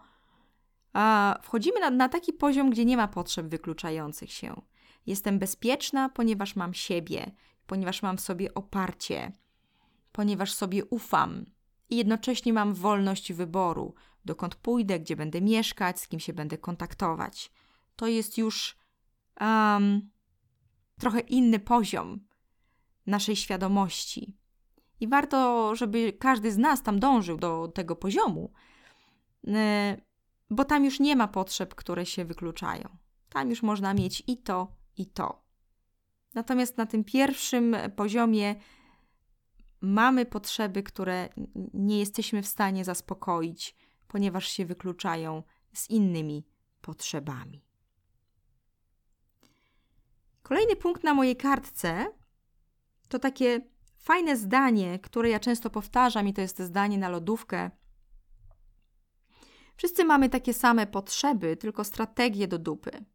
a, 0.94 1.40
wchodzimy 1.44 1.80
na, 1.80 1.90
na 1.90 2.10
taki 2.10 2.34
poziom, 2.34 2.70
gdzie 2.70 2.86
nie 2.86 2.98
ma 2.98 3.08
potrzeb 3.08 3.48
wykluczających 3.48 4.32
się. 4.32 4.62
Jestem 5.06 5.40
bezpieczna, 5.40 6.10
ponieważ 6.10 6.56
mam 6.56 6.74
siebie, 6.74 7.32
ponieważ 7.68 8.02
mam 8.02 8.18
w 8.18 8.22
sobie 8.22 8.54
oparcie, 8.54 9.32
ponieważ 10.12 10.54
sobie 10.54 10.86
ufam 10.86 11.46
i 11.90 11.98
jednocześnie 11.98 12.54
mam 12.54 12.74
wolność 12.74 13.34
wyboru, 13.34 13.96
dokąd 14.26 14.56
pójdę, 14.56 15.00
gdzie 15.00 15.16
będę 15.16 15.42
mieszkać, 15.42 16.00
z 16.00 16.08
kim 16.08 16.20
się 16.20 16.34
będę 16.34 16.58
kontaktować. 16.58 17.52
To 17.96 18.08
jest 18.08 18.38
już 18.38 18.78
um, 19.42 20.10
trochę 21.00 21.20
inny 21.20 21.60
poziom 21.60 22.20
naszej 23.06 23.36
świadomości. 23.36 24.38
I 25.00 25.08
warto, 25.08 25.76
żeby 25.76 26.14
każdy 26.14 26.52
z 26.52 26.58
nas 26.58 26.84
tam 26.84 27.00
dążył 27.00 27.38
do 27.38 27.68
tego 27.68 27.96
poziomu, 27.96 28.54
e, 29.48 30.02
bo 30.50 30.66
tam 30.66 30.86
już 30.86 31.00
nie 31.00 31.16
ma 31.16 31.28
potrzeb, 31.28 31.76
które 31.76 32.06
się 32.06 32.26
wykluczają. 32.26 32.98
Tam 33.30 33.50
już 33.50 33.64
można 33.64 33.94
mieć 33.94 34.24
i 34.28 34.38
to, 34.38 34.76
i 34.98 35.06
to. 35.06 35.42
Natomiast 36.34 36.78
na 36.78 36.86
tym 36.86 37.04
pierwszym 37.04 37.76
poziomie 37.96 38.56
mamy 39.82 40.26
potrzeby, 40.26 40.84
które 40.84 41.30
nie 41.74 42.00
jesteśmy 42.00 42.42
w 42.42 42.48
stanie 42.48 42.86
zaspokoić, 42.86 43.76
ponieważ 44.12 44.48
się 44.48 44.66
wykluczają 44.66 45.44
z 45.74 45.90
innymi 45.90 46.46
potrzebami. 46.82 47.66
Kolejny 50.44 50.76
punkt 50.76 51.04
na 51.04 51.14
mojej 51.14 51.36
kartce 51.38 52.08
to 53.08 53.20
takie 53.20 53.62
fajne 53.98 54.38
zdanie, 54.38 55.00
które 55.00 55.30
ja 55.30 55.40
często 55.40 55.70
powtarzam, 55.70 56.28
i 56.28 56.34
to 56.34 56.42
jest 56.42 56.58
to 56.58 56.66
zdanie 56.66 56.98
na 56.98 57.10
lodówkę. 57.10 57.72
Wszyscy 59.76 60.06
mamy 60.06 60.30
takie 60.30 60.54
same 60.54 60.88
potrzeby, 60.88 61.58
tylko 61.58 61.84
strategie 61.84 62.48
do 62.48 62.60
dupy. 62.60 63.06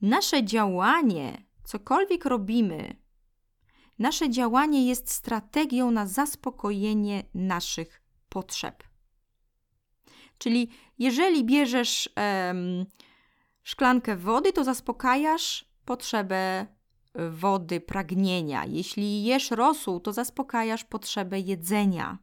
Nasze 0.00 0.44
działanie, 0.44 1.44
cokolwiek 1.64 2.24
robimy, 2.24 2.96
nasze 3.98 4.30
działanie 4.30 4.86
jest 4.86 5.10
strategią 5.10 5.90
na 5.90 6.06
zaspokojenie 6.06 7.24
naszych 7.34 8.02
potrzeb. 8.28 8.93
Czyli 10.38 10.70
jeżeli 10.98 11.44
bierzesz 11.44 12.08
szklankę 13.62 14.16
wody, 14.16 14.52
to 14.52 14.64
zaspokajasz 14.64 15.64
potrzebę 15.84 16.66
wody, 17.30 17.80
pragnienia. 17.80 18.64
Jeśli 18.64 19.24
jesz 19.24 19.50
rosół, 19.50 20.00
to 20.00 20.12
zaspokajasz 20.12 20.84
potrzebę 20.84 21.40
jedzenia. 21.40 22.18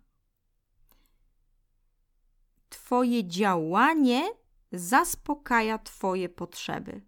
Twoje 2.69 3.27
działanie 3.27 4.23
zaspokaja 4.71 5.77
Twoje 5.77 6.29
potrzeby. 6.29 7.01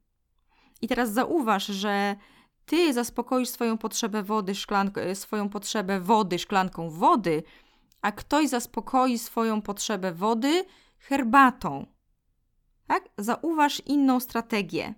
I 0.81 0.87
teraz 0.87 1.13
zauważ, 1.13 1.65
że 1.65 2.15
Ty 2.65 2.93
zaspokoisz 2.93 3.49
swoją 3.49 3.77
potrzebę 3.77 4.23
wody, 4.23 4.53
szklank- 4.53 5.15
swoją 5.15 5.49
potrzebę 5.49 5.99
wody 5.99 6.39
szklanką 6.39 6.89
wody, 6.89 7.43
a 8.01 8.11
ktoś 8.11 8.49
zaspokoi 8.49 9.19
swoją 9.19 9.61
potrzebę 9.61 10.13
wody 10.13 10.65
herbatą. 11.03 11.85
Tak? 12.87 13.09
Zauważ 13.17 13.79
inną 13.85 14.19
strategię. 14.19 14.93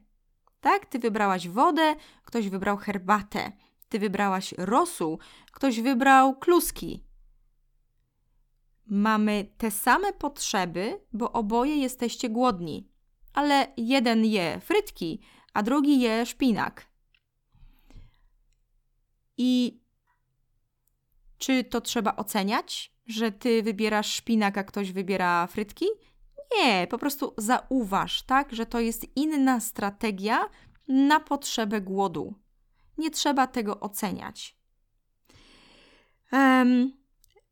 Tak? 0.61 0.85
Ty 0.85 0.99
wybrałaś 0.99 1.47
wodę, 1.47 1.95
ktoś 2.23 2.49
wybrał 2.49 2.77
herbatę. 2.77 3.51
Ty 3.89 3.99
wybrałaś 3.99 4.53
rosół, 4.57 5.19
ktoś 5.51 5.81
wybrał 5.81 6.39
kluski. 6.39 7.05
Mamy 8.85 9.45
te 9.57 9.71
same 9.71 10.13
potrzeby, 10.13 11.01
bo 11.13 11.31
oboje 11.31 11.75
jesteście 11.75 12.29
głodni, 12.29 12.89
ale 13.33 13.73
jeden 13.77 14.25
je 14.25 14.59
frytki, 14.59 15.21
a 15.53 15.63
drugi 15.63 15.99
je 15.99 16.25
szpinak. 16.25 16.85
I 19.37 19.81
czy 21.37 21.63
to 21.63 21.81
trzeba 21.81 22.15
oceniać, 22.15 22.94
że 23.05 23.31
ty 23.31 23.63
wybierasz 23.63 24.13
szpinak, 24.13 24.57
a 24.57 24.63
ktoś 24.63 24.91
wybiera 24.91 25.47
frytki? 25.47 25.85
Nie, 26.55 26.87
po 26.87 26.97
prostu 26.97 27.33
zauważ, 27.37 28.23
tak, 28.23 28.53
że 28.53 28.65
to 28.65 28.79
jest 28.79 29.17
inna 29.17 29.59
strategia 29.59 30.49
na 30.87 31.19
potrzebę 31.19 31.81
głodu. 31.81 32.35
Nie 32.97 33.11
trzeba 33.11 33.47
tego 33.47 33.79
oceniać. 33.79 34.57
Um, 36.31 36.93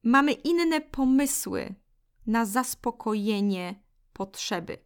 mamy 0.03 0.31
inne 0.31 0.81
pomysły 0.81 1.75
na 2.27 2.45
zaspokojenie 2.45 3.83
potrzeby. 4.13 4.77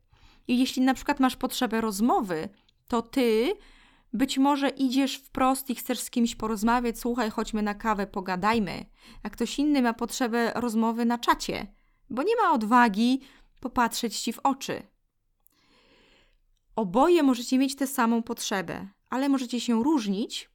I 0.48 0.60
jeśli 0.60 0.82
na 0.82 0.94
przykład 0.94 1.20
masz 1.20 1.36
potrzebę 1.36 1.82
rozmowy, 1.82 2.50
to 2.88 3.02
ty 3.02 3.54
być 4.14 4.38
może 4.38 4.70
idziesz 4.70 5.16
wprost 5.16 5.70
i 5.70 5.76
chcesz 5.76 6.00
z 6.00 6.10
kimś 6.10 6.36
porozmawiać, 6.36 7.00
słuchaj, 7.00 7.30
chodźmy 7.30 7.62
na 7.62 7.74
kawę, 7.74 8.08
pogadajmy. 8.08 8.86
A 9.24 9.30
ktoś 9.30 9.60
inny 9.60 9.82
ma 9.82 9.94
potrzebę 9.94 10.52
rozmowy 10.56 11.06
na 11.06 11.18
czacie, 11.18 11.68
bo 12.10 12.24
nie 12.24 12.36
ma 12.36 12.52
odwagi 12.52 13.22
popatrzeć 13.60 14.20
ci 14.20 14.34
w 14.34 14.40
oczy. 14.40 14.84
Oboje 16.76 17.24
możecie 17.24 17.58
mieć 17.58 17.76
tę 17.76 17.88
samą 17.88 18.24
potrzebę, 18.24 18.88
ale 19.10 19.30
możecie 19.30 19.60
się 19.60 19.84
różnić 19.84 20.50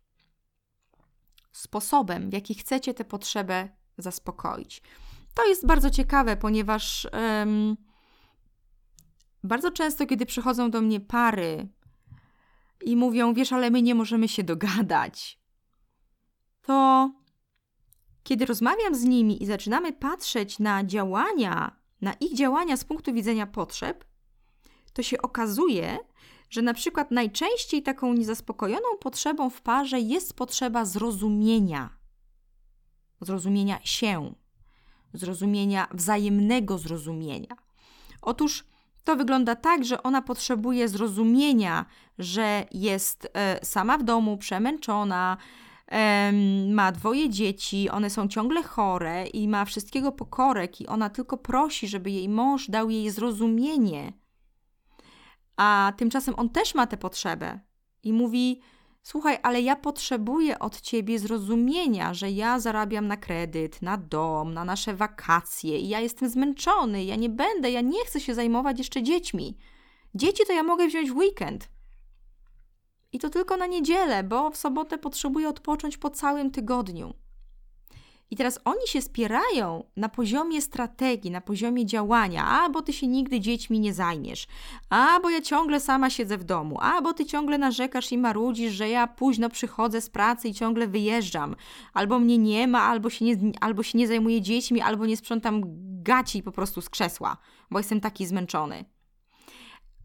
sposobem, 1.53 2.31
w 2.31 2.33
jaki 2.33 2.55
chcecie 2.55 2.95
tę 2.95 3.05
potrzebę 3.05 3.69
zaspokoić. 3.99 4.83
To 5.35 5.47
jest 5.47 5.67
bardzo 5.67 5.91
ciekawe, 5.91 6.37
ponieważ 6.37 7.09
um, 7.13 7.77
bardzo 9.45 9.71
często, 9.71 10.07
kiedy 10.07 10.27
przychodzą 10.27 10.71
do 10.71 10.81
mnie 10.81 11.01
pary 11.01 11.69
i 12.85 12.97
mówią, 12.97 13.35
wiesz, 13.35 13.53
ale 13.53 13.71
my 13.71 13.83
nie 13.83 13.95
możemy 13.95 14.29
się 14.29 14.43
dogadać, 14.43 15.39
to 16.63 17.11
kiedy 18.23 18.47
rozmawiam 18.47 18.95
z 18.95 19.05
nimi 19.05 19.43
i 19.43 19.47
zaczynamy 19.47 19.93
patrzeć 19.93 20.59
na 20.59 20.85
działania, 20.85 21.77
na 22.01 22.13
ich 22.13 22.35
działania 22.35 22.77
z 22.77 22.85
punktu 22.85 23.13
widzenia 23.13 23.47
potrzeb, 23.47 24.05
to 24.93 25.03
się 25.03 25.23
okazuje, 25.23 25.99
że 26.51 26.63
na 26.63 26.75
przykład 26.75 27.11
najczęściej 27.11 27.83
taką 27.83 28.15
niezaspokojoną 28.15 28.89
potrzebą 29.01 29.51
w 29.51 29.63
parze 29.63 30.01
jest 30.01 30.35
potrzeba 30.35 30.85
zrozumienia. 30.85 31.97
Zrozumienia 33.21 33.79
się, 33.85 34.35
zrozumienia, 35.15 35.89
wzajemnego 35.93 36.79
zrozumienia. 36.79 37.57
Otóż 38.23 38.65
to 39.05 39.17
wygląda 39.17 39.57
tak, 39.57 39.85
że 39.85 40.03
ona 40.03 40.23
potrzebuje 40.23 40.89
zrozumienia, 40.89 41.87
że 42.23 42.67
jest 42.71 43.29
e, 43.35 43.65
sama 43.65 43.99
w 43.99 44.03
domu, 44.03 44.37
przemęczona, 44.37 45.37
ma 46.69 46.93
dwoje 46.93 47.31
dzieci, 47.31 47.91
one 47.91 48.11
są 48.11 48.29
ciągle 48.29 48.63
chore 48.63 49.27
i 49.27 49.49
ma 49.49 49.65
wszystkiego 49.65 50.13
pokorek, 50.13 50.81
i 50.81 50.87
ona 50.87 51.11
tylko 51.11 51.37
prosi, 51.37 51.89
żeby 51.89 52.11
jej 52.11 52.29
mąż 52.29 52.69
dał 52.69 52.91
jej 52.91 53.11
zrozumienie. 53.11 54.13
A 55.57 55.93
tymczasem 55.97 56.35
on 56.37 56.49
też 56.49 56.75
ma 56.75 56.87
tę 56.87 56.97
potrzebę 56.97 57.61
i 58.03 58.13
mówi: 58.13 58.61
Słuchaj, 59.03 59.39
ale 59.43 59.61
ja 59.61 59.77
potrzebuję 59.77 60.59
od 60.59 60.81
ciebie 60.81 61.19
zrozumienia, 61.19 62.15
że 62.15 62.31
ja 62.31 62.61
zarabiam 62.61 63.07
na 63.07 63.17
kredyt, 63.17 63.83
na 63.83 63.97
dom, 63.97 64.55
na 64.55 64.65
nasze 64.65 64.95
wakacje 64.95 65.79
i 65.79 65.89
ja 65.89 66.01
jestem 66.01 66.29
zmęczony, 66.29 67.05
ja 67.05 67.17
nie 67.17 67.29
będę, 67.29 67.71
ja 67.71 67.81
nie 67.81 68.05
chcę 68.05 68.21
się 68.21 68.35
zajmować 68.35 68.79
jeszcze 68.79 69.03
dziećmi. 69.03 69.59
Dzieci 70.15 70.43
to 70.47 70.53
ja 70.53 70.63
mogę 70.63 70.87
wziąć 70.87 71.11
w 71.11 71.17
weekend. 71.17 71.69
I 73.13 73.19
to 73.19 73.31
tylko 73.31 73.57
na 73.57 73.67
niedzielę, 73.67 74.25
bo 74.25 74.51
w 74.51 74.57
sobotę 74.57 74.99
potrzebuję 74.99 75.49
odpocząć 75.49 75.97
po 75.97 76.11
całym 76.11 76.51
tygodniu. 76.51 77.15
I 78.31 78.37
teraz 78.37 78.61
oni 78.65 78.87
się 78.87 79.03
spierają 79.03 79.85
na 79.97 80.09
poziomie 80.09 80.63
strategii, 80.63 81.31
na 81.31 81.41
poziomie 81.41 81.87
działania, 81.87 82.47
a 82.47 82.69
bo 82.69 82.83
ty 82.83 82.93
się 82.93 83.07
nigdy 83.07 83.41
dziećmi 83.41 83.81
nie 83.81 83.95
zajmiesz, 83.95 84.47
a 84.91 85.21
bo 85.23 85.31
ja 85.31 85.41
ciągle 85.41 85.81
sama 85.81 86.11
siedzę 86.11 86.39
w 86.39 86.45
domu, 86.45 86.79
a 86.81 87.03
bo 87.03 87.13
ty 87.13 87.27
ciągle 87.27 87.59
narzekasz 87.59 88.13
i 88.13 88.19
marudzisz, 88.19 88.73
że 88.73 88.89
ja 88.89 89.07
późno 89.07 89.49
przychodzę 89.49 90.01
z 90.01 90.11
pracy 90.11 90.49
i 90.49 90.55
ciągle 90.55 90.87
wyjeżdżam, 90.87 91.57
albo 91.93 92.19
mnie 92.19 92.39
nie 92.39 92.69
ma, 92.69 92.83
albo 92.83 93.11
się 93.11 93.25
nie, 93.25 93.37
albo 93.61 93.83
się 93.83 93.99
nie 93.99 94.09
zajmuję 94.09 94.41
dziećmi, 94.41 94.81
albo 94.81 95.07
nie 95.07 95.17
sprzątam 95.17 95.63
gaci 96.03 96.43
po 96.43 96.53
prostu 96.53 96.81
z 96.81 96.91
krzesła, 96.91 97.37
bo 97.71 97.79
jestem 97.79 98.01
taki 98.01 98.27
zmęczony. 98.27 98.85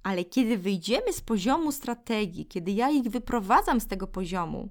Ale 0.07 0.25
kiedy 0.25 0.57
wyjdziemy 0.57 1.13
z 1.13 1.21
poziomu 1.21 1.71
strategii, 1.71 2.45
kiedy 2.45 2.71
ja 2.71 2.89
ich 2.89 3.03
wyprowadzam 3.03 3.79
z 3.79 3.87
tego 3.87 4.07
poziomu 4.07 4.69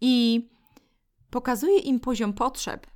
i 0.00 0.48
pokazuje 1.30 1.78
im 1.78 2.00
poziom 2.00 2.32
potrzeb, 2.32 2.86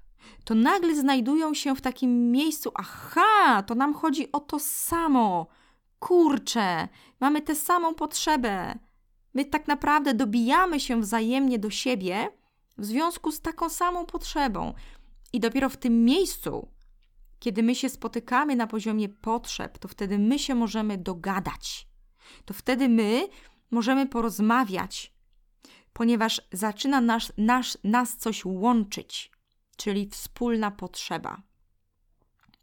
to 0.45 0.55
nagle 0.55 0.97
znajdują 0.97 1.55
się 1.55 1.77
w 1.77 1.81
takim 1.81 2.31
miejscu, 2.31 2.71
aha, 2.75 3.63
to 3.63 3.75
nam 3.75 3.95
chodzi 3.95 4.33
o 4.33 4.41
to 4.41 4.59
samo. 4.59 5.47
Kurczę, 5.99 6.89
mamy 7.21 7.43
tę 7.43 7.55
samą 7.55 7.95
potrzebę. 7.95 8.79
My 9.35 9.45
tak 9.45 9.69
naprawdę 9.69 10.15
dobijamy 10.15 10.81
się 10.81 11.01
wzajemnie 11.01 11.59
do 11.59 11.71
siebie, 11.71 12.29
w 12.79 12.85
związku 12.85 13.33
z 13.33 13.41
taką 13.41 13.69
samą 13.69 14.07
potrzebą. 14.07 14.75
I 15.33 15.41
dopiero 15.41 15.69
w 15.69 15.77
tym 15.77 16.05
miejscu, 16.05 16.69
kiedy 17.45 17.63
my 17.63 17.75
się 17.75 17.89
spotykamy 17.89 18.57
na 18.57 18.67
poziomie 18.67 19.09
potrzeb, 19.09 19.79
to 19.79 19.89
wtedy 19.89 20.19
my 20.19 20.39
się 20.39 20.55
możemy 20.55 20.99
dogadać. 20.99 21.89
To 22.45 22.55
wtedy 22.55 22.89
my 22.89 23.29
możemy 23.71 24.07
porozmawiać, 24.07 25.13
ponieważ 25.93 26.43
zaczyna 26.53 27.01
nas, 27.01 27.33
nas, 27.39 27.79
nas 27.85 28.17
coś 28.17 28.45
łączyć, 28.45 29.31
czyli 29.77 30.09
wspólna 30.09 30.71
potrzeba. 30.71 31.43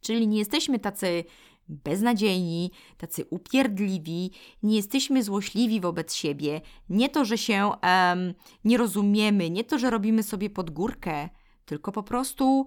Czyli 0.02 0.28
nie 0.28 0.40
jesteśmy 0.40 0.80
tacy 0.80 1.24
beznadziejni, 1.68 2.72
tacy 2.98 3.26
upierdliwi, 3.30 4.32
nie 4.64 4.76
jesteśmy 4.76 5.24
złośliwi 5.24 5.82
wobec 5.82 6.14
siebie. 6.14 6.62
Nie 6.90 7.10
to, 7.10 7.26
że 7.26 7.38
się 7.38 7.72
um, 7.84 8.34
nie 8.64 8.78
rozumiemy, 8.78 9.50
nie 9.50 9.64
to, 9.64 9.80
że 9.80 9.90
robimy 9.90 10.24
sobie 10.24 10.50
pod 10.50 10.70
górkę, 10.70 11.30
tylko 11.66 11.92
po 11.92 12.04
prostu 12.04 12.66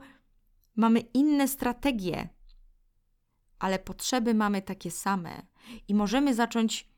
mamy 0.76 1.00
inne 1.00 1.48
strategie, 1.48 2.28
ale 3.58 3.78
potrzeby 3.78 4.34
mamy 4.34 4.62
takie 4.62 4.90
same 4.90 5.46
i 5.88 5.94
możemy 5.94 6.34
zacząć 6.34 6.88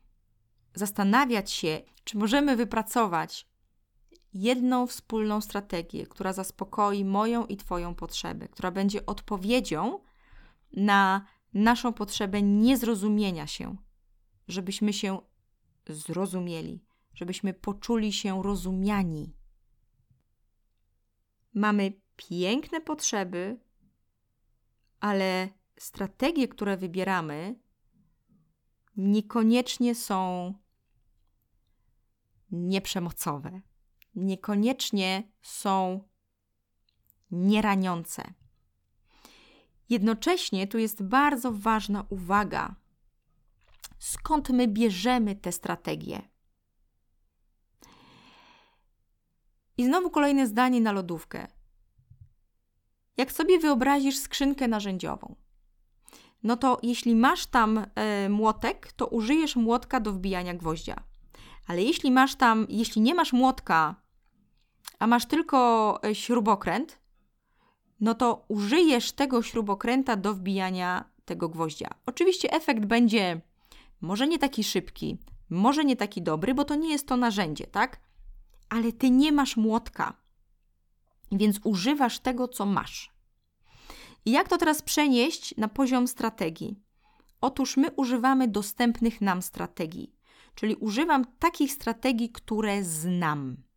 zastanawiać 0.75 1.51
się, 1.51 1.81
czy 2.03 2.17
możemy 2.17 2.55
wypracować 2.55 3.47
jedną 4.33 4.87
wspólną 4.87 5.41
strategię, 5.41 6.07
która 6.07 6.33
zaspokoi 6.33 7.05
moją 7.05 7.45
i 7.45 7.57
Twoją 7.57 7.95
potrzebę, 7.95 8.47
która 8.47 8.71
będzie 8.71 9.05
odpowiedzią 9.05 9.99
na 10.73 11.25
naszą 11.53 11.93
potrzebę 11.93 12.41
niezrozumienia 12.41 13.47
się, 13.47 13.75
żebyśmy 14.47 14.93
się 14.93 15.19
zrozumieli, 15.89 16.83
żebyśmy 17.13 17.53
poczuli 17.53 18.13
się 18.13 18.43
rozumiani. 18.43 19.33
Mamy 21.53 21.93
piękne 22.15 22.81
potrzeby, 22.81 23.59
ale 24.99 25.49
strategie, 25.79 26.47
które 26.47 26.77
wybieramy, 26.77 27.59
niekoniecznie 28.97 29.95
są 29.95 30.53
nieprzemocowe, 32.51 33.61
niekoniecznie 34.15 35.31
są 35.41 36.03
nieraniące. 37.31 38.33
Jednocześnie 39.89 40.67
tu 40.67 40.77
jest 40.77 41.03
bardzo 41.03 41.51
ważna 41.51 42.05
uwaga. 42.09 42.75
Skąd 43.99 44.49
my 44.49 44.67
bierzemy 44.67 45.35
te 45.35 45.51
strategie? 45.51 46.21
I 49.77 49.85
znowu 49.85 50.09
kolejne 50.09 50.47
zdanie 50.47 50.81
na 50.81 50.91
lodówkę. 50.91 51.56
Jak 53.17 53.31
sobie 53.31 53.59
wyobrazisz 53.59 54.17
skrzynkę 54.17 54.67
narzędziową, 54.67 55.35
no 56.43 56.57
to 56.57 56.79
jeśli 56.83 57.15
masz 57.15 57.45
tam 57.45 57.77
y, 58.25 58.29
młotek, 58.29 58.91
to 58.91 59.07
użyjesz 59.07 59.55
młotka 59.55 59.99
do 59.99 60.13
wbijania 60.13 60.53
gwoździa. 60.53 61.03
Ale 61.67 61.83
jeśli 61.83 62.11
masz 62.11 62.35
tam, 62.35 62.65
jeśli 62.69 63.01
nie 63.01 63.15
masz 63.15 63.33
młotka, 63.33 63.95
a 64.99 65.07
masz 65.07 65.25
tylko 65.25 65.99
e, 66.03 66.15
śrubokręt, 66.15 66.99
no 67.99 68.15
to 68.15 68.45
użyjesz 68.47 69.11
tego 69.11 69.43
śrubokręta 69.43 70.15
do 70.15 70.33
wbijania 70.33 71.05
tego 71.25 71.49
gwoździa. 71.49 71.89
Oczywiście 72.05 72.53
efekt 72.53 72.85
będzie 72.85 73.41
może 74.01 74.27
nie 74.27 74.39
taki 74.39 74.63
szybki, 74.63 75.17
może 75.49 75.85
nie 75.85 75.95
taki 75.95 76.21
dobry, 76.21 76.53
bo 76.53 76.65
to 76.65 76.75
nie 76.75 76.91
jest 76.91 77.07
to 77.07 77.17
narzędzie, 77.17 77.67
tak? 77.67 77.99
Ale 78.69 78.91
ty 78.91 79.09
nie 79.09 79.31
masz 79.31 79.57
młotka, 79.57 80.13
więc 81.31 81.59
używasz 81.63 82.19
tego, 82.19 82.47
co 82.47 82.65
masz. 82.65 83.11
I 84.25 84.31
jak 84.31 84.49
to 84.49 84.57
teraz 84.57 84.81
przenieść 84.81 85.57
na 85.57 85.67
poziom 85.67 86.07
strategii? 86.07 86.79
Otóż 87.41 87.77
my 87.77 87.91
używamy 87.91 88.47
dostępnych 88.47 89.21
nam 89.21 89.41
strategii, 89.41 90.15
czyli 90.55 90.75
używam 90.75 91.25
takich 91.39 91.71
strategii, 91.71 92.29
które 92.29 92.83
znam 92.83 93.67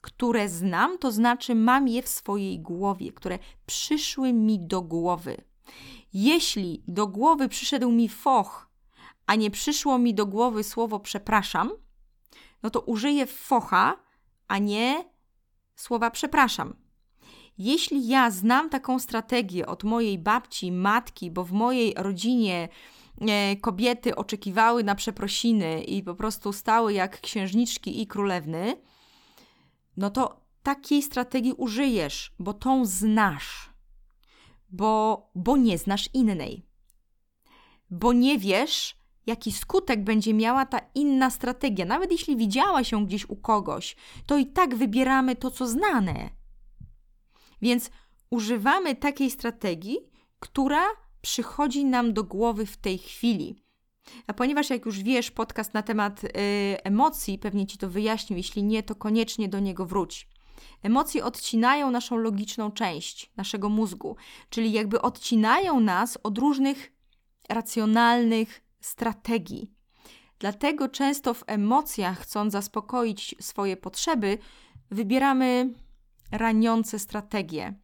które 0.00 0.48
znam, 0.48 0.98
to 0.98 1.12
znaczy 1.12 1.54
mam 1.54 1.88
je 1.88 2.02
w 2.02 2.08
swojej 2.08 2.60
głowie, 2.60 3.12
które 3.12 3.38
przyszły 3.66 4.32
mi 4.32 4.66
do 4.66 4.82
głowy. 4.82 5.36
Jeśli 6.12 6.82
do 6.88 7.06
głowy 7.06 7.48
przyszedł 7.48 7.90
mi 7.90 8.08
foch, 8.08 8.68
a 9.26 9.34
nie 9.34 9.50
przyszło 9.50 9.98
mi 9.98 10.14
do 10.14 10.26
głowy 10.26 10.64
słowo 10.64 11.00
przepraszam, 11.00 11.70
no 12.62 12.70
to 12.70 12.80
użyję 12.80 13.26
focha, 13.26 13.96
a 14.48 14.58
nie 14.58 15.04
słowa 15.80 16.10
przepraszam. 16.10 16.74
Jeśli 17.58 18.08
ja 18.08 18.30
znam 18.30 18.70
taką 18.70 18.98
strategię 18.98 19.66
od 19.66 19.84
mojej 19.84 20.18
babci, 20.18 20.72
matki, 20.72 21.30
bo 21.30 21.44
w 21.44 21.52
mojej 21.52 21.94
rodzinie 21.96 22.68
e, 23.20 23.56
kobiety 23.56 24.16
oczekiwały 24.16 24.84
na 24.84 24.94
przeprosiny 24.94 25.82
i 25.82 26.02
po 26.02 26.14
prostu 26.14 26.52
stały 26.52 26.92
jak 26.92 27.20
księżniczki 27.20 28.02
i 28.02 28.06
królewny, 28.06 28.76
no 29.96 30.10
to 30.10 30.40
takiej 30.62 31.02
strategii 31.02 31.52
użyjesz, 31.52 32.32
bo 32.38 32.54
tą 32.54 32.84
znasz, 32.84 33.70
bo, 34.70 35.22
bo 35.34 35.56
nie 35.56 35.78
znasz 35.78 36.08
innej, 36.14 36.66
bo 37.90 38.12
nie 38.12 38.38
wiesz, 38.38 38.97
jaki 39.28 39.52
skutek 39.52 40.04
będzie 40.04 40.34
miała 40.34 40.66
ta 40.66 40.80
inna 40.94 41.30
strategia. 41.30 41.84
Nawet 41.84 42.12
jeśli 42.12 42.36
widziała 42.36 42.84
się 42.84 43.06
gdzieś 43.06 43.30
u 43.30 43.36
kogoś, 43.36 43.96
to 44.26 44.36
i 44.38 44.46
tak 44.46 44.74
wybieramy 44.74 45.36
to, 45.36 45.50
co 45.50 45.66
znane. 45.66 46.30
Więc 47.62 47.90
używamy 48.30 48.94
takiej 48.94 49.30
strategii, 49.30 49.98
która 50.40 50.82
przychodzi 51.20 51.84
nam 51.84 52.12
do 52.12 52.24
głowy 52.24 52.66
w 52.66 52.76
tej 52.76 52.98
chwili. 52.98 53.62
A 54.26 54.34
ponieważ 54.34 54.70
jak 54.70 54.86
już 54.86 55.02
wiesz 55.02 55.30
podcast 55.30 55.74
na 55.74 55.82
temat 55.82 56.24
y, 56.24 56.28
emocji, 56.84 57.38
pewnie 57.38 57.66
ci 57.66 57.78
to 57.78 57.88
wyjaśnił, 57.88 58.36
jeśli 58.36 58.62
nie, 58.62 58.82
to 58.82 58.94
koniecznie 58.94 59.48
do 59.48 59.60
niego 59.60 59.86
wróć. 59.86 60.28
Emocje 60.82 61.24
odcinają 61.24 61.90
naszą 61.90 62.16
logiczną 62.16 62.70
część 62.70 63.32
naszego 63.36 63.68
mózgu, 63.68 64.16
czyli 64.50 64.72
jakby 64.72 65.02
odcinają 65.02 65.80
nas 65.80 66.18
od 66.22 66.38
różnych 66.38 66.92
racjonalnych 67.48 68.67
strategii. 68.80 69.72
Dlatego 70.38 70.88
często 70.88 71.34
w 71.34 71.44
emocjach, 71.46 72.18
chcąc 72.18 72.52
zaspokoić 72.52 73.34
swoje 73.40 73.76
potrzeby, 73.76 74.38
wybieramy 74.90 75.74
raniące 76.30 76.98
strategie. 76.98 77.74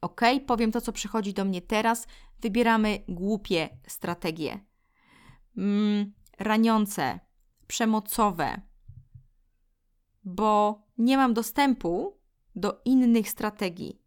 Ok, 0.00 0.20
powiem 0.46 0.72
to, 0.72 0.80
co 0.80 0.92
przychodzi 0.92 1.34
do 1.34 1.44
mnie 1.44 1.62
teraz. 1.62 2.06
Wybieramy 2.40 2.98
głupie 3.08 3.68
strategie 3.86 4.60
mm, 5.56 6.12
raniące, 6.38 7.20
przemocowe, 7.66 8.60
bo 10.24 10.82
nie 10.98 11.16
mam 11.16 11.34
dostępu 11.34 12.18
do 12.56 12.80
innych 12.84 13.28
strategii. 13.28 14.00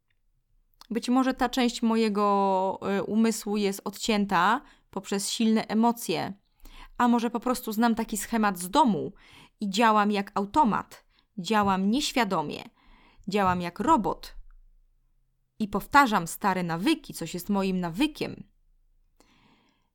Być 0.90 1.10
może 1.10 1.34
ta 1.34 1.50
część 1.50 1.82
mojego 1.82 2.80
y, 3.00 3.04
umysłu 3.04 3.58
jest 3.58 3.82
odcięta 3.84 4.62
poprzez 4.98 5.30
silne 5.30 5.68
emocje, 5.68 6.34
a 6.98 7.08
może 7.08 7.30
po 7.30 7.40
prostu 7.40 7.72
znam 7.72 7.96
taki 7.96 8.18
schemat 8.18 8.60
z 8.60 8.70
domu 8.70 9.14
i 9.60 9.70
działam 9.70 10.12
jak 10.12 10.32
automat, 10.36 11.06
działam 11.38 11.92
nieświadomie, 11.92 12.64
działam 13.28 13.62
jak 13.62 13.80
robot 13.80 14.36
i 15.60 15.68
powtarzam 15.68 16.28
stare 16.28 16.64
nawyki, 16.64 17.14
coś 17.14 17.34
jest 17.34 17.50
moim 17.50 17.80
nawykiem. 17.80 18.44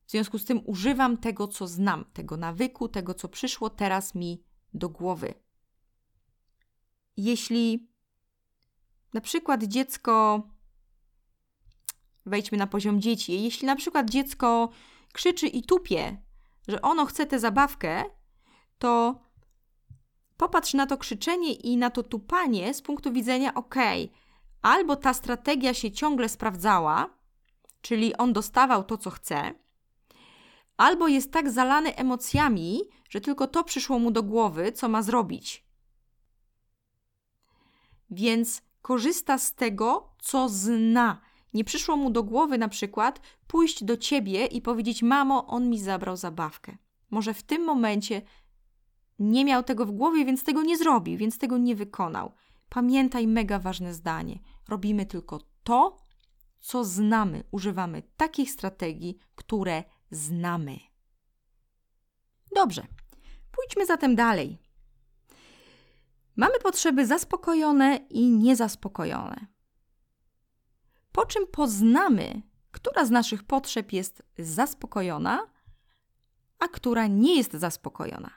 W 0.05 0.11
związku 0.11 0.39
z 0.39 0.45
tym 0.45 0.61
używam 0.65 1.17
tego, 1.17 1.47
co 1.47 1.67
znam, 1.67 2.05
tego 2.13 2.37
nawyku, 2.37 2.87
tego, 2.87 3.13
co 3.13 3.29
przyszło 3.29 3.69
teraz 3.69 4.15
mi 4.15 4.43
do 4.73 4.89
głowy. 4.89 5.33
Jeśli 7.17 7.87
na 9.13 9.21
przykład 9.21 9.63
dziecko, 9.63 10.43
wejdźmy 12.25 12.57
na 12.57 12.67
poziom 12.67 13.01
dzieci, 13.01 13.43
jeśli 13.43 13.67
na 13.67 13.75
przykład 13.75 14.09
dziecko 14.09 14.69
krzyczy 15.13 15.47
i 15.47 15.63
tupie, 15.63 16.21
że 16.67 16.81
ono 16.81 17.05
chce 17.05 17.25
tę 17.25 17.39
zabawkę, 17.39 18.03
to 18.79 19.19
popatrz 20.37 20.73
na 20.73 20.87
to 20.87 20.97
krzyczenie 20.97 21.53
i 21.53 21.77
na 21.77 21.89
to 21.89 22.03
tupanie 22.03 22.73
z 22.73 22.81
punktu 22.81 23.11
widzenia, 23.11 23.53
ok, 23.53 23.75
albo 24.61 24.95
ta 24.95 25.13
strategia 25.13 25.73
się 25.73 25.91
ciągle 25.91 26.29
sprawdzała, 26.29 27.09
czyli 27.81 28.17
on 28.17 28.33
dostawał 28.33 28.83
to, 28.83 28.97
co 28.97 29.09
chce, 29.09 29.53
albo 30.77 31.07
jest 31.07 31.31
tak 31.31 31.51
zalany 31.51 31.95
emocjami, 31.95 32.81
że 33.09 33.21
tylko 33.21 33.47
to 33.47 33.63
przyszło 33.63 33.99
mu 33.99 34.11
do 34.11 34.23
głowy, 34.23 34.71
co 34.71 34.89
ma 34.89 35.01
zrobić. 35.01 35.65
Więc 38.09 38.61
korzysta 38.81 39.37
z 39.37 39.53
tego, 39.53 40.15
co 40.19 40.49
zna. 40.49 41.21
Nie 41.53 41.63
przyszło 41.63 41.97
mu 41.97 42.09
do 42.09 42.23
głowy 42.23 42.57
na 42.57 42.67
przykład 42.67 43.21
pójść 43.47 43.83
do 43.83 43.97
ciebie 43.97 44.45
i 44.45 44.61
powiedzieć: 44.61 45.03
Mamo, 45.03 45.47
on 45.47 45.69
mi 45.69 45.79
zabrał 45.79 46.17
zabawkę. 46.17 46.77
Może 47.09 47.33
w 47.33 47.43
tym 47.43 47.63
momencie 47.63 48.21
nie 49.19 49.45
miał 49.45 49.63
tego 49.63 49.85
w 49.85 49.91
głowie, 49.91 50.25
więc 50.25 50.43
tego 50.43 50.61
nie 50.61 50.77
zrobił, 50.77 51.17
więc 51.17 51.37
tego 51.37 51.57
nie 51.57 51.75
wykonał. 51.75 52.33
Pamiętaj 52.69 53.27
mega 53.27 53.59
ważne 53.59 53.93
zdanie. 53.93 54.39
Robimy 54.69 55.05
tylko 55.05 55.39
to, 55.63 55.97
co 56.59 56.85
znamy. 56.85 57.43
Używamy 57.51 58.03
takich 58.17 58.51
strategii, 58.51 59.17
które 59.35 59.83
znamy. 60.11 60.77
Dobrze. 62.55 62.87
Pójdźmy 63.51 63.85
zatem 63.85 64.15
dalej. 64.15 64.57
Mamy 66.35 66.59
potrzeby 66.59 67.05
zaspokojone 67.05 67.99
i 68.09 68.29
niezaspokojone. 68.29 69.52
Po 71.13 71.25
czym 71.25 71.47
poznamy, 71.47 72.41
która 72.71 73.05
z 73.05 73.11
naszych 73.11 73.43
potrzeb 73.43 73.93
jest 73.93 74.23
zaspokojona, 74.37 75.47
a 76.59 76.67
która 76.67 77.07
nie 77.07 77.37
jest 77.37 77.53
zaspokojona. 77.53 78.31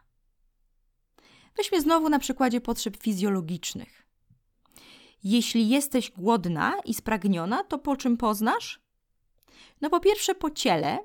Weźmy 1.56 1.80
znowu 1.80 2.08
na 2.08 2.18
przykładzie 2.18 2.60
potrzeb 2.60 2.96
fizjologicznych. 2.96 4.06
Jeśli 5.24 5.68
jesteś 5.68 6.10
głodna 6.10 6.74
i 6.84 6.94
spragniona, 6.94 7.64
to 7.64 7.78
po 7.78 7.96
czym 7.96 8.16
poznasz? 8.16 8.80
No 9.80 9.90
po 9.90 10.00
pierwsze 10.00 10.34
po 10.34 10.50
ciele, 10.50 10.98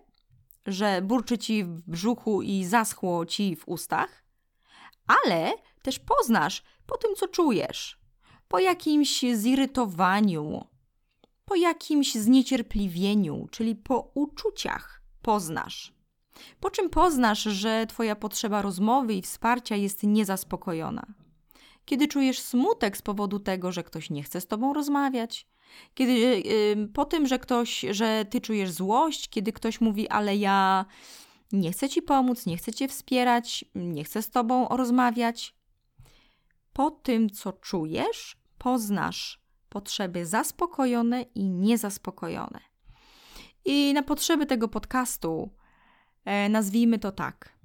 że 0.65 1.01
burczy 1.01 1.38
ci 1.38 1.63
w 1.63 1.82
brzuchu 1.82 2.41
i 2.41 2.65
zaschło 2.65 3.26
ci 3.26 3.55
w 3.55 3.67
ustach, 3.67 4.24
ale 5.07 5.53
też 5.82 5.99
poznasz 5.99 6.63
po 6.86 6.97
tym, 6.97 7.15
co 7.15 7.28
czujesz, 7.28 7.99
po 8.47 8.59
jakimś 8.59 9.22
zirytowaniu, 9.34 10.70
po 11.51 11.55
jakimś 11.55 12.15
zniecierpliwieniu, 12.15 13.47
czyli 13.51 13.75
po 13.75 14.11
uczuciach 14.13 15.01
poznasz. 15.21 15.93
Po 16.59 16.69
czym 16.69 16.89
poznasz, 16.89 17.43
że 17.43 17.85
Twoja 17.87 18.15
potrzeba 18.15 18.61
rozmowy 18.61 19.13
i 19.13 19.21
wsparcia 19.21 19.75
jest 19.75 20.03
niezaspokojona? 20.03 21.05
Kiedy 21.85 22.07
czujesz 22.07 22.39
smutek 22.39 22.97
z 22.97 23.01
powodu 23.01 23.39
tego, 23.39 23.71
że 23.71 23.83
ktoś 23.83 24.09
nie 24.09 24.23
chce 24.23 24.41
z 24.41 24.47
Tobą 24.47 24.73
rozmawiać, 24.73 25.47
kiedy 25.93 26.13
yy, 26.13 26.87
po 26.93 27.05
tym, 27.05 27.27
że 27.27 27.39
ktoś, 27.39 27.85
że 27.91 28.25
Ty 28.29 28.41
czujesz 28.41 28.71
złość, 28.71 29.29
kiedy 29.29 29.53
ktoś 29.53 29.81
mówi, 29.81 30.09
ale 30.09 30.35
ja 30.35 30.85
nie 31.51 31.71
chcę 31.71 31.89
Ci 31.89 32.01
pomóc, 32.01 32.45
nie 32.45 32.57
chcę 32.57 32.73
Cię 32.73 32.87
wspierać, 32.87 33.65
nie 33.75 34.03
chcę 34.03 34.21
z 34.21 34.29
Tobą 34.29 34.67
rozmawiać. 34.67 35.55
Po 36.73 36.91
tym, 36.91 37.29
co 37.29 37.53
czujesz, 37.53 38.37
poznasz 38.57 39.40
potrzeby 39.72 40.26
zaspokojone 40.26 41.22
i 41.22 41.49
niezaspokojone. 41.49 42.59
I 43.65 43.93
na 43.93 44.03
potrzeby 44.03 44.45
tego 44.45 44.67
podcastu 44.67 45.49
e, 46.26 46.49
nazwijmy 46.49 46.99
to 46.99 47.11
tak. 47.11 47.59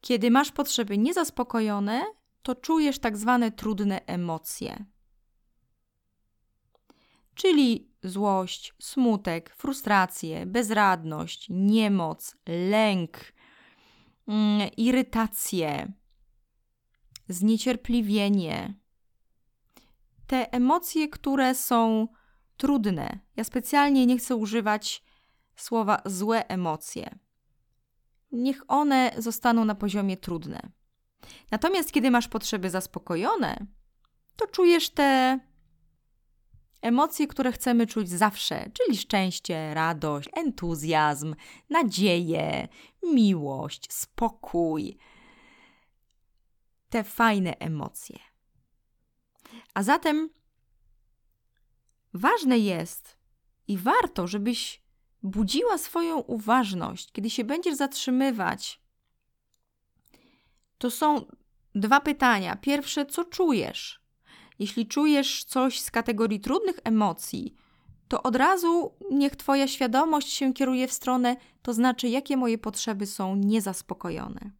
Kiedy 0.00 0.30
masz 0.30 0.52
potrzeby 0.52 0.98
niezaspokojone, 0.98 2.04
to 2.42 2.54
czujesz 2.54 2.98
tak 2.98 3.16
zwane 3.16 3.50
trudne 3.50 4.00
emocje. 4.06 4.84
Czyli 7.34 7.92
złość, 8.02 8.74
smutek, 8.80 9.54
frustrację, 9.56 10.46
bezradność, 10.46 11.46
niemoc, 11.50 12.36
lęk, 12.70 13.32
mm, 14.28 14.70
irytację, 14.76 15.92
zniecierpliwienie. 17.28 18.81
Te 20.32 20.52
emocje, 20.52 21.08
które 21.08 21.54
są 21.54 22.08
trudne. 22.56 23.18
Ja 23.36 23.44
specjalnie 23.44 24.06
nie 24.06 24.18
chcę 24.18 24.36
używać 24.36 25.02
słowa 25.56 26.02
złe 26.06 26.48
emocje. 26.48 27.18
Niech 28.30 28.62
one 28.68 29.12
zostaną 29.18 29.64
na 29.64 29.74
poziomie 29.74 30.16
trudne. 30.16 30.72
Natomiast 31.50 31.92
kiedy 31.92 32.10
masz 32.10 32.28
potrzeby 32.28 32.70
zaspokojone, 32.70 33.66
to 34.36 34.46
czujesz 34.46 34.90
te 34.90 35.38
emocje, 36.82 37.26
które 37.26 37.52
chcemy 37.52 37.86
czuć 37.86 38.08
zawsze, 38.08 38.70
czyli 38.72 38.98
szczęście, 38.98 39.74
radość, 39.74 40.28
entuzjazm, 40.36 41.34
nadzieję, 41.70 42.68
miłość, 43.02 43.92
spokój. 43.92 44.98
Te 46.88 47.04
fajne 47.04 47.58
emocje. 47.58 48.31
A 49.74 49.82
zatem 49.82 50.30
ważne 52.14 52.58
jest 52.58 53.18
i 53.68 53.78
warto, 53.78 54.26
żebyś 54.26 54.82
budziła 55.22 55.78
swoją 55.78 56.18
uważność, 56.18 57.12
kiedy 57.12 57.30
się 57.30 57.44
będziesz 57.44 57.74
zatrzymywać 57.74 58.82
to 60.82 60.90
są 60.90 61.24
dwa 61.74 62.00
pytania. 62.00 62.56
Pierwsze, 62.56 63.06
co 63.06 63.24
czujesz? 63.24 64.02
Jeśli 64.58 64.86
czujesz 64.86 65.44
coś 65.44 65.80
z 65.80 65.90
kategorii 65.90 66.40
trudnych 66.40 66.78
emocji, 66.84 67.54
to 68.08 68.22
od 68.22 68.36
razu 68.36 68.94
niech 69.10 69.36
Twoja 69.36 69.68
świadomość 69.68 70.28
się 70.32 70.54
kieruje 70.54 70.88
w 70.88 70.92
stronę, 70.92 71.36
to 71.62 71.72
znaczy, 71.72 72.08
jakie 72.08 72.36
moje 72.36 72.58
potrzeby 72.58 73.06
są 73.06 73.36
niezaspokojone. 73.36 74.50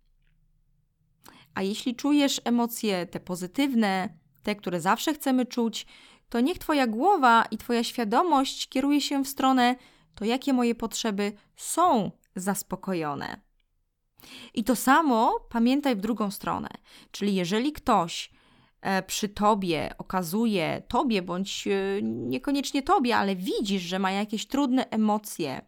A 1.55 1.63
jeśli 1.63 1.97
czujesz 1.97 2.41
emocje 2.45 3.07
te 3.07 3.21
pozytywne, 3.21 4.19
te, 4.43 4.57
które 4.57 4.81
zawsze 4.81 5.15
chcemy 5.15 5.47
czuć, 5.47 5.87
to 6.29 6.41
niech 6.41 6.59
Twoja 6.59 6.87
głowa 6.87 7.45
i 7.51 7.59
Twoja 7.59 7.85
świadomość 7.85 8.69
kieruje 8.69 9.01
się 9.01 9.25
w 9.25 9.29
stronę, 9.29 9.77
to 10.15 10.25
jakie 10.25 10.53
moje 10.53 10.75
potrzeby 10.75 11.33
są 11.57 12.11
zaspokojone. 12.37 13.41
I 14.55 14.65
to 14.65 14.77
samo 14.77 15.41
pamiętaj 15.49 15.97
w 15.97 16.01
drugą 16.01 16.31
stronę. 16.31 16.69
Czyli 17.11 17.35
jeżeli 17.35 17.73
ktoś 17.73 18.31
e, 18.81 19.03
przy 19.03 19.29
tobie 19.29 19.95
okazuje 19.99 20.83
tobie, 20.89 21.23
bądź 21.23 21.67
e, 21.67 22.03
niekoniecznie 22.03 22.83
tobie, 22.83 23.17
ale 23.17 23.37
widzisz, 23.37 23.83
że 23.83 23.99
ma 23.99 24.11
jakieś 24.11 24.47
trudne 24.47 24.91
emocje, 24.91 25.67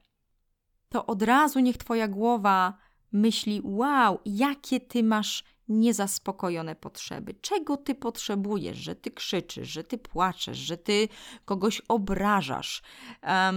to 0.88 1.06
od 1.06 1.22
razu 1.22 1.60
niech 1.60 1.76
twoja 1.76 2.08
głowa 2.08 2.78
myśli: 3.12 3.60
Wow, 3.64 4.18
jakie 4.24 4.80
ty 4.80 5.02
masz 5.02 5.44
niezaspokojone 5.68 6.74
potrzeby. 6.76 7.34
Czego 7.40 7.76
ty 7.76 7.94
potrzebujesz, 7.94 8.78
że 8.78 8.94
ty 8.96 9.10
krzyczysz, 9.10 9.68
że 9.68 9.84
ty 9.84 9.98
płaczesz, 9.98 10.58
że 10.58 10.76
ty 10.76 11.08
kogoś 11.44 11.82
obrażasz, 11.88 12.82
um, 13.22 13.56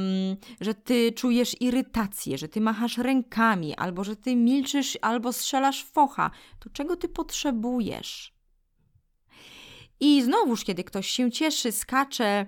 że 0.62 0.74
ty 0.74 1.12
czujesz 1.12 1.62
irytację, 1.62 2.38
że 2.38 2.48
ty 2.48 2.62
machasz 2.62 2.98
rękami, 2.98 3.76
albo 3.76 4.04
że 4.04 4.16
ty 4.16 4.36
milczysz, 4.36 4.98
albo 5.02 5.34
strzelasz 5.34 5.84
focha. 5.84 6.32
To 6.60 6.70
czego 6.70 6.96
ty 6.96 7.10
potrzebujesz? 7.10 8.38
I 10.00 10.24
znowuż, 10.24 10.64
kiedy 10.64 10.84
ktoś 10.84 11.08
się 11.08 11.32
cieszy, 11.32 11.72
skacze, 11.72 12.46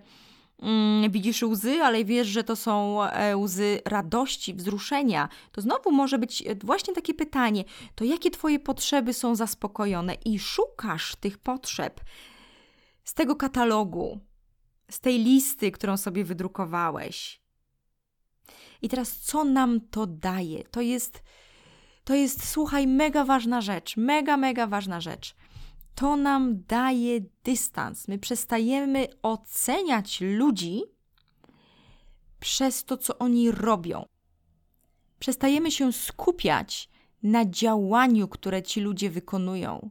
widzisz 1.09 1.43
łzy, 1.43 1.81
ale 1.83 2.05
wiesz, 2.05 2.27
że 2.27 2.43
to 2.43 2.55
są 2.55 3.03
e, 3.03 3.37
łzy 3.37 3.81
radości, 3.85 4.53
wzruszenia, 4.53 5.29
to 5.51 5.61
znowu 5.61 5.91
może 5.91 6.19
być 6.19 6.41
e, 6.41 6.55
właśnie 6.55 6.93
takie 6.93 7.13
pytanie: 7.13 7.63
to 7.95 8.03
jakie 8.03 8.31
Twoje 8.31 8.59
potrzeby 8.59 9.13
są 9.13 9.35
zaspokojone? 9.35 10.13
I 10.13 10.39
szukasz 10.39 11.15
tych 11.15 11.37
potrzeb 11.37 12.01
z 13.03 13.13
tego 13.13 13.35
katalogu, 13.35 14.19
z 14.91 14.99
tej 14.99 15.19
listy, 15.23 15.71
którą 15.71 15.97
sobie 15.97 16.23
wydrukowałeś. 16.23 17.41
I 18.81 18.89
teraz, 18.89 19.17
co 19.17 19.43
nam 19.43 19.81
to 19.81 20.07
daje? 20.07 20.63
To 20.63 20.81
jest, 20.81 21.23
to 22.03 22.15
jest, 22.15 22.49
słuchaj, 22.49 22.87
mega 22.87 23.25
ważna 23.25 23.61
rzecz, 23.61 23.97
mega, 23.97 24.37
mega 24.37 24.67
ważna 24.67 25.01
rzecz 25.01 25.35
to 25.99 26.15
nam 26.15 26.63
daje 26.67 27.21
dystans. 27.43 28.07
My 28.07 28.19
przestajemy 28.19 29.07
oceniać 29.23 30.21
ludzi 30.21 30.81
przez 32.39 32.85
to, 32.85 32.97
co 32.97 33.17
oni 33.17 33.51
robią. 33.51 34.05
Przestajemy 35.19 35.71
się 35.71 35.93
skupiać 35.93 36.89
na 37.23 37.45
działaniu, 37.45 38.27
które 38.27 38.63
ci 38.63 38.81
ludzie 38.81 39.09
wykonują. 39.09 39.89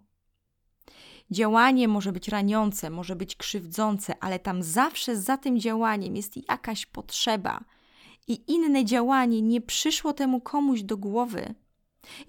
Działanie 1.31 1.89
może 1.89 2.13
być 2.13 2.29
raniące, 2.29 2.91
może 2.91 3.17
być 3.17 3.37
krzywdzące, 3.37 4.15
ale 4.21 4.39
tam 4.39 4.63
zawsze 4.63 5.17
za 5.17 5.37
tym 5.37 5.61
działaniem 5.61 6.17
jest 6.17 6.49
jakaś 6.49 6.87
potrzeba. 6.87 7.65
I 8.29 8.53
inne 8.53 8.85
działanie 8.85 9.43
nie 9.43 9.61
przyszło 9.61 10.13
temu 10.13 10.41
komuś 10.41 10.83
do 10.83 10.97
głowy. 10.97 11.55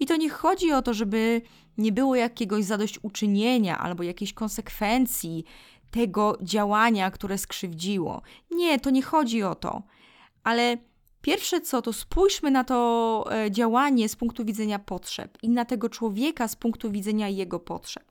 I 0.00 0.06
to 0.06 0.16
nie 0.16 0.30
chodzi 0.30 0.72
o 0.72 0.82
to, 0.82 0.94
żeby 0.94 1.42
nie 1.78 1.92
było 1.92 2.14
jakiegoś 2.14 2.64
zadośćuczynienia 2.64 3.78
albo 3.78 4.02
jakiejś 4.02 4.32
konsekwencji 4.32 5.44
tego 5.90 6.38
działania, 6.42 7.10
które 7.10 7.38
skrzywdziło. 7.38 8.22
Nie, 8.50 8.80
to 8.80 8.90
nie 8.90 9.02
chodzi 9.02 9.42
o 9.42 9.54
to. 9.54 9.82
Ale 10.44 10.76
pierwsze 11.22 11.60
co, 11.60 11.82
to 11.82 11.92
spójrzmy 11.92 12.50
na 12.50 12.64
to 12.64 13.24
e, 13.32 13.50
działanie 13.50 14.08
z 14.08 14.16
punktu 14.16 14.44
widzenia 14.44 14.78
potrzeb 14.78 15.38
i 15.42 15.48
na 15.48 15.64
tego 15.64 15.88
człowieka 15.88 16.48
z 16.48 16.56
punktu 16.56 16.90
widzenia 16.90 17.28
jego 17.28 17.60
potrzeb 17.60 18.09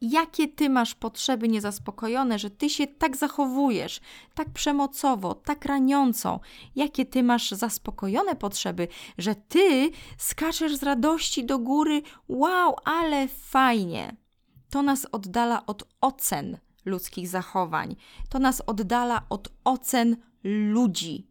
jakie 0.00 0.48
ty 0.48 0.70
masz 0.70 0.94
potrzeby 0.94 1.48
niezaspokojone, 1.48 2.38
że 2.38 2.50
ty 2.50 2.70
się 2.70 2.86
tak 2.86 3.16
zachowujesz, 3.16 4.00
tak 4.34 4.50
przemocowo, 4.50 5.34
tak 5.34 5.64
raniąco, 5.64 6.40
jakie 6.76 7.06
ty 7.06 7.22
masz 7.22 7.50
zaspokojone 7.50 8.36
potrzeby, 8.36 8.88
że 9.18 9.34
ty 9.34 9.90
skaczesz 10.18 10.76
z 10.76 10.82
radości 10.82 11.44
do 11.44 11.58
góry, 11.58 12.02
wow, 12.28 12.76
ale 12.84 13.28
fajnie. 13.28 14.16
to 14.70 14.82
nas 14.82 15.06
oddala 15.12 15.66
od 15.66 15.84
ocen 16.00 16.58
ludzkich 16.84 17.28
zachowań, 17.28 17.96
to 18.28 18.38
nas 18.38 18.62
oddala 18.66 19.22
od 19.30 19.48
ocen 19.64 20.16
ludzi 20.44 21.28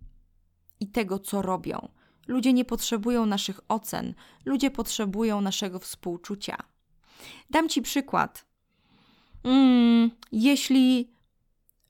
i 0.79 0.87
tego, 0.87 1.19
co 1.19 1.41
robią. 1.41 1.89
Ludzie 2.27 2.53
nie 2.53 2.65
potrzebują 2.65 3.25
naszych 3.25 3.59
ocen, 3.67 4.13
ludzie 4.45 4.71
potrzebują 4.71 5.41
naszego 5.41 5.79
współczucia. 5.79 6.57
Dam 7.49 7.69
Ci 7.69 7.81
przykład. 7.81 8.52
Mm, 9.43 10.11
jeśli, 10.31 11.13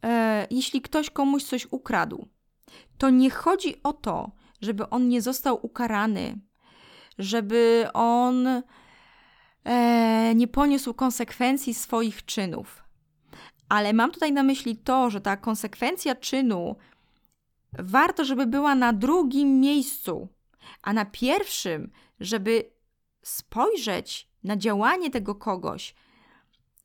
e, 0.04 0.48
jeśli 0.52 0.82
ktoś 0.82 1.10
komuś 1.10 1.44
coś 1.44 1.68
ukradł, 1.72 2.28
to 2.98 3.10
nie 3.10 3.30
chodzi 3.30 3.84
o 3.84 3.94
to, 3.94 4.32
żeby 4.62 4.90
on 4.90 5.10
nie 5.10 5.22
został 5.22 5.66
ukarany, 5.66 6.40
żeby 7.18 7.88
on 7.94 8.48
e, 9.64 10.36
nie 10.36 10.48
poniósł 10.48 10.94
konsekwencji 10.94 11.74
swoich 11.74 12.26
czynów. 12.26 12.84
Ale 13.70 13.94
mam 13.94 14.12
tutaj 14.12 14.32
na 14.32 14.44
myśli 14.44 14.78
to, 14.78 15.10
że 15.10 15.22
ta 15.22 15.38
konsekwencja 15.38 16.16
czynu 16.16 16.76
warto, 17.80 18.26
żeby 18.26 18.46
była 18.46 18.76
na 18.76 18.94
drugim 18.94 19.60
miejscu, 19.60 20.28
a 20.82 20.94
na 20.94 21.06
pierwszym, 21.06 21.92
żeby 22.20 22.72
spojrzeć 23.24 24.30
na 24.44 24.58
działanie 24.58 25.10
tego 25.10 25.36
kogoś 25.36 25.96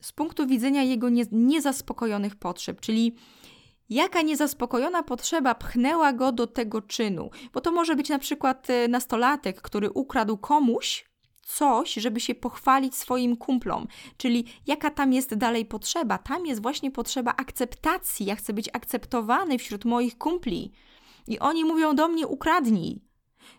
z 0.00 0.12
punktu 0.12 0.46
widzenia 0.46 0.82
jego 0.82 1.08
nie, 1.08 1.24
niezaspokojonych 1.32 2.36
potrzeb, 2.36 2.80
czyli 2.80 3.14
jaka 3.90 4.22
niezaspokojona 4.22 5.02
potrzeba 5.02 5.54
pchnęła 5.54 6.12
go 6.12 6.32
do 6.32 6.46
tego 6.46 6.82
czynu. 6.82 7.30
Bo 7.52 7.60
to 7.60 7.72
może 7.72 7.96
być 7.96 8.08
na 8.08 8.18
przykład 8.18 8.70
e, 8.70 8.88
nastolatek, 8.88 9.62
który 9.62 9.90
ukradł 9.90 10.36
komuś 10.36 11.08
coś, 11.42 11.94
żeby 11.94 12.20
się 12.20 12.34
pochwalić 12.34 12.94
swoim 12.94 13.36
kumplom. 13.36 13.86
Czyli 14.16 14.44
jaka 14.66 14.90
tam 14.90 15.12
jest 15.12 15.34
dalej 15.34 15.64
potrzeba? 15.64 16.18
Tam 16.18 16.46
jest 16.46 16.62
właśnie 16.62 16.90
potrzeba 16.90 17.34
akceptacji. 17.36 18.26
Ja 18.26 18.36
chcę 18.36 18.52
być 18.52 18.68
akceptowany 18.72 19.58
wśród 19.58 19.84
moich 19.84 20.18
kumpli. 20.18 20.72
I 21.26 21.38
oni 21.38 21.64
mówią 21.64 21.94
do 21.94 22.08
mnie: 22.08 22.26
ukradnij. 22.26 23.02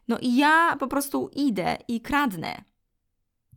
No 0.08 0.18
i 0.20 0.36
ja 0.36 0.76
po 0.80 0.88
prostu 0.88 1.30
idę 1.36 1.78
i 1.88 2.02
kradnę. 2.02 2.69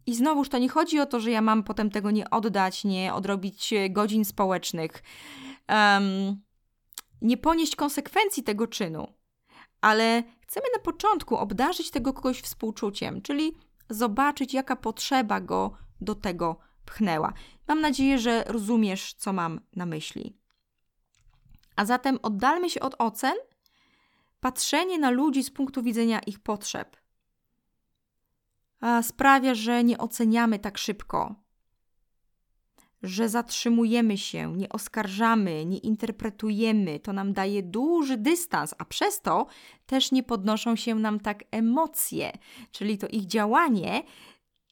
I 0.07 0.15
znowuż 0.15 0.49
to 0.49 0.59
nie 0.59 0.69
chodzi 0.69 1.01
o 1.01 1.07
to, 1.07 1.21
że 1.21 1.31
ja 1.31 1.43
mam 1.43 1.63
potem 1.63 1.91
tego 1.91 2.11
nie 2.11 2.31
oddać, 2.31 2.85
nie 2.85 3.15
odrobić 3.15 3.73
e, 3.73 3.91
godzin 3.91 4.25
społecznych, 4.25 5.03
um, 5.69 6.41
nie 7.23 7.37
ponieść 7.37 7.77
konsekwencji 7.77 8.43
tego 8.43 8.67
czynu, 8.67 9.13
ale 9.81 10.23
chcemy 10.41 10.67
na 10.77 10.83
początku 10.83 11.37
obdarzyć 11.37 11.91
tego 11.91 12.13
kogoś 12.13 12.41
współczuciem, 12.41 13.23
czyli 13.23 13.53
zobaczyć, 13.91 14.55
jaka 14.55 14.77
potrzeba 14.77 15.41
go 15.41 15.73
do 16.01 16.15
tego 16.15 16.59
pchnęła. 16.85 17.33
Mam 17.69 17.81
nadzieję, 17.81 18.19
że 18.19 18.45
rozumiesz, 18.47 19.15
co 19.15 19.33
mam 19.33 19.61
na 19.77 19.87
myśli. 19.87 20.37
A 21.77 21.85
zatem 21.85 22.19
oddalmy 22.23 22.71
się 22.71 22.81
od 22.81 22.95
ocen, 22.99 23.35
patrzenie 24.41 24.99
na 24.99 25.11
ludzi 25.11 25.43
z 25.43 25.51
punktu 25.51 25.83
widzenia 25.83 26.21
ich 26.21 26.41
potrzeb. 26.41 27.02
Sprawia, 29.03 29.55
że 29.55 29.85
nie 29.85 29.99
oceniamy 29.99 30.59
tak 30.59 30.79
szybko, 30.79 31.35
że 33.03 33.29
zatrzymujemy 33.29 34.19
się, 34.19 34.57
nie 34.57 34.69
oskarżamy, 34.69 35.67
nie 35.67 35.79
interpretujemy. 35.79 37.01
To 37.01 37.13
nam 37.13 37.33
daje 37.33 37.63
duży 37.63 38.17
dystans, 38.17 38.75
a 38.79 38.85
przez 38.85 39.21
to 39.21 39.47
też 39.87 40.13
nie 40.13 40.23
podnoszą 40.23 40.77
się 40.77 40.95
nam 40.95 41.21
tak 41.21 41.45
emocje, 41.51 42.33
czyli 42.71 42.99
to 42.99 43.09
ich 43.09 43.27
działanie 43.27 44.03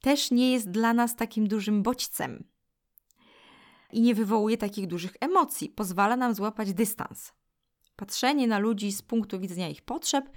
też 0.00 0.30
nie 0.30 0.52
jest 0.52 0.70
dla 0.70 0.94
nas 0.94 1.16
takim 1.16 1.48
dużym 1.48 1.82
bodźcem 1.82 2.44
i 3.92 4.00
nie 4.00 4.14
wywołuje 4.14 4.56
takich 4.56 4.86
dużych 4.86 5.16
emocji, 5.20 5.68
pozwala 5.68 6.16
nam 6.16 6.34
złapać 6.34 6.72
dystans. 6.72 7.32
Patrzenie 7.96 8.46
na 8.46 8.58
ludzi 8.58 8.92
z 8.92 9.02
punktu 9.02 9.40
widzenia 9.40 9.68
ich 9.68 9.82
potrzeb 9.82 10.30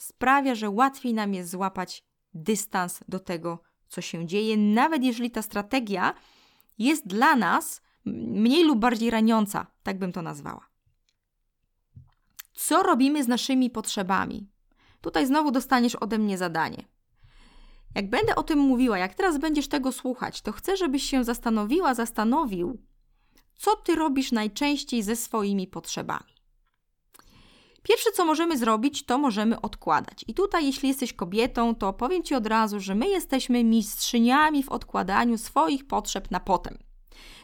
sprawia, 0.00 0.54
że 0.54 0.70
łatwiej 0.70 1.14
nam 1.14 1.34
jest 1.34 1.50
złapać 1.50 2.04
dystans 2.36 3.00
do 3.08 3.20
tego, 3.20 3.62
co 3.88 4.00
się 4.00 4.26
dzieje, 4.26 4.56
nawet 4.56 5.04
jeżeli 5.04 5.30
ta 5.30 5.42
strategia 5.42 6.14
jest 6.78 7.06
dla 7.06 7.36
nas 7.36 7.80
mniej 8.04 8.64
lub 8.64 8.78
bardziej 8.78 9.10
raniąca, 9.10 9.66
tak 9.82 9.98
bym 9.98 10.12
to 10.12 10.22
nazwała. 10.22 10.68
Co 12.52 12.82
robimy 12.82 13.24
z 13.24 13.28
naszymi 13.28 13.70
potrzebami? 13.70 14.48
Tutaj 15.00 15.26
znowu 15.26 15.50
dostaniesz 15.50 15.96
ode 15.96 16.18
mnie 16.18 16.38
zadanie. 16.38 16.84
Jak 17.94 18.10
będę 18.10 18.34
o 18.36 18.42
tym 18.42 18.58
mówiła, 18.58 18.98
jak 18.98 19.14
teraz 19.14 19.38
będziesz 19.38 19.68
tego 19.68 19.92
słuchać, 19.92 20.42
to 20.42 20.52
chcę, 20.52 20.76
żebyś 20.76 21.02
się 21.02 21.24
zastanowiła, 21.24 21.94
zastanowił, 21.94 22.82
co 23.54 23.76
ty 23.76 23.94
robisz 23.94 24.32
najczęściej 24.32 25.02
ze 25.02 25.16
swoimi 25.16 25.66
potrzebami. 25.66 26.35
Pierwsze, 27.88 28.12
co 28.12 28.24
możemy 28.24 28.58
zrobić, 28.58 29.04
to 29.04 29.18
możemy 29.18 29.60
odkładać. 29.60 30.24
I 30.28 30.34
tutaj, 30.34 30.66
jeśli 30.66 30.88
jesteś 30.88 31.12
kobietą, 31.12 31.74
to 31.74 31.92
powiem 31.92 32.22
Ci 32.22 32.34
od 32.34 32.46
razu, 32.46 32.80
że 32.80 32.94
my 32.94 33.08
jesteśmy 33.08 33.64
mistrzyniami 33.64 34.62
w 34.62 34.68
odkładaniu 34.68 35.38
swoich 35.38 35.86
potrzeb 35.86 36.30
na 36.30 36.40
potem. 36.40 36.78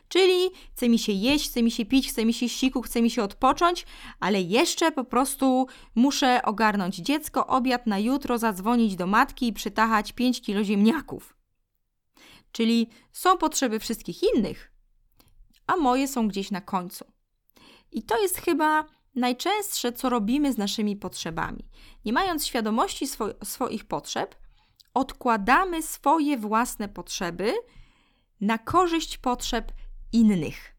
Czyli 0.09 0.51
chce 0.73 0.89
mi 0.89 0.99
się 0.99 1.13
jeść, 1.13 1.51
chce 1.51 1.63
mi 1.63 1.71
się 1.71 1.85
pić, 1.85 2.09
chce 2.09 2.25
mi 2.25 2.35
się 2.35 2.49
siku, 2.49 2.83
chce 2.83 3.03
mi 3.03 3.11
się 3.11 3.23
odpocząć, 3.23 3.87
ale 4.21 4.41
jeszcze 4.41 4.93
po 4.93 5.05
prostu 5.05 5.67
muszę 5.95 6.41
ogarnąć 6.45 6.97
dziecko, 6.97 7.47
obiad 7.47 7.87
na 7.87 7.99
jutro, 7.99 8.39
zadzwonić 8.39 8.97
do 8.97 9.07
matki 9.07 9.49
i 9.49 9.53
przytachać 9.53 10.13
5 10.13 10.43
kilo 10.43 10.65
ziemniaków. 10.65 11.37
Czyli 12.53 12.89
są 13.13 13.39
potrzeby 13.39 13.79
wszystkich 13.79 14.21
innych, 14.35 14.73
a 15.67 15.77
moje 15.77 16.09
są 16.09 16.29
gdzieś 16.29 16.51
na 16.51 16.61
końcu. 16.61 17.05
I 17.93 18.03
to 18.03 18.23
jest 18.23 18.39
chyba 18.39 18.85
najczęstsze, 19.15 19.93
co 19.93 20.09
robimy 20.09 20.53
z 20.53 20.59
naszymi 20.59 20.97
potrzebami. 20.97 21.69
Nie 22.05 22.13
mając 22.13 22.47
świadomości 22.47 23.07
swo 23.07 23.29
swoich 23.45 23.85
potrzeb, 23.85 24.35
odkładamy 24.95 25.83
swoje 25.83 26.37
własne 26.37 26.89
potrzeby 26.89 27.53
na 28.41 28.59
korzyść 28.59 29.19
potrzeb 29.19 29.73
innych. 30.13 30.75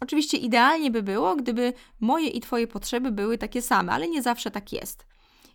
Oczywiście 0.00 0.36
idealnie 0.36 0.90
by 0.90 1.02
było, 1.02 1.36
gdyby 1.36 1.72
moje 2.00 2.28
i 2.28 2.40
Twoje 2.40 2.66
potrzeby 2.66 3.12
były 3.12 3.38
takie 3.38 3.62
same, 3.62 3.92
ale 3.92 4.08
nie 4.08 4.22
zawsze 4.22 4.50
tak 4.50 4.72
jest. 4.72 5.06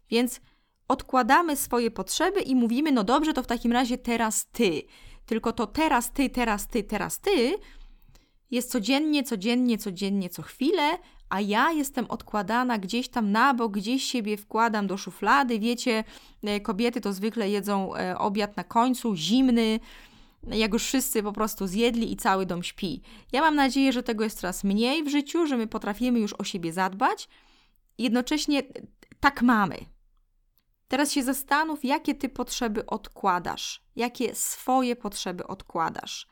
Więc 0.09 0.41
odkładamy 0.88 1.55
swoje 1.57 1.91
potrzeby 1.91 2.41
i 2.41 2.55
mówimy: 2.55 2.91
No 2.91 3.03
dobrze, 3.03 3.34
to 3.34 3.43
w 3.43 3.47
takim 3.47 3.71
razie 3.71 3.97
teraz 3.97 4.47
Ty. 4.51 4.81
Tylko 5.25 5.53
to 5.53 5.67
teraz 5.67 6.11
Ty, 6.11 6.29
teraz 6.29 6.67
Ty, 6.67 6.84
teraz 6.84 7.19
Ty 7.19 7.55
jest 8.51 8.71
codziennie, 8.71 9.23
codziennie, 9.23 9.77
codziennie, 9.77 10.29
co 10.29 10.41
chwilę, 10.41 10.97
a 11.34 11.41
ja 11.41 11.71
jestem 11.71 12.05
odkładana 12.05 12.77
gdzieś 12.77 13.09
tam 13.09 13.31
na 13.31 13.53
bok, 13.53 13.73
gdzieś 13.73 14.03
siebie 14.03 14.38
wkładam 14.38 14.88
do 14.88 14.97
szuflady. 14.97 15.59
Wiecie, 15.59 16.03
e, 16.43 16.59
kobiety 16.59 17.01
to 17.01 17.13
zwykle 17.13 17.49
jedzą 17.49 17.95
e, 17.95 18.17
obiad 18.17 18.57
na 18.57 18.63
końcu, 18.63 19.15
zimny, 19.15 19.79
jak 20.47 20.73
już 20.73 20.84
wszyscy 20.84 21.23
po 21.23 21.34
prostu 21.34 21.67
zjedli 21.67 22.11
i 22.11 22.15
cały 22.15 22.45
dom 22.45 22.63
śpi. 22.63 23.01
Ja 23.31 23.41
mam 23.41 23.55
nadzieję, 23.55 23.93
że 23.93 24.03
tego 24.03 24.23
jest 24.23 24.39
coraz 24.39 24.63
mniej 24.63 25.03
w 25.03 25.09
życiu, 25.09 25.47
że 25.47 25.57
my 25.57 25.67
potrafimy 25.67 26.19
już 26.19 26.34
o 26.34 26.43
siebie 26.43 26.73
zadbać. 26.73 27.29
Jednocześnie 27.97 28.63
tak 29.19 29.41
mamy. 29.41 29.77
Teraz 30.88 31.11
się 31.11 31.23
zastanów, 31.23 31.86
jakie 31.86 32.15
ty 32.15 32.29
potrzeby 32.29 32.86
odkładasz, 32.86 33.84
jakie 33.95 34.36
swoje 34.36 34.95
potrzeby 34.95 35.47
odkładasz 35.47 36.27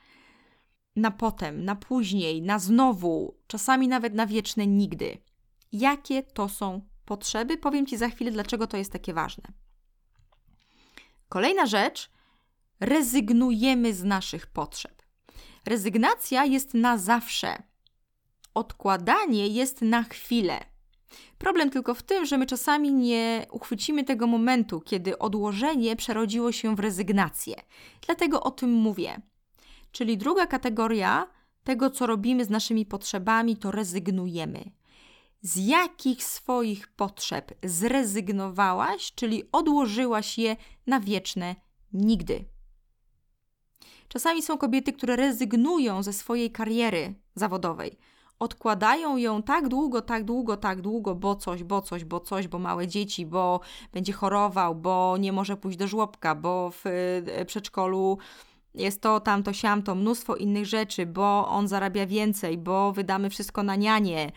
na 0.96 1.12
potem, 1.12 1.66
na 1.66 1.76
później, 1.76 2.42
na 2.42 2.60
znowu, 2.60 3.38
czasami 3.48 3.88
nawet 3.88 4.14
na 4.14 4.28
wieczne 4.28 4.68
nigdy. 4.68 5.18
Jakie 5.72 6.24
to 6.24 6.50
są 6.50 6.82
potrzeby? 7.06 7.58
Powiem 7.58 7.86
Ci 7.86 7.98
za 7.98 8.10
chwilę, 8.10 8.32
dlaczego 8.32 8.68
to 8.68 8.78
jest 8.78 8.92
takie 8.92 9.14
ważne. 9.14 9.44
Kolejna 11.30 11.66
rzecz, 11.66 12.10
rezygnujemy 12.80 13.94
z 13.94 14.04
naszych 14.04 14.48
potrzeb. 14.48 15.02
Rezygnacja 15.66 16.46
jest 16.46 16.74
na 16.74 16.98
zawsze. 16.98 17.64
Odkładanie 18.54 19.48
jest 19.48 19.82
na 19.82 20.04
chwilę. 20.04 20.60
Problem 21.38 21.70
tylko 21.70 21.96
w 21.96 22.04
tym, 22.04 22.26
że 22.26 22.38
my 22.38 22.46
czasami 22.46 22.94
nie 22.94 23.46
uchwycimy 23.52 24.04
tego 24.04 24.28
momentu, 24.28 24.82
kiedy 24.82 25.18
odłożenie 25.18 25.96
przerodziło 25.96 26.52
się 26.52 26.76
w 26.76 26.80
rezygnację. 26.80 27.56
Dlatego 28.06 28.44
o 28.44 28.52
tym 28.52 28.74
mówię. 28.74 29.22
Czyli 29.92 30.18
druga 30.18 30.48
kategoria 30.48 31.28
tego, 31.64 31.90
co 31.90 32.06
robimy 32.06 32.46
z 32.46 32.50
naszymi 32.50 32.86
potrzebami, 32.86 33.58
to 33.58 33.72
rezygnujemy. 33.72 34.72
Z 35.42 35.58
jakich 35.58 36.24
swoich 36.24 36.88
potrzeb 36.88 37.52
zrezygnowałaś, 37.64 39.12
czyli 39.16 39.44
odłożyłaś 39.52 40.38
je 40.38 40.56
na 40.88 41.00
wieczne 41.00 41.56
nigdy? 41.94 42.46
Czasami 44.08 44.42
są 44.42 44.58
kobiety, 44.58 44.94
które 44.94 45.16
rezygnują 45.16 46.04
ze 46.04 46.14
swojej 46.14 46.52
kariery 46.52 47.14
zawodowej. 47.36 47.98
Odkładają 48.40 49.18
ją 49.18 49.44
tak 49.44 49.68
długo, 49.68 50.02
tak 50.02 50.24
długo, 50.24 50.58
tak 50.58 50.82
długo, 50.82 51.16
bo 51.16 51.36
coś, 51.36 51.64
bo 51.64 51.82
coś, 51.82 52.04
bo 52.04 52.20
coś, 52.20 52.48
bo 52.48 52.60
małe 52.60 52.88
dzieci, 52.88 53.26
bo 53.26 53.60
będzie 53.94 54.14
chorował, 54.14 54.76
bo 54.76 55.18
nie 55.18 55.32
może 55.32 55.58
pójść 55.58 55.78
do 55.78 55.88
żłobka, 55.88 56.36
bo 56.36 56.72
w 56.72 56.84
e, 56.86 57.46
przedszkolu 57.46 58.18
jest 58.74 59.02
to, 59.02 59.20
tamto, 59.20 59.54
siamto, 59.54 59.96
mnóstwo 59.96 60.36
innych 60.36 60.66
rzeczy, 60.66 61.06
bo 61.06 61.48
on 61.48 61.68
zarabia 61.68 62.06
więcej, 62.06 62.58
bo 62.58 62.92
wydamy 62.92 63.30
wszystko 63.30 63.64
na 63.64 63.76
nianie, 63.76 64.32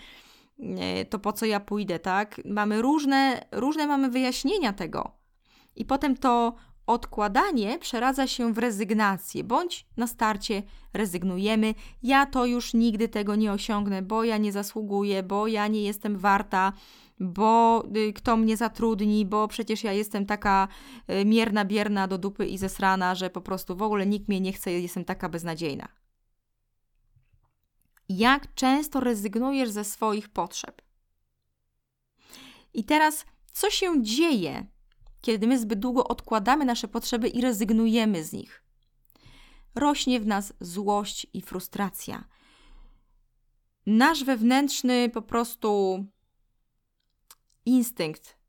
to 1.10 1.18
po 1.18 1.32
co 1.32 1.46
ja 1.46 1.60
pójdę, 1.60 1.98
tak? 1.98 2.40
Mamy 2.44 2.82
różne, 2.82 3.46
różne 3.52 3.86
mamy 3.86 4.08
wyjaśnienia 4.10 4.72
tego. 4.72 5.12
I 5.76 5.84
potem 5.84 6.16
to 6.16 6.54
odkładanie 6.86 7.78
przeradza 7.78 8.26
się 8.26 8.52
w 8.52 8.58
rezygnację, 8.58 9.44
bądź 9.44 9.86
na 9.96 10.06
starcie 10.06 10.62
rezygnujemy. 10.92 11.74
Ja 12.02 12.26
to 12.26 12.46
już 12.46 12.74
nigdy 12.74 13.08
tego 13.08 13.36
nie 13.36 13.52
osiągnę, 13.52 14.02
bo 14.02 14.24
ja 14.24 14.38
nie 14.38 14.52
zasługuję, 14.52 15.22
bo 15.22 15.46
ja 15.46 15.68
nie 15.68 15.82
jestem 15.82 16.18
warta, 16.18 16.72
bo 17.20 17.84
y, 17.96 18.12
kto 18.12 18.36
mnie 18.36 18.56
zatrudni, 18.56 19.26
bo 19.26 19.48
przecież 19.48 19.84
ja 19.84 19.92
jestem 19.92 20.26
taka 20.26 20.68
y, 21.10 21.24
mierna, 21.24 21.64
bierna 21.64 22.08
do 22.08 22.18
dupy 22.18 22.46
i 22.46 22.58
zesrana, 22.58 23.14
że 23.14 23.30
po 23.30 23.40
prostu 23.40 23.76
w 23.76 23.82
ogóle 23.82 24.06
nikt 24.06 24.28
mnie 24.28 24.40
nie 24.40 24.52
chce, 24.52 24.72
jestem 24.72 25.04
taka 25.04 25.28
beznadziejna. 25.28 25.88
Jak 28.08 28.54
często 28.54 29.00
rezygnujesz 29.00 29.70
ze 29.70 29.84
swoich 29.84 30.28
potrzeb? 30.28 30.82
I 32.74 32.84
teraz, 32.84 33.26
co 33.52 33.70
się 33.70 34.02
dzieje, 34.02 34.66
kiedy 35.20 35.46
my 35.46 35.58
zbyt 35.58 35.78
długo 35.78 36.08
odkładamy 36.08 36.64
nasze 36.64 36.88
potrzeby 36.88 37.28
i 37.28 37.40
rezygnujemy 37.40 38.24
z 38.24 38.32
nich? 38.32 38.64
Rośnie 39.74 40.20
w 40.20 40.26
nas 40.26 40.52
złość 40.60 41.26
i 41.32 41.42
frustracja. 41.42 42.24
Nasz 43.86 44.24
wewnętrzny 44.24 45.10
po 45.10 45.22
prostu 45.22 45.98
instynkt 47.66 48.44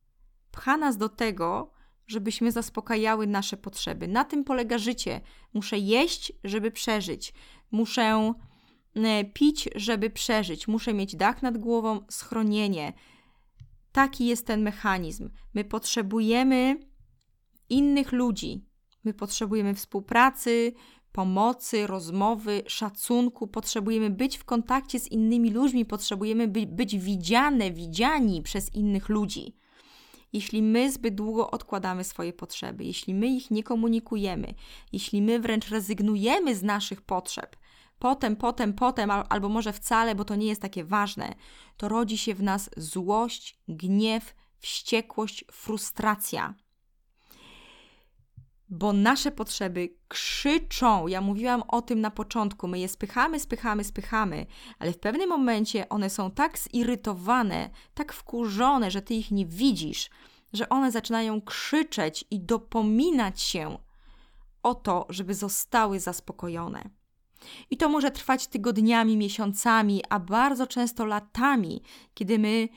pcha 0.56 0.78
nas 0.78 0.98
do 0.98 1.10
tego, 1.10 1.72
żebyśmy 2.08 2.52
zaspokajały 2.52 3.28
nasze 3.28 3.58
potrzeby. 3.58 4.08
Na 4.08 4.24
tym 4.24 4.44
polega 4.44 4.78
życie. 4.78 5.22
Muszę 5.54 5.78
jeść, 5.78 6.34
żeby 6.44 6.72
przeżyć. 6.72 7.34
Muszę 7.72 8.34
e, 8.96 9.26
pić, 9.26 9.70
żeby 9.76 10.10
przeżyć. 10.10 10.68
Muszę 10.68 10.94
mieć 10.94 11.16
dach 11.16 11.42
nad 11.42 11.58
głową, 11.58 12.06
schronienie. 12.10 12.94
Taki 13.92 14.26
jest 14.26 14.48
ten 14.48 14.62
mechanizm. 14.62 15.30
My 15.54 15.64
potrzebujemy 15.64 16.80
innych 17.70 18.12
ludzi. 18.12 18.66
My 19.04 19.14
potrzebujemy 19.14 19.74
współpracy, 19.74 20.74
pomocy, 21.16 21.88
rozmowy, 21.88 22.64
szacunku, 22.68 23.48
potrzebujemy 23.48 24.10
być 24.10 24.38
w 24.38 24.44
kontakcie 24.44 25.00
z 25.00 25.08
innymi 25.08 25.52
ludźmi, 25.52 25.86
potrzebujemy 25.86 26.48
by, 26.48 26.66
być 26.66 26.98
widziane, 26.98 27.72
widziani 27.72 28.42
przez 28.42 28.76
innych 28.76 29.10
ludzi. 29.10 29.56
Jeśli 30.34 30.62
my 30.62 30.92
zbyt 30.92 31.16
długo 31.16 31.52
odkładamy 31.52 32.04
swoje 32.04 32.34
potrzeby, 32.34 32.84
jeśli 32.84 33.14
my 33.14 33.28
ich 33.28 33.52
nie 33.52 33.64
komunikujemy, 33.64 34.54
jeśli 34.94 35.22
my 35.22 35.40
wręcz 35.40 35.70
rezygnujemy 35.70 36.56
z 36.56 36.64
naszych 36.64 37.02
potrzeb, 37.02 37.56
potem, 38.00 38.36
potem, 38.36 38.74
potem, 38.74 39.12
albo 39.12 39.50
może 39.50 39.74
wcale, 39.74 40.16
bo 40.16 40.26
to 40.26 40.36
nie 40.36 40.48
jest 40.48 40.62
takie 40.62 40.84
ważne, 40.84 41.36
to 41.78 41.90
rodzi 41.90 42.18
się 42.18 42.36
w 42.36 42.44
nas 42.44 42.70
złość, 42.78 43.60
gniew, 43.68 44.36
wściekłość, 44.58 45.46
frustracja 45.52 46.56
bo 48.70 48.94
nasze 48.94 49.32
potrzeby 49.32 49.90
krzyczą. 50.08 51.08
Ja 51.08 51.22
mówiłam 51.22 51.64
o 51.68 51.82
tym 51.82 52.02
na 52.02 52.12
początku. 52.12 52.68
My 52.68 52.80
je 52.80 52.88
spychamy, 52.88 53.40
spychamy, 53.40 53.84
spychamy, 53.84 54.46
ale 54.80 54.94
w 54.94 55.00
pewnym 55.00 55.30
momencie 55.30 55.90
one 55.90 56.10
są 56.10 56.32
tak 56.32 56.60
zirytowane, 56.60 57.70
tak 57.94 58.14
wkurzone, 58.14 58.92
że 58.92 59.02
ty 59.02 59.14
ich 59.14 59.32
nie 59.32 59.46
widzisz, 59.46 60.10
że 60.54 60.70
one 60.70 60.92
zaczynają 60.92 61.42
krzyczeć 61.42 62.26
i 62.32 62.40
dopominać 62.40 63.42
się 63.42 63.78
o 64.64 64.76
to, 64.76 65.06
żeby 65.10 65.34
zostały 65.34 66.00
zaspokojone. 66.00 66.90
I 67.70 67.78
to 67.78 67.90
może 67.90 68.12
trwać 68.12 68.48
tygodniami, 68.48 69.18
miesiącami, 69.18 70.04
a 70.10 70.20
bardzo 70.20 70.68
często 70.68 71.06
latami, 71.06 71.82
kiedy 72.14 72.40
my 72.40 72.70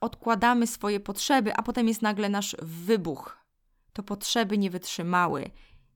odkładamy 0.00 0.66
swoje 0.66 1.00
potrzeby, 1.00 1.54
a 1.54 1.62
potem 1.62 1.88
jest 1.88 2.02
nagle 2.02 2.28
nasz 2.28 2.56
wybuch 2.62 3.43
to 3.94 4.02
potrzeby 4.02 4.58
nie 4.58 4.70
wytrzymały. 4.70 5.50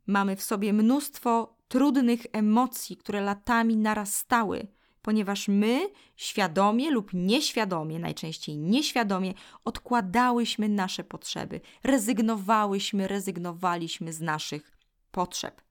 Mamy 0.07 0.36
w 0.36 0.42
sobie 0.42 0.72
mnóstwo 0.72 1.57
trudnych 1.68 2.26
emocji, 2.32 2.96
które 2.96 3.20
latami 3.20 3.76
narastały, 3.76 4.66
ponieważ 5.03 5.49
my 5.49 5.90
świadomie 6.16 6.90
lub 6.90 7.11
nieświadomie, 7.12 7.99
najczęściej 7.99 8.59
nieświadomie, 8.59 9.34
odkładałyśmy 9.64 10.68
nasze 10.68 11.05
potrzeby, 11.05 11.61
rezygnowałyśmy, 11.84 13.09
rezygnowaliśmy 13.09 14.12
z 14.12 14.20
naszych 14.20 14.72
potrzeb. 15.11 15.62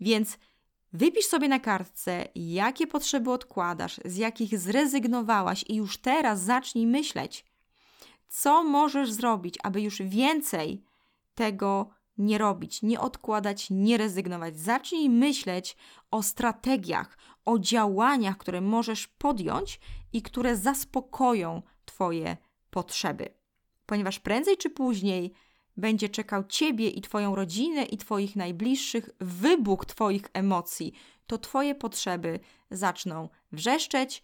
Więc 0.00 0.38
Wypisz 0.92 1.26
sobie 1.26 1.48
na 1.48 1.60
kartce, 1.60 2.28
jakie 2.34 2.86
potrzeby 2.86 3.30
odkładasz, 3.30 4.00
z 4.04 4.16
jakich 4.16 4.58
zrezygnowałaś, 4.58 5.64
i 5.68 5.74
już 5.76 5.98
teraz 5.98 6.40
zacznij 6.42 6.86
myśleć, 6.86 7.44
co 8.28 8.64
możesz 8.64 9.12
zrobić, 9.12 9.54
aby 9.62 9.80
już 9.80 10.02
więcej 10.02 10.85
tego 11.36 11.90
nie 12.18 12.38
robić, 12.38 12.82
nie 12.82 13.00
odkładać, 13.00 13.66
nie 13.70 13.96
rezygnować. 13.96 14.58
Zacznij 14.58 15.10
myśleć 15.10 15.76
o 16.10 16.22
strategiach, 16.22 17.18
o 17.44 17.58
działaniach, 17.58 18.36
które 18.36 18.60
możesz 18.60 19.06
podjąć 19.06 19.80
i 20.12 20.22
które 20.22 20.56
zaspokoją 20.56 21.62
Twoje 21.84 22.36
potrzeby. 22.70 23.28
Ponieważ 23.86 24.20
prędzej 24.20 24.56
czy 24.56 24.70
później 24.70 25.32
będzie 25.76 26.08
czekał 26.08 26.44
Ciebie 26.44 26.88
i 26.88 27.00
Twoją 27.00 27.34
rodzinę 27.34 27.84
i 27.84 27.96
Twoich 27.96 28.36
najbliższych 28.36 29.10
wybuch 29.20 29.86
Twoich 29.86 30.24
emocji, 30.32 30.92
to 31.26 31.38
Twoje 31.38 31.74
potrzeby 31.74 32.40
zaczną 32.70 33.28
wrzeszczeć 33.52 34.22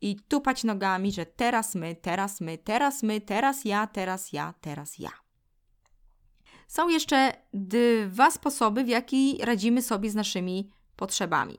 i 0.00 0.16
tupać 0.16 0.64
nogami, 0.64 1.12
że 1.12 1.26
teraz 1.26 1.74
my, 1.74 1.96
teraz 1.96 2.40
my, 2.40 2.58
teraz 2.58 3.02
my, 3.02 3.20
teraz 3.20 3.64
ja, 3.64 3.86
teraz 3.86 4.32
ja, 4.32 4.54
teraz 4.60 4.98
ja. 4.98 5.21
Są 6.72 6.88
jeszcze 6.88 7.32
dwa 7.54 8.30
sposoby, 8.30 8.84
w 8.84 8.88
jaki 8.88 9.38
radzimy 9.40 9.82
sobie 9.82 10.10
z 10.10 10.14
naszymi 10.14 10.70
potrzebami. 10.96 11.58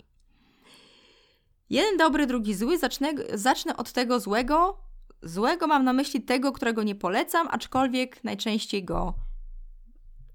Jeden 1.69 1.97
dobry, 1.97 2.27
drugi 2.27 2.55
zły. 2.55 2.77
Zacznę, 2.77 3.13
zacznę 3.33 3.77
od 3.77 3.91
tego 3.91 4.19
złego. 4.19 4.77
Złego 5.21 5.67
mam 5.67 5.83
na 5.83 5.93
myśli 5.93 6.21
tego, 6.21 6.51
którego 6.51 6.83
nie 6.83 6.95
polecam, 6.95 7.47
aczkolwiek 7.51 8.23
najczęściej 8.23 8.83
go 8.83 9.13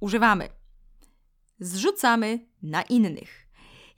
używamy. 0.01 0.49
Zrzucamy 1.61 2.47
na 2.63 2.83
innych. 2.83 3.49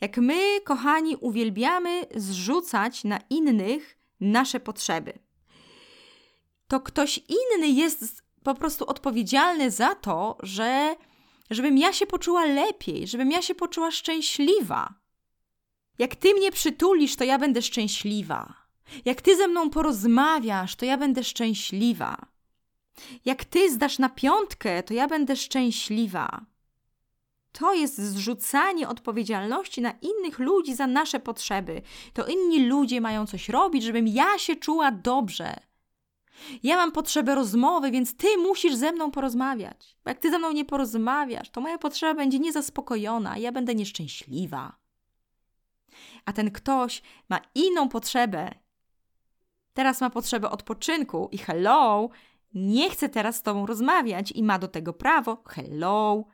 Jak 0.00 0.16
my, 0.18 0.60
kochani, 0.64 1.16
uwielbiamy 1.16 2.06
zrzucać 2.14 3.04
na 3.04 3.18
innych 3.30 3.98
nasze 4.20 4.60
potrzeby, 4.60 5.12
to 6.68 6.80
ktoś 6.80 7.18
inny 7.18 7.68
jest 7.68 8.29
po 8.54 8.60
prostu 8.60 8.86
odpowiedzialny 8.86 9.70
za 9.70 9.94
to, 9.94 10.36
że 10.42 10.96
żebym 11.50 11.78
ja 11.78 11.92
się 11.92 12.06
poczuła 12.06 12.44
lepiej, 12.44 13.06
żebym 13.06 13.30
ja 13.30 13.42
się 13.42 13.54
poczuła 13.54 13.90
szczęśliwa. 13.90 14.94
Jak 15.98 16.16
ty 16.16 16.34
mnie 16.34 16.52
przytulisz, 16.52 17.16
to 17.16 17.24
ja 17.24 17.38
będę 17.38 17.62
szczęśliwa. 17.62 18.54
Jak 19.04 19.22
ty 19.22 19.36
ze 19.36 19.48
mną 19.48 19.70
porozmawiasz, 19.70 20.76
to 20.76 20.84
ja 20.84 20.96
będę 20.96 21.24
szczęśliwa. 21.24 22.16
Jak 23.24 23.44
ty 23.44 23.72
zdasz 23.72 23.98
na 23.98 24.08
piątkę, 24.08 24.82
to 24.82 24.94
ja 24.94 25.08
będę 25.08 25.36
szczęśliwa. 25.36 26.46
To 27.52 27.74
jest 27.74 27.98
zrzucanie 27.98 28.88
odpowiedzialności 28.88 29.80
na 29.80 29.90
innych 29.90 30.38
ludzi 30.38 30.74
za 30.74 30.86
nasze 30.86 31.20
potrzeby. 31.20 31.82
To 32.12 32.26
inni 32.26 32.66
ludzie 32.66 33.00
mają 33.00 33.26
coś 33.26 33.48
robić, 33.48 33.84
żebym 33.84 34.08
ja 34.08 34.38
się 34.38 34.56
czuła 34.56 34.90
dobrze. 34.90 35.69
Ja 36.62 36.76
mam 36.76 36.92
potrzebę 36.92 37.34
rozmowy, 37.34 37.90
więc 37.90 38.16
ty 38.16 38.26
musisz 38.38 38.74
ze 38.74 38.92
mną 38.92 39.10
porozmawiać. 39.10 39.96
Bo 40.04 40.10
jak 40.10 40.18
ty 40.18 40.30
ze 40.30 40.38
mną 40.38 40.52
nie 40.52 40.64
porozmawiasz, 40.64 41.50
to 41.50 41.60
moja 41.60 41.78
potrzeba 41.78 42.14
będzie 42.14 42.38
niezaspokojona, 42.38 43.38
ja 43.38 43.52
będę 43.52 43.74
nieszczęśliwa. 43.74 44.76
A 46.24 46.32
ten 46.32 46.50
ktoś 46.50 47.02
ma 47.28 47.40
inną 47.54 47.88
potrzebę. 47.88 48.54
Teraz 49.72 50.00
ma 50.00 50.10
potrzebę 50.10 50.50
odpoczynku 50.50 51.28
i 51.32 51.38
hello, 51.38 52.08
nie 52.54 52.90
chce 52.90 53.08
teraz 53.08 53.36
z 53.36 53.42
tobą 53.42 53.66
rozmawiać 53.66 54.32
i 54.32 54.42
ma 54.42 54.58
do 54.58 54.68
tego 54.68 54.92
prawo. 54.92 55.42
Hello. 55.48 56.24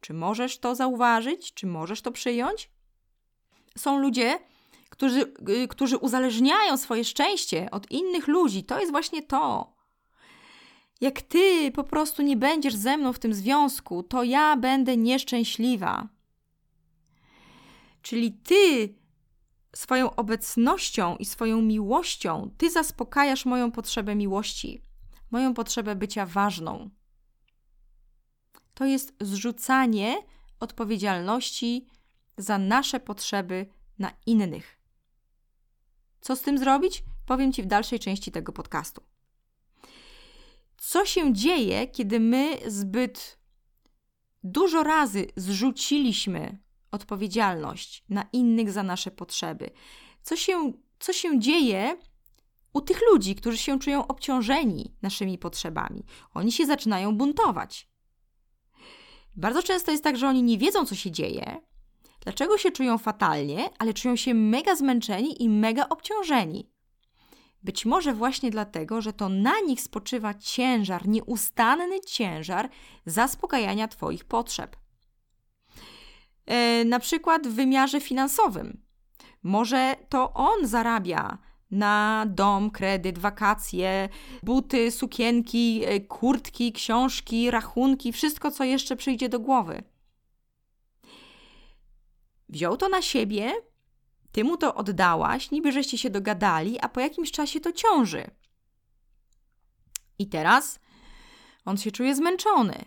Czy 0.00 0.14
możesz 0.14 0.58
to 0.58 0.74
zauważyć? 0.74 1.54
Czy 1.54 1.66
możesz 1.66 2.02
to 2.02 2.12
przyjąć? 2.12 2.70
Są 3.78 3.98
ludzie, 3.98 4.38
którzy, 4.90 5.34
y, 5.48 5.68
którzy 5.68 5.96
uzależniają 5.96 6.76
swoje 6.76 7.04
szczęście 7.04 7.70
od 7.70 7.90
innych 7.90 8.28
ludzi. 8.28 8.64
To 8.64 8.80
jest 8.80 8.92
właśnie 8.92 9.22
to. 9.22 9.74
Jak 11.00 11.22
ty 11.22 11.72
po 11.72 11.84
prostu 11.84 12.22
nie 12.22 12.36
będziesz 12.36 12.74
ze 12.74 12.96
mną 12.96 13.12
w 13.12 13.18
tym 13.18 13.34
związku, 13.34 14.02
to 14.02 14.22
ja 14.22 14.56
będę 14.56 14.96
nieszczęśliwa. 14.96 16.08
Czyli 18.02 18.32
ty 18.32 18.94
swoją 19.74 20.16
obecnością 20.16 21.16
i 21.16 21.24
swoją 21.24 21.62
miłością, 21.62 22.50
ty 22.58 22.70
zaspokajasz 22.70 23.44
moją 23.46 23.72
potrzebę 23.72 24.14
miłości, 24.14 24.82
moją 25.30 25.54
potrzebę 25.54 25.96
bycia 25.96 26.26
ważną. 26.26 26.90
To 28.74 28.84
jest 28.84 29.14
zrzucanie 29.20 30.16
odpowiedzialności 30.60 31.86
za 32.38 32.58
nasze 32.58 33.00
potrzeby 33.00 33.66
na 33.98 34.12
innych. 34.26 34.79
Co 36.20 36.36
z 36.36 36.42
tym 36.42 36.58
zrobić? 36.58 37.04
Powiem 37.26 37.52
Ci 37.52 37.62
w 37.62 37.66
dalszej 37.66 37.98
części 37.98 38.32
tego 38.32 38.52
podcastu. 38.52 39.02
Co 40.76 41.04
się 41.04 41.32
dzieje, 41.32 41.86
kiedy 41.86 42.20
my 42.20 42.58
zbyt 42.66 43.38
dużo 44.44 44.82
razy 44.82 45.26
zrzuciliśmy 45.36 46.58
odpowiedzialność 46.90 48.04
na 48.08 48.26
innych 48.32 48.72
za 48.72 48.82
nasze 48.82 49.10
potrzeby? 49.10 49.70
Co 50.22 50.36
się, 50.36 50.72
co 50.98 51.12
się 51.12 51.38
dzieje 51.38 51.96
u 52.72 52.80
tych 52.80 53.00
ludzi, 53.12 53.34
którzy 53.34 53.58
się 53.58 53.78
czują 53.78 54.06
obciążeni 54.06 54.94
naszymi 55.02 55.38
potrzebami? 55.38 56.04
Oni 56.34 56.52
się 56.52 56.66
zaczynają 56.66 57.16
buntować. 57.16 57.90
Bardzo 59.36 59.62
często 59.62 59.92
jest 59.92 60.04
tak, 60.04 60.16
że 60.16 60.28
oni 60.28 60.42
nie 60.42 60.58
wiedzą, 60.58 60.86
co 60.86 60.94
się 60.94 61.10
dzieje, 61.10 61.60
dlaczego 62.20 62.58
się 62.58 62.70
czują 62.70 62.98
fatalnie, 62.98 63.70
ale 63.78 63.94
czują 63.94 64.16
się 64.16 64.34
mega 64.34 64.76
zmęczeni 64.76 65.42
i 65.42 65.48
mega 65.48 65.88
obciążeni. 65.88 66.70
Być 67.62 67.86
może 67.86 68.14
właśnie 68.14 68.50
dlatego, 68.50 69.00
że 69.00 69.12
to 69.12 69.28
na 69.28 69.60
nich 69.60 69.80
spoczywa 69.80 70.34
ciężar, 70.34 71.08
nieustanny 71.08 72.00
ciężar 72.00 72.68
zaspokajania 73.06 73.88
Twoich 73.88 74.24
potrzeb. 74.24 74.76
E, 76.46 76.84
na 76.84 76.98
przykład 76.98 77.46
w 77.46 77.54
wymiarze 77.54 78.00
finansowym. 78.00 78.82
Może 79.42 79.96
to 80.08 80.32
on 80.32 80.66
zarabia 80.66 81.38
na 81.70 82.26
dom, 82.28 82.70
kredyt, 82.70 83.18
wakacje, 83.18 84.08
buty, 84.42 84.90
sukienki, 84.90 85.82
e, 85.86 86.00
kurtki, 86.00 86.72
książki, 86.72 87.50
rachunki, 87.50 88.12
wszystko, 88.12 88.50
co 88.50 88.64
jeszcze 88.64 88.96
przyjdzie 88.96 89.28
do 89.28 89.40
głowy. 89.40 89.82
Wziął 92.50 92.76
to 92.76 92.88
na 92.88 93.02
siebie, 93.02 93.52
ty 94.32 94.44
mu 94.44 94.56
to 94.56 94.74
oddałaś, 94.74 95.50
niby 95.50 95.72
żeście 95.72 95.98
się 95.98 96.10
dogadali, 96.10 96.80
a 96.80 96.88
po 96.88 97.00
jakimś 97.00 97.30
czasie 97.30 97.60
to 97.60 97.72
ciąży. 97.72 98.30
I 100.18 100.28
teraz 100.28 100.80
on 101.64 101.76
się 101.76 101.90
czuje 101.90 102.14
zmęczony. 102.14 102.84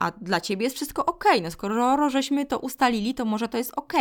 A 0.00 0.10
dla 0.10 0.40
ciebie 0.40 0.64
jest 0.64 0.76
wszystko 0.76 1.06
ok. 1.06 1.24
No 1.42 1.50
skoro 1.50 2.10
żeśmy 2.10 2.46
to 2.46 2.58
ustalili, 2.58 3.14
to 3.14 3.24
może 3.24 3.48
to 3.48 3.58
jest 3.58 3.72
ok, 3.76 3.92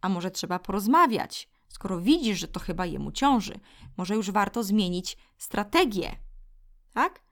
a 0.00 0.08
może 0.08 0.30
trzeba 0.30 0.58
porozmawiać. 0.58 1.48
Skoro 1.68 2.00
widzisz, 2.00 2.38
że 2.38 2.48
to 2.48 2.60
chyba 2.60 2.86
jemu 2.86 3.12
ciąży, 3.12 3.60
może 3.96 4.14
już 4.14 4.30
warto 4.30 4.62
zmienić 4.62 5.16
strategię. 5.38 6.16
Tak? 6.94 7.22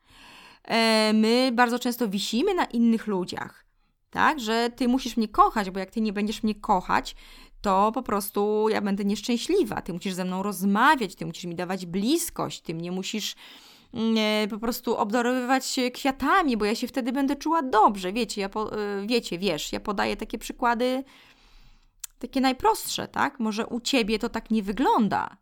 E, 0.65 1.13
my 1.13 1.51
bardzo 1.55 1.79
często 1.79 2.09
wisimy 2.09 2.55
na 2.55 2.65
innych 2.65 3.07
ludziach, 3.07 3.65
tak? 4.11 4.41
Że 4.41 4.71
ty 4.77 4.89
musisz 4.89 5.17
mnie 5.17 5.29
kochać, 5.29 5.71
bo 5.71 5.81
jak 5.81 5.91
ty 5.91 6.01
nie 6.01 6.13
będziesz 6.13 6.43
mnie 6.43 6.55
kochać, 6.55 7.17
to 7.61 7.93
po 7.93 8.03
prostu 8.03 8.69
ja 8.69 8.81
będę 8.81 9.05
nieszczęśliwa. 9.05 9.83
Ty 9.83 9.93
musisz 9.93 10.15
ze 10.15 10.25
mną 10.25 10.43
rozmawiać, 10.43 11.15
ty 11.15 11.27
musisz 11.27 11.45
mi 11.45 11.55
dawać 11.55 11.87
bliskość, 11.87 12.61
ty 12.61 12.75
mnie 12.75 12.93
musisz 12.93 13.35
mm, 13.95 14.17
e, 14.19 14.49
po 14.49 14.59
prostu 14.59 14.97
obdarowywać 14.97 15.77
kwiatami, 15.95 16.57
bo 16.57 16.65
ja 16.65 16.75
się 16.75 16.87
wtedy 16.87 17.13
będę 17.13 17.37
czuła 17.37 17.63
dobrze. 17.63 18.13
Wiecie, 18.13 18.41
ja 18.41 18.49
po, 18.49 18.79
e, 18.79 19.07
wiecie, 19.07 19.39
wiesz, 19.39 19.73
ja 19.73 19.81
podaję 19.81 20.17
takie 20.17 20.39
przykłady 20.39 21.05
takie 22.19 22.41
najprostsze, 22.41 23.09
tak? 23.09 23.41
Może 23.41 23.67
u 23.67 23.81
ciebie 23.81 24.19
to 24.19 24.29
tak 24.29 24.51
nie 24.51 24.63
wygląda, 24.63 25.37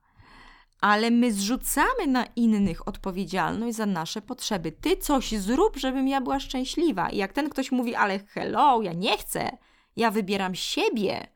ale 0.81 1.11
my 1.11 1.33
zrzucamy 1.33 2.07
na 2.07 2.25
innych 2.25 2.89
odpowiedzialność 2.89 3.77
za 3.77 3.87
nasze 3.87 4.23
potrzeby. 4.23 4.73
Ty 4.73 4.97
coś 4.97 5.33
zrób, 5.33 5.77
żebym 5.77 6.09
ja 6.09 6.21
była 6.21 6.41
szczęśliwa. 6.41 7.11
I 7.11 7.17
jak 7.17 7.33
ten 7.33 7.51
ktoś 7.51 7.73
mówi, 7.73 7.95
ale 7.95 8.19
hello, 8.19 8.83
ja 8.83 8.93
nie 8.93 9.19
chcę, 9.19 9.59
ja 9.97 10.11
wybieram 10.11 10.55
siebie, 10.55 11.27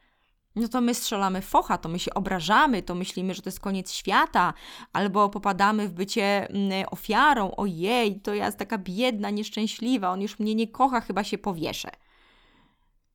no 0.57 0.68
to 0.68 0.80
my 0.80 0.95
strzelamy 0.95 1.43
focha, 1.43 1.78
to 1.78 1.88
my 1.88 1.99
się 1.99 2.14
obrażamy, 2.14 2.82
to 2.82 2.95
myślimy, 2.95 3.34
że 3.34 3.43
to 3.43 3.49
jest 3.49 3.61
koniec 3.61 3.93
świata, 3.93 4.55
albo 4.93 5.28
popadamy 5.28 5.88
w 5.88 5.93
bycie 5.93 6.49
mm, 6.51 6.86
ofiarą. 6.91 7.51
Ojej, 7.57 8.20
to 8.20 8.34
ja 8.34 8.47
jest 8.47 8.59
taka 8.59 8.78
biedna, 8.78 9.30
nieszczęśliwa, 9.30 10.11
on 10.11 10.20
już 10.20 10.38
mnie 10.38 10.55
nie 10.55 10.68
kocha, 10.68 11.01
chyba 11.01 11.24
się 11.24 11.38
powieszę. 11.38 11.91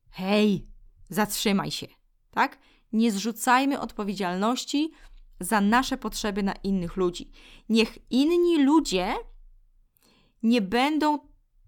Hej, 0.10 0.68
zatrzymaj 1.10 1.72
się 1.72 1.88
tak? 2.36 2.58
Nie 2.94 3.12
zrzucajmy 3.12 3.80
odpowiedzialności 3.80 4.92
za 5.40 5.62
nasze 5.62 5.98
potrzeby 5.98 6.44
na 6.44 6.54
innych 6.54 6.96
ludzi. 6.96 7.32
Niech 7.70 8.12
inni 8.12 8.64
ludzie 8.64 9.14
nie 10.44 10.62
będą 10.62 11.20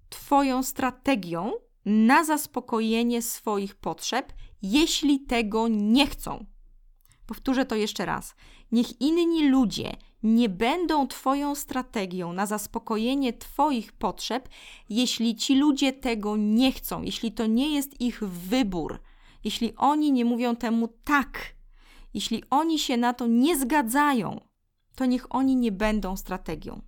Twoją 0.10 0.64
strategią 0.64 1.52
na 1.86 2.24
zaspokojenie 2.24 3.22
swoich 3.22 3.76
potrzeb, 3.76 4.34
jeśli 4.62 5.20
tego 5.20 5.68
nie 5.68 6.08
chcą. 6.08 6.46
Powtórzę 7.26 7.66
to 7.66 7.76
jeszcze 7.76 8.06
raz. 8.06 8.36
Niech 8.72 9.02
inni 9.02 9.50
ludzie 9.50 9.96
nie 10.24 10.50
będą 10.50 11.08
Twoją 11.08 11.56
strategią 11.56 12.34
na 12.34 12.46
zaspokojenie 12.46 13.34
Twoich 13.34 13.92
potrzeb, 13.92 14.50
jeśli 14.90 15.36
ci 15.36 15.56
ludzie 15.56 15.94
tego 15.94 16.38
nie 16.38 16.72
chcą, 16.72 17.02
jeśli 17.02 17.32
to 17.32 17.46
nie 17.46 17.76
jest 17.76 18.02
ich 18.02 18.24
wybór, 18.24 19.00
jeśli 19.44 19.76
oni 19.76 20.12
nie 20.12 20.26
mówią 20.26 20.56
temu 20.56 20.88
tak, 21.04 21.57
jeśli 22.18 22.44
oni 22.50 22.80
się 22.80 22.98
na 22.98 23.14
to 23.14 23.28
nie 23.28 23.58
zgadzają, 23.58 24.42
to 24.96 25.06
niech 25.06 25.36
oni 25.36 25.56
nie 25.56 25.72
będą 25.72 26.18
strategią. 26.18 26.82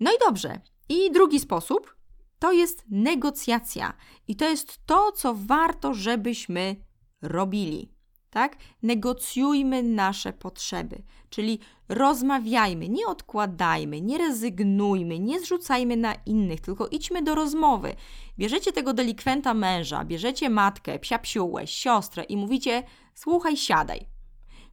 No 0.00 0.12
i 0.12 0.18
dobrze. 0.26 0.60
I 0.88 1.10
drugi 1.12 1.40
sposób 1.40 1.96
to 2.38 2.52
jest 2.52 2.84
negocjacja. 2.90 3.96
I 4.28 4.36
to 4.36 4.48
jest 4.48 4.86
to, 4.86 5.12
co 5.12 5.34
warto, 5.34 5.94
żebyśmy 5.94 6.76
robili 7.22 7.93
tak? 8.34 8.56
Negocjujmy 8.82 9.82
nasze 9.82 10.32
potrzeby, 10.32 11.02
czyli 11.30 11.58
rozmawiajmy, 11.88 12.88
nie 12.88 13.06
odkładajmy, 13.06 14.00
nie 14.00 14.18
rezygnujmy, 14.18 15.18
nie 15.18 15.40
zrzucajmy 15.40 15.96
na 15.96 16.14
innych, 16.26 16.60
tylko 16.60 16.88
idźmy 16.88 17.22
do 17.22 17.34
rozmowy. 17.34 17.94
Bierzecie 18.38 18.72
tego 18.72 18.94
delikwenta 18.94 19.54
męża, 19.54 20.04
bierzecie 20.04 20.50
matkę, 20.50 20.98
psia 20.98 21.18
psiułę, 21.18 21.66
siostrę 21.66 22.24
i 22.24 22.36
mówicie: 22.36 22.82
Słuchaj, 23.14 23.56
siadaj. 23.56 24.06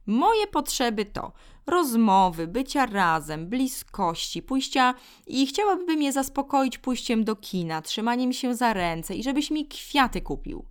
Moje 0.06 0.46
potrzeby 0.46 1.04
to 1.04 1.32
rozmowy, 1.66 2.46
bycia 2.46 2.86
razem, 2.86 3.48
bliskości, 3.48 4.42
pójścia 4.42 4.94
i 5.26 5.46
chciałabym 5.46 6.02
je 6.02 6.12
zaspokoić 6.12 6.78
pójściem 6.78 7.24
do 7.24 7.36
kina, 7.36 7.82
trzymaniem 7.82 8.32
się 8.32 8.54
za 8.54 8.72
ręce 8.72 9.14
i 9.14 9.22
żebyś 9.22 9.50
mi 9.50 9.68
kwiaty 9.68 10.20
kupił. 10.20 10.64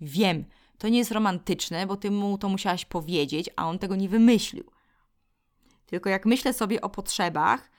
Wiem, 0.00 0.44
to 0.78 0.88
nie 0.88 0.98
jest 0.98 1.12
romantyczne, 1.12 1.86
bo 1.86 1.96
ty 1.96 2.10
mu 2.10 2.38
to 2.38 2.48
musiałaś 2.48 2.84
powiedzieć, 2.84 3.50
a 3.56 3.68
on 3.68 3.78
tego 3.78 3.96
nie 3.96 4.08
wymyślił. 4.08 4.64
Tylko 5.86 6.10
jak 6.10 6.26
myślę 6.26 6.52
sobie 6.52 6.80
o 6.80 6.90
potrzebach 6.90 7.70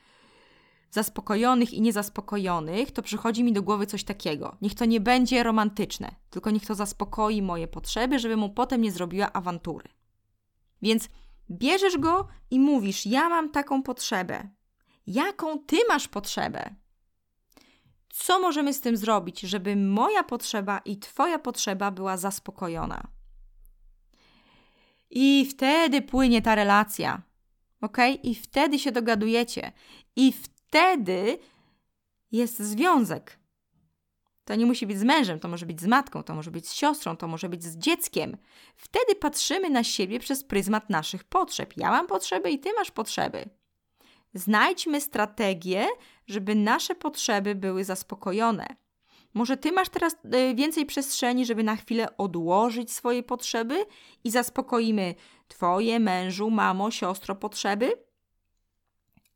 zaspokojonych 0.90 1.74
i 1.74 1.80
niezaspokojonych, 1.80 2.90
to 2.90 3.02
przychodzi 3.02 3.44
mi 3.44 3.52
do 3.52 3.62
głowy 3.62 3.86
coś 3.86 4.04
takiego. 4.04 4.56
Niech 4.62 4.74
to 4.74 4.84
nie 4.84 5.00
będzie 5.00 5.42
romantyczne, 5.42 6.14
tylko 6.30 6.50
niech 6.50 6.66
to 6.66 6.74
zaspokoi 6.74 7.42
moje 7.42 7.68
potrzeby, 7.68 8.18
żeby 8.18 8.36
mu 8.36 8.50
potem 8.50 8.82
nie 8.82 8.92
zrobiła 8.92 9.32
awantury. 9.32 9.88
Więc 10.82 11.08
bierzesz 11.50 11.98
go 11.98 12.28
i 12.50 12.60
mówisz: 12.60 13.06
Ja 13.06 13.28
mam 13.28 13.50
taką 13.50 13.82
potrzebę. 13.82 14.48
Jaką 15.06 15.58
ty 15.58 15.76
masz 15.88 16.08
potrzebę? 16.08 16.74
Co 18.10 18.40
możemy 18.40 18.74
z 18.74 18.80
tym 18.80 18.96
zrobić, 18.96 19.40
żeby 19.40 19.76
moja 19.76 20.22
potrzeba 20.22 20.78
i 20.78 20.96
Twoja 20.96 21.38
potrzeba 21.38 21.90
była 21.90 22.16
zaspokojona. 22.16 23.08
I 25.10 25.46
wtedy 25.50 26.02
płynie 26.02 26.42
ta 26.42 26.54
relacja, 26.54 27.22
ok? 27.80 27.96
I 28.22 28.34
wtedy 28.34 28.78
się 28.78 28.92
dogadujecie, 28.92 29.72
i 30.16 30.32
wtedy 30.32 31.38
jest 32.32 32.58
związek. 32.58 33.38
To 34.44 34.54
nie 34.54 34.66
musi 34.66 34.86
być 34.86 34.98
z 34.98 35.04
mężem, 35.04 35.40
to 35.40 35.48
może 35.48 35.66
być 35.66 35.80
z 35.80 35.86
matką, 35.86 36.22
to 36.22 36.34
może 36.34 36.50
być 36.50 36.68
z 36.68 36.74
siostrą, 36.74 37.16
to 37.16 37.28
może 37.28 37.48
być 37.48 37.64
z 37.64 37.76
dzieckiem. 37.76 38.36
Wtedy 38.76 39.14
patrzymy 39.14 39.70
na 39.70 39.84
siebie 39.84 40.20
przez 40.20 40.44
pryzmat 40.44 40.90
naszych 40.90 41.24
potrzeb. 41.24 41.72
Ja 41.76 41.90
mam 41.90 42.06
potrzeby 42.06 42.50
i 42.50 42.58
ty 42.58 42.72
masz 42.72 42.90
potrzeby. 42.90 43.57
Znajdźmy 44.34 45.00
strategię, 45.00 45.86
żeby 46.26 46.54
nasze 46.54 46.94
potrzeby 46.94 47.54
były 47.54 47.84
zaspokojone. 47.84 48.66
Może 49.34 49.56
ty 49.56 49.72
masz 49.72 49.88
teraz 49.88 50.16
e, 50.32 50.54
więcej 50.54 50.86
przestrzeni, 50.86 51.46
żeby 51.46 51.62
na 51.62 51.76
chwilę 51.76 52.16
odłożyć 52.16 52.92
swoje 52.92 53.22
potrzeby 53.22 53.86
i 54.24 54.30
zaspokoimy 54.30 55.14
twoje 55.48 56.00
mężu, 56.00 56.50
mamo, 56.50 56.90
siostro 56.90 57.34
potrzeby? 57.34 57.92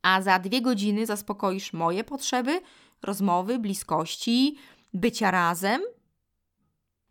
A 0.03 0.22
za 0.22 0.38
dwie 0.38 0.62
godziny 0.62 1.07
zaspokoisz 1.07 1.72
moje 1.72 2.05
potrzeby, 2.05 2.61
rozmowy, 3.03 3.59
bliskości, 3.59 4.57
bycia 4.95 5.30
razem? 5.30 5.82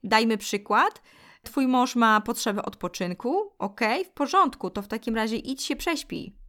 Dajmy 0.04 0.38
przykład. 0.38 1.02
Twój 1.44 1.68
mąż 1.68 1.96
ma 1.96 2.22
potrzebę 2.22 2.64
odpoczynku, 2.64 3.54
ok, 3.60 3.82
w 4.06 4.10
porządku, 4.10 4.70
to 4.70 4.82
w 4.82 4.88
takim 4.88 5.16
razie 5.16 5.36
idź 5.36 5.64
się 5.64 5.76
prześpij. 5.76 6.41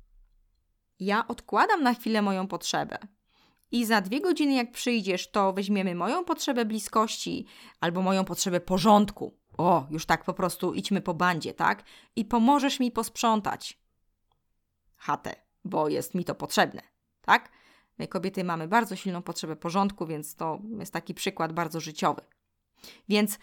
Ja 1.00 1.28
odkładam 1.28 1.82
na 1.82 1.94
chwilę 1.94 2.22
moją 2.22 2.48
potrzebę 2.48 2.98
i 3.72 3.86
za 3.86 4.00
dwie 4.00 4.20
godziny, 4.20 4.54
jak 4.54 4.72
przyjdziesz, 4.72 5.30
to 5.30 5.52
weźmiemy 5.52 5.94
moją 5.94 6.24
potrzebę 6.24 6.64
bliskości 6.64 7.46
albo 7.80 8.02
moją 8.02 8.24
potrzebę 8.24 8.60
porządku. 8.60 9.38
O, 9.58 9.86
już 9.90 10.06
tak 10.06 10.24
po 10.24 10.34
prostu 10.34 10.74
idźmy 10.74 11.00
po 11.00 11.14
bandzie, 11.14 11.54
tak? 11.54 11.82
I 12.16 12.24
pomożesz 12.24 12.80
mi 12.80 12.90
posprzątać 12.90 13.80
chatę, 14.96 15.34
bo 15.64 15.88
jest 15.88 16.14
mi 16.14 16.24
to 16.24 16.34
potrzebne, 16.34 16.82
tak? 17.22 17.50
My 17.98 18.08
kobiety 18.08 18.44
mamy 18.44 18.68
bardzo 18.68 18.96
silną 18.96 19.22
potrzebę 19.22 19.56
porządku, 19.56 20.06
więc 20.06 20.36
to 20.36 20.60
jest 20.78 20.92
taki 20.92 21.14
przykład 21.14 21.52
bardzo 21.52 21.80
życiowy. 21.80 22.22
Więc 23.08 23.38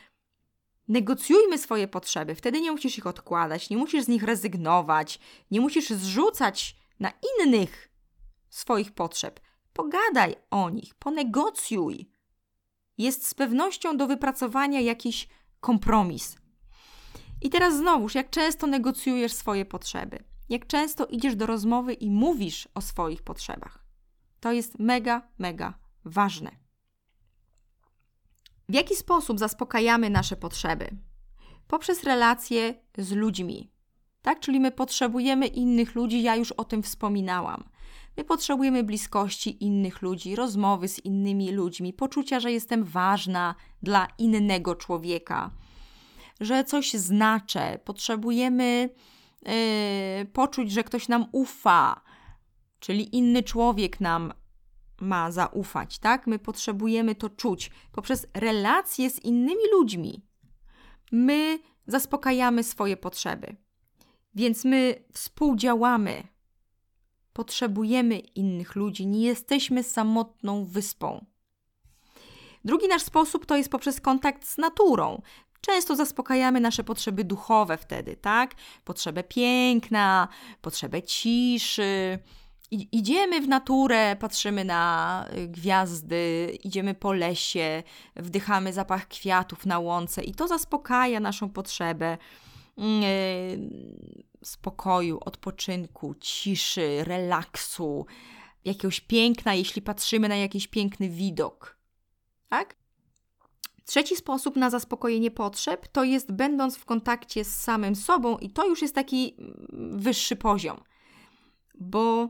negocjujmy 0.87 1.57
swoje 1.57 1.87
potrzeby. 1.87 2.35
Wtedy 2.35 2.61
nie 2.61 2.71
musisz 2.71 2.97
ich 2.97 3.07
odkładać, 3.07 3.69
nie 3.69 3.77
musisz 3.77 4.03
z 4.03 4.07
nich 4.07 4.23
rezygnować, 4.23 5.19
nie 5.51 5.61
musisz 5.61 5.89
zrzucać 5.89 6.78
na 6.99 7.11
innych 7.39 7.91
swoich 8.49 8.91
potrzeb. 8.91 9.39
Pogadaj 9.73 10.35
o 10.51 10.69
nich, 10.69 10.95
ponegocjuj. 10.95 12.09
Jest 12.97 13.27
z 13.27 13.33
pewnością 13.33 13.97
do 13.97 14.07
wypracowania 14.07 14.81
jakiś 14.81 15.27
kompromis. 15.59 16.37
I 17.41 17.49
teraz 17.49 17.77
znowuż, 17.77 18.15
jak 18.15 18.29
często 18.29 18.67
negocjujesz 18.67 19.33
swoje 19.33 19.65
potrzeby? 19.65 20.23
Jak 20.49 20.67
często 20.67 21.05
idziesz 21.05 21.35
do 21.35 21.45
rozmowy 21.45 21.93
i 21.93 22.09
mówisz 22.09 22.67
o 22.73 22.81
swoich 22.81 23.23
potrzebach? 23.23 23.85
To 24.39 24.51
jest 24.51 24.79
mega, 24.79 25.21
mega 25.37 25.73
ważne. 26.05 26.51
W 28.69 28.73
jaki 28.73 28.95
sposób 28.95 29.39
zaspokajamy 29.39 30.09
nasze 30.09 30.35
potrzeby? 30.35 30.89
Poprzez 31.67 32.03
relacje 32.03 32.73
z 32.97 33.11
ludźmi. 33.11 33.71
Tak, 34.21 34.39
czyli 34.39 34.59
my 34.59 34.71
potrzebujemy 34.71 35.47
innych 35.47 35.95
ludzi, 35.95 36.21
ja 36.21 36.35
już 36.35 36.51
o 36.51 36.63
tym 36.63 36.83
wspominałam. 36.83 37.63
My 38.17 38.23
potrzebujemy 38.23 38.83
bliskości 38.83 39.63
innych 39.63 40.01
ludzi, 40.01 40.35
rozmowy 40.35 40.87
z 40.87 41.05
innymi 41.05 41.51
ludźmi, 41.51 41.93
poczucia, 41.93 42.39
że 42.39 42.51
jestem 42.51 42.83
ważna 42.83 43.55
dla 43.83 44.07
innego 44.17 44.75
człowieka, 44.75 45.51
że 46.39 46.63
coś 46.63 46.93
znaczę. 46.93 47.79
Potrzebujemy 47.85 48.89
yy, 49.45 50.25
poczuć, 50.25 50.71
że 50.71 50.83
ktoś 50.83 51.07
nam 51.07 51.25
ufa, 51.31 52.01
czyli 52.79 53.15
inny 53.15 53.43
człowiek 53.43 54.01
nam 54.01 54.33
ma 55.01 55.31
zaufać, 55.31 55.99
tak? 55.99 56.27
My 56.27 56.39
potrzebujemy 56.39 57.15
to 57.15 57.29
czuć 57.29 57.71
poprzez 57.91 58.27
relacje 58.33 59.09
z 59.09 59.19
innymi 59.19 59.63
ludźmi. 59.71 60.25
My 61.11 61.59
zaspokajamy 61.87 62.63
swoje 62.63 62.97
potrzeby. 62.97 63.55
Więc 64.35 64.65
my 64.65 65.03
współdziałamy. 65.13 66.23
Potrzebujemy 67.33 68.19
innych 68.19 68.75
ludzi, 68.75 69.07
nie 69.07 69.21
jesteśmy 69.21 69.83
samotną 69.83 70.65
wyspą. 70.65 71.25
Drugi 72.65 72.87
nasz 72.87 73.03
sposób 73.03 73.45
to 73.45 73.57
jest 73.57 73.69
poprzez 73.69 74.01
kontakt 74.01 74.47
z 74.47 74.57
naturą. 74.57 75.21
Często 75.61 75.95
zaspokajamy 75.95 76.59
nasze 76.59 76.83
potrzeby 76.83 77.23
duchowe 77.23 77.77
wtedy, 77.77 78.15
tak? 78.15 78.55
Potrzebę 78.83 79.23
piękna, 79.23 80.27
potrzebę 80.61 81.03
ciszy, 81.03 82.19
idziemy 82.71 83.41
w 83.41 83.47
naturę, 83.47 84.15
patrzymy 84.15 84.65
na 84.65 85.25
y, 85.37 85.47
gwiazdy, 85.47 86.57
idziemy 86.63 86.93
po 86.93 87.13
lesie, 87.13 87.83
wdychamy 88.15 88.73
zapach 88.73 89.07
kwiatów 89.07 89.65
na 89.65 89.79
łące 89.79 90.23
i 90.23 90.35
to 90.35 90.47
zaspokaja 90.47 91.19
naszą 91.19 91.49
potrzebę 91.49 92.17
spokoju, 94.43 95.19
odpoczynku, 95.25 96.15
ciszy, 96.19 97.03
relaksu, 97.03 98.05
jakiegoś 98.65 98.99
piękna, 98.99 99.53
jeśli 99.53 99.81
patrzymy 99.81 100.29
na 100.29 100.35
jakiś 100.35 100.67
piękny 100.67 101.09
widok. 101.09 101.77
Tak? 102.49 102.75
Trzeci 103.85 104.15
sposób 104.15 104.55
na 104.55 104.69
zaspokojenie 104.69 105.31
potrzeb 105.31 105.87
to 105.87 106.03
jest 106.03 106.31
będąc 106.31 106.77
w 106.77 106.85
kontakcie 106.85 107.43
z 107.43 107.55
samym 107.55 107.95
sobą, 107.95 108.37
i 108.37 108.49
to 108.49 108.67
już 108.67 108.81
jest 108.81 108.95
taki 108.95 109.35
mm, 109.39 109.99
wyższy 109.99 110.35
poziom, 110.35 110.83
bo 111.79 112.29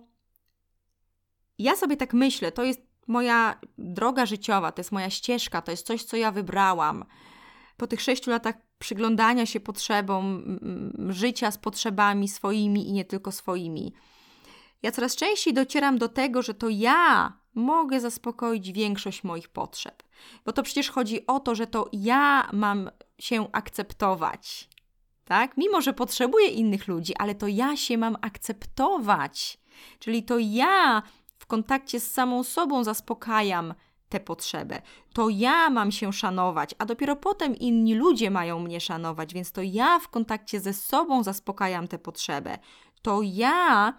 ja 1.58 1.76
sobie 1.76 1.97
tak 1.97 2.14
myślę, 2.14 2.52
to 2.52 2.64
jest 2.64 2.82
moja 3.08 3.60
droga 3.78 4.26
życiowa, 4.26 4.72
to 4.72 4.80
jest 4.80 4.91
moja 4.91 5.10
ścieżka, 5.10 5.62
to 5.62 5.72
jest 5.72 5.88
coś, 5.88 6.04
co 6.04 6.18
ja 6.18 6.32
wybrałam. 6.32 7.06
Po 7.78 7.88
tych 7.88 8.02
sześciu 8.02 8.32
latach 8.32 8.56
przyglądania 8.80 9.46
się 9.46 9.60
potrzebom, 9.60 10.60
życia 11.10 11.52
z 11.52 11.58
potrzebami 11.58 12.28
swoimi 12.28 12.90
i 12.90 12.94
nie 12.94 13.06
tylko 13.06 13.32
swoimi, 13.32 13.94
ja 14.84 14.92
coraz 14.92 15.16
częściej 15.16 15.54
docieram 15.54 15.98
do 15.98 16.10
tego, 16.10 16.42
że 16.42 16.54
to 16.54 16.70
ja 16.70 17.34
mogę 17.56 18.00
zaspokoić 18.00 18.72
większość 18.72 19.24
moich 19.24 19.50
potrzeb. 19.50 20.04
Bo 20.46 20.54
to 20.54 20.64
przecież 20.64 20.90
chodzi 20.90 21.28
o 21.28 21.40
to, 21.40 21.56
że 21.56 21.68
to 21.68 21.90
ja 21.94 22.50
mam 22.54 22.90
się 23.20 23.52
akceptować. 23.52 24.70
Tak? 25.26 25.58
Mimo, 25.58 25.82
że 25.82 25.94
potrzebuję 25.94 26.48
innych 26.48 26.88
ludzi, 26.88 27.14
ale 27.18 27.36
to 27.36 27.48
ja 27.48 27.78
się 27.78 27.98
mam 27.98 28.18
akceptować. 28.22 29.60
Czyli 30.00 30.24
to 30.24 30.38
ja 30.40 31.04
kontakcie 31.48 32.00
z 32.00 32.12
samą 32.12 32.44
sobą 32.44 32.84
zaspokajam 32.84 33.74
tę 34.10 34.20
potrzebę. 34.20 34.82
To 35.14 35.30
ja 35.30 35.70
mam 35.70 35.91
się 35.91 36.14
szanować, 36.14 36.76
a 36.78 36.86
dopiero 36.86 37.16
potem 37.16 37.55
inni 37.55 37.95
ludzie 37.95 38.32
mają 38.32 38.60
mnie 38.60 38.82
szanować, 38.82 39.34
więc 39.34 39.51
to 39.51 39.62
ja 39.62 39.99
w 39.99 40.07
kontakcie 40.07 40.60
ze 40.60 40.74
sobą 40.74 41.24
zaspokajam 41.24 41.88
tę 41.88 41.99
potrzebę. 41.99 42.57
To 43.01 43.22
ja 43.24 43.93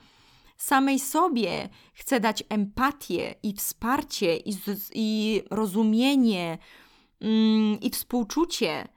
samej 0.57 0.99
sobie 0.99 1.69
chcę 1.95 2.21
dać 2.21 2.45
empatię 2.49 3.35
i 3.43 3.53
wsparcie 3.53 4.37
i, 4.37 4.55
i 4.95 5.43
rozumienie 5.51 6.59
mm, 7.21 7.81
i 7.81 7.91
współczucie. 7.91 8.89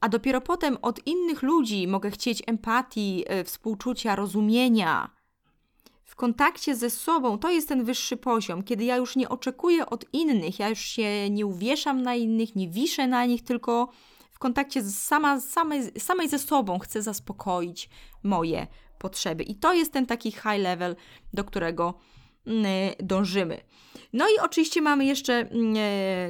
A 0.00 0.08
dopiero 0.08 0.40
potem 0.40 0.78
od 0.82 1.06
innych 1.06 1.42
ludzi 1.42 1.88
mogę 1.88 2.10
chcieć 2.10 2.42
empatii, 2.46 3.24
y, 3.40 3.44
współczucia, 3.44 4.16
rozumienia 4.16 5.19
kontakcie 6.20 6.76
ze 6.76 6.90
sobą, 6.90 7.38
to 7.38 7.50
jest 7.50 7.68
ten 7.68 7.84
wyższy 7.84 8.16
poziom, 8.16 8.62
kiedy 8.62 8.84
ja 8.84 8.96
już 8.96 9.16
nie 9.16 9.28
oczekuję 9.28 9.86
od 9.86 10.04
innych, 10.12 10.58
ja 10.58 10.68
już 10.68 10.78
się 10.78 11.30
nie 11.30 11.46
uwieszam 11.46 12.02
na 12.02 12.14
innych, 12.14 12.56
nie 12.56 12.68
wiszę 12.68 13.06
na 13.06 13.24
nich, 13.26 13.44
tylko 13.44 13.88
w 14.30 14.38
kontakcie 14.38 14.82
z 14.82 14.98
sama, 14.98 15.40
samej, 15.40 16.00
samej 16.00 16.28
ze 16.28 16.38
sobą 16.38 16.78
chcę 16.78 17.02
zaspokoić 17.02 17.88
moje 18.22 18.66
potrzeby. 18.98 19.42
I 19.42 19.54
to 19.54 19.72
jest 19.72 19.92
ten 19.92 20.06
taki 20.06 20.32
high 20.32 20.58
level, 20.58 20.96
do 21.32 21.44
którego 21.44 21.94
mm, 22.46 22.66
dążymy. 22.98 23.60
No 24.12 24.28
i 24.28 24.38
oczywiście 24.42 24.82
mamy 24.82 25.04
jeszcze 25.04 25.34
mm, 25.34 25.74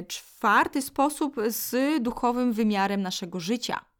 czwarty 0.07 0.81
sposób 0.81 1.35
z 1.47 2.03
duchowym 2.03 2.53
wymiarem 2.53 3.01
naszego 3.01 3.39
życia 3.39 3.90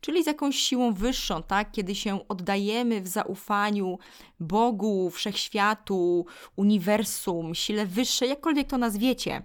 czyli 0.00 0.24
z 0.24 0.26
jakąś 0.26 0.56
siłą 0.56 0.92
wyższą, 0.92 1.42
tak? 1.42 1.72
Kiedy 1.72 1.94
się 1.94 2.28
oddajemy 2.28 3.00
w 3.00 3.08
zaufaniu 3.08 3.98
Bogu, 4.40 5.10
wszechświatu, 5.10 6.26
uniwersum, 6.56 7.54
sile 7.54 7.86
wyższej, 7.86 8.28
jakkolwiek 8.28 8.68
to 8.68 8.78
nazwiecie. 8.78 9.42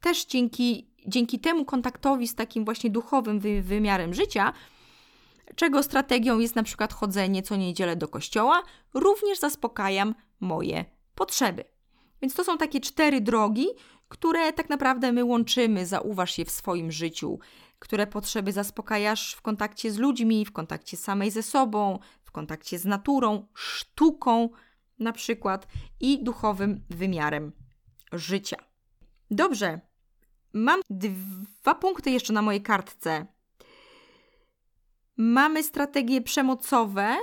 Też 0.00 0.24
dzięki, 0.24 0.90
dzięki 1.06 1.38
temu 1.38 1.64
kontaktowi 1.64 2.28
z 2.28 2.34
takim 2.34 2.64
właśnie 2.64 2.90
duchowym 2.90 3.40
wy 3.40 3.62
wymiarem 3.62 4.14
życia, 4.14 4.52
czego 5.54 5.82
strategią 5.82 6.38
jest 6.38 6.56
na 6.56 6.62
przykład 6.62 6.92
chodzenie 6.92 7.42
co 7.42 7.56
niedzielę 7.56 7.96
do 7.96 8.08
kościoła, 8.08 8.62
również 8.94 9.38
zaspokajam 9.38 10.14
moje 10.40 10.84
potrzeby. 11.14 11.64
Więc 12.22 12.34
to 12.34 12.44
są 12.44 12.58
takie 12.58 12.80
cztery 12.80 13.20
drogi, 13.20 13.66
które 14.08 14.52
tak 14.52 14.68
naprawdę 14.68 15.12
my 15.12 15.24
łączymy, 15.24 15.86
zauważ 15.86 16.38
je 16.38 16.44
w 16.44 16.50
swoim 16.50 16.92
życiu 16.92 17.38
które 17.78 18.06
potrzeby 18.06 18.52
zaspokajasz 18.52 19.34
w 19.34 19.42
kontakcie 19.42 19.92
z 19.92 19.98
ludźmi, 19.98 20.44
w 20.44 20.52
kontakcie 20.52 20.96
samej 20.96 21.30
ze 21.30 21.42
sobą, 21.42 21.98
w 22.22 22.30
kontakcie 22.30 22.78
z 22.78 22.84
naturą, 22.84 23.46
sztuką 23.54 24.48
na 24.98 25.12
przykład 25.12 25.66
i 26.00 26.24
duchowym 26.24 26.84
wymiarem 26.90 27.52
życia. 28.12 28.56
Dobrze, 29.30 29.80
mam 30.52 30.80
dwa 30.90 31.74
punkty 31.74 32.10
jeszcze 32.10 32.32
na 32.32 32.42
mojej 32.42 32.62
kartce. 32.62 33.26
Mamy 35.16 35.62
strategie 35.62 36.22
przemocowe 36.22 37.16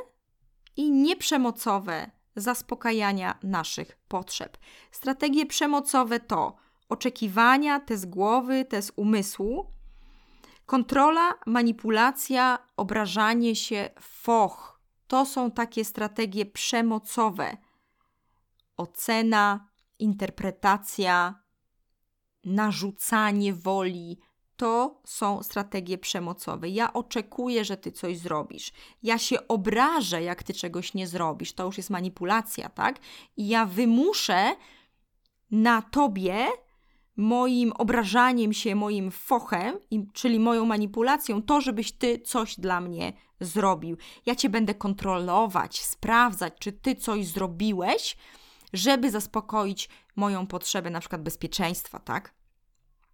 i 0.77 0.91
nieprzemocowe 0.91 2.11
zaspokajania 2.35 3.39
naszych 3.43 3.97
potrzeb. 4.07 4.57
Strategie 4.91 5.45
przemocowe 5.45 6.19
to 6.19 6.55
oczekiwania, 6.89 7.79
te 7.79 7.97
z 7.97 8.05
głowy, 8.05 8.65
te 8.65 8.81
z 8.81 8.91
umysłu, 8.95 9.73
Kontrola, 10.73 11.33
manipulacja, 11.45 12.59
obrażanie 12.77 13.55
się, 13.55 13.89
foch 13.99 14.81
to 15.07 15.25
są 15.25 15.51
takie 15.51 15.85
strategie 15.85 16.45
przemocowe. 16.45 17.57
Ocena, 18.77 19.69
interpretacja, 19.99 21.43
narzucanie 22.43 23.53
woli 23.53 24.19
to 24.55 25.01
są 25.05 25.43
strategie 25.43 25.97
przemocowe. 25.97 26.69
Ja 26.69 26.93
oczekuję, 26.93 27.65
że 27.65 27.77
ty 27.77 27.91
coś 27.91 28.17
zrobisz. 28.17 28.71
Ja 29.03 29.17
się 29.17 29.47
obrażę, 29.47 30.23
jak 30.23 30.43
ty 30.43 30.53
czegoś 30.53 30.93
nie 30.93 31.07
zrobisz. 31.07 31.53
To 31.53 31.65
już 31.65 31.77
jest 31.77 31.89
manipulacja, 31.89 32.69
tak? 32.69 32.99
I 33.37 33.47
ja 33.47 33.65
wymuszę 33.65 34.55
na 35.51 35.81
tobie 35.81 36.47
moim 37.17 37.73
obrażaniem 37.73 38.53
się, 38.53 38.75
moim 38.75 39.11
fochem, 39.11 39.77
czyli 40.13 40.39
moją 40.39 40.65
manipulacją, 40.65 41.41
to, 41.41 41.61
żebyś 41.61 41.91
ty 41.91 42.19
coś 42.19 42.59
dla 42.59 42.81
mnie 42.81 43.13
zrobił. 43.39 43.97
Ja 44.25 44.35
cię 44.35 44.49
będę 44.49 44.75
kontrolować, 44.75 45.81
sprawdzać, 45.81 46.53
czy 46.59 46.71
ty 46.71 46.95
coś 46.95 47.27
zrobiłeś, 47.27 48.17
żeby 48.73 49.11
zaspokoić 49.11 49.89
moją 50.15 50.47
potrzebę, 50.47 50.89
na 50.89 50.99
przykład 50.99 51.21
bezpieczeństwa, 51.21 51.99
tak? 51.99 52.33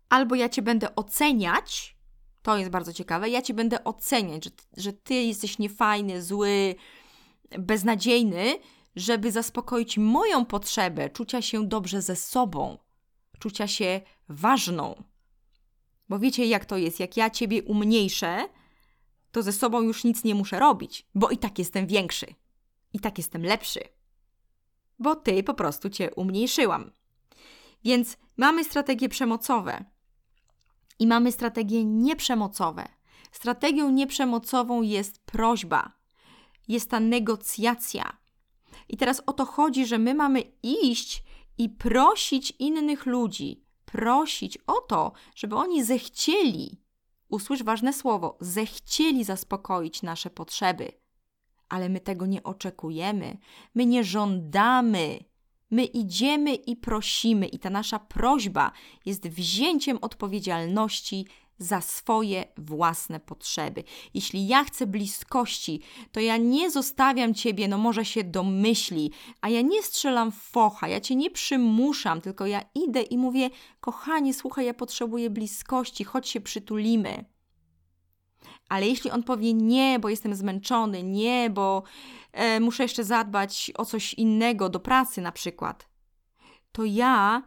Albo 0.10 0.36
ja 0.36 0.50
cię 0.50 0.62
będę 0.62 0.96
oceniać, 0.96 1.98
to 2.42 2.58
jest 2.58 2.70
bardzo 2.70 2.94
ciekawe, 2.94 3.30
ja 3.30 3.42
cię 3.42 3.54
będę 3.54 3.84
oceniać, 3.84 4.46
że, 4.46 4.52
że 4.78 4.94
ty 4.94 5.14
jesteś 5.14 5.60
niefajny, 5.60 6.24
zły, 6.24 6.76
beznadziejny, 7.60 8.60
żeby 8.96 9.32
zaspokoić 9.32 9.98
moją 9.98 10.46
potrzebę 10.46 11.10
czucia 11.10 11.42
się 11.42 11.68
dobrze 11.68 12.02
ze 12.02 12.16
sobą, 12.16 12.78
czucia 13.40 13.68
się 13.68 14.02
ważną. 14.30 15.04
Bo 16.10 16.20
wiecie, 16.20 16.46
jak 16.46 16.66
to 16.66 16.78
jest? 16.78 17.00
Jak 17.00 17.18
ja 17.18 17.30
ciebie 17.30 17.64
umniejszę, 17.64 18.48
to 19.32 19.44
ze 19.44 19.52
sobą 19.52 19.82
już 19.82 20.04
nic 20.04 20.24
nie 20.24 20.36
muszę 20.36 20.60
robić, 20.60 21.06
bo 21.16 21.30
i 21.30 21.38
tak 21.38 21.60
jestem 21.60 21.88
większy, 21.88 22.26
i 22.94 23.00
tak 23.00 23.18
jestem 23.18 23.44
lepszy, 23.46 23.80
bo 25.00 25.16
ty 25.16 25.44
po 25.44 25.54
prostu 25.54 25.90
cię 25.90 26.12
umniejszyłam. 26.16 26.92
Więc 27.84 28.18
mamy 28.38 28.64
strategie 28.64 29.10
przemocowe 29.10 29.86
i 31.00 31.08
mamy 31.08 31.32
strategie 31.32 31.86
nieprzemocowe. 31.86 32.88
Strategią 33.32 33.90
nieprzemocową 33.90 34.82
jest 34.82 35.20
prośba, 35.20 35.92
jest 36.68 36.90
ta 36.90 37.00
negocjacja. 37.00 38.18
I 38.90 38.98
teraz 38.98 39.22
o 39.26 39.34
to 39.34 39.46
chodzi, 39.46 39.86
że 39.86 39.98
my 39.98 40.14
mamy 40.14 40.44
iść 40.64 41.24
i 41.60 41.70
prosić 41.70 42.54
innych 42.60 43.06
ludzi, 43.06 43.64
prosić 43.86 44.58
o 44.68 44.82
to, 44.82 45.12
żeby 45.36 45.56
oni 45.56 45.84
zechcieli, 45.84 46.82
usłysz 47.30 47.64
ważne 47.64 47.94
słowo, 47.94 48.38
zechcieli 48.40 49.24
zaspokoić 49.24 50.02
nasze 50.02 50.30
potrzeby. 50.30 50.92
Ale 51.70 51.90
my 51.90 52.00
tego 52.00 52.26
nie 52.26 52.44
oczekujemy, 52.44 53.38
my 53.76 53.86
nie 53.86 54.04
żądamy. 54.04 55.20
My 55.72 55.86
idziemy 55.86 56.56
i 56.56 56.76
prosimy, 56.76 57.48
i 57.48 57.60
ta 57.60 57.70
nasza 57.70 58.00
prośba 58.00 58.72
jest 59.06 59.28
wzięciem 59.28 59.98
odpowiedzialności 60.02 61.26
za 61.60 61.82
swoje 61.82 62.46
własne 62.58 63.20
potrzeby. 63.20 63.84
Jeśli 64.14 64.48
ja 64.48 64.64
chcę 64.64 64.88
bliskości, 64.88 65.82
to 66.12 66.20
ja 66.20 66.38
nie 66.38 66.72
zostawiam 66.72 67.34
ciebie, 67.34 67.68
no 67.68 67.78
może 67.78 68.06
się 68.06 68.24
domyśli, 68.24 69.12
a 69.42 69.50
ja 69.50 69.62
nie 69.62 69.84
strzelam 69.84 70.32
focha, 70.32 70.88
ja 70.88 71.02
cię 71.02 71.16
nie 71.16 71.32
przymuszam, 71.32 72.22
tylko 72.22 72.46
ja 72.46 72.62
idę 72.76 73.02
i 73.02 73.18
mówię: 73.18 73.50
Kochanie, 73.80 74.34
słuchaj, 74.34 74.66
ja 74.66 74.74
potrzebuję 74.74 75.30
bliskości, 75.30 76.04
chodź 76.04 76.30
się 76.30 76.42
przytulimy. 76.42 77.26
Ale 78.70 78.88
jeśli 78.88 79.12
on 79.12 79.24
powie 79.24 79.54
nie, 79.54 80.00
bo 80.00 80.10
jestem 80.10 80.36
zmęczony, 80.36 81.04
nie, 81.04 81.50
bo 81.50 81.84
e, 82.32 82.60
muszę 82.60 82.84
jeszcze 82.84 83.04
zadbać 83.04 83.72
o 83.78 83.86
coś 83.86 84.14
innego, 84.14 84.70
do 84.70 84.80
pracy 84.80 85.22
na 85.22 85.32
przykład, 85.32 85.90
to 86.72 86.86
ja 86.86 87.44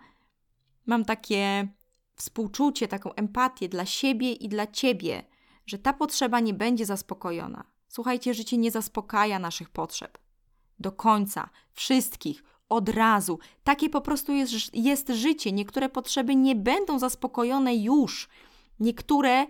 mam 0.87 1.05
takie 1.05 1.69
współczucie, 2.15 2.89
taką 2.89 3.15
empatię 3.15 3.69
dla 3.69 3.87
siebie 3.87 4.33
i 4.33 4.49
dla 4.49 4.67
ciebie, 4.67 5.25
że 5.67 5.79
ta 5.79 5.93
potrzeba 5.93 6.41
nie 6.41 6.55
będzie 6.55 6.87
zaspokojona. 6.87 7.65
Słuchajcie, 7.89 8.35
życie 8.35 8.59
nie 8.59 8.71
zaspokaja 8.71 9.39
naszych 9.39 9.71
potrzeb. 9.71 10.19
Do 10.79 10.93
końca, 10.93 11.51
wszystkich, 11.73 12.45
od 12.69 12.89
razu. 12.89 13.39
Takie 13.65 13.91
po 13.91 14.01
prostu 14.01 14.33
jest, 14.33 14.53
jest 14.75 15.09
życie. 15.09 15.53
Niektóre 15.53 15.89
potrzeby 15.89 16.37
nie 16.37 16.57
będą 16.57 16.99
zaspokojone 16.99 17.77
już. 17.77 18.29
Niektóre 18.81 19.47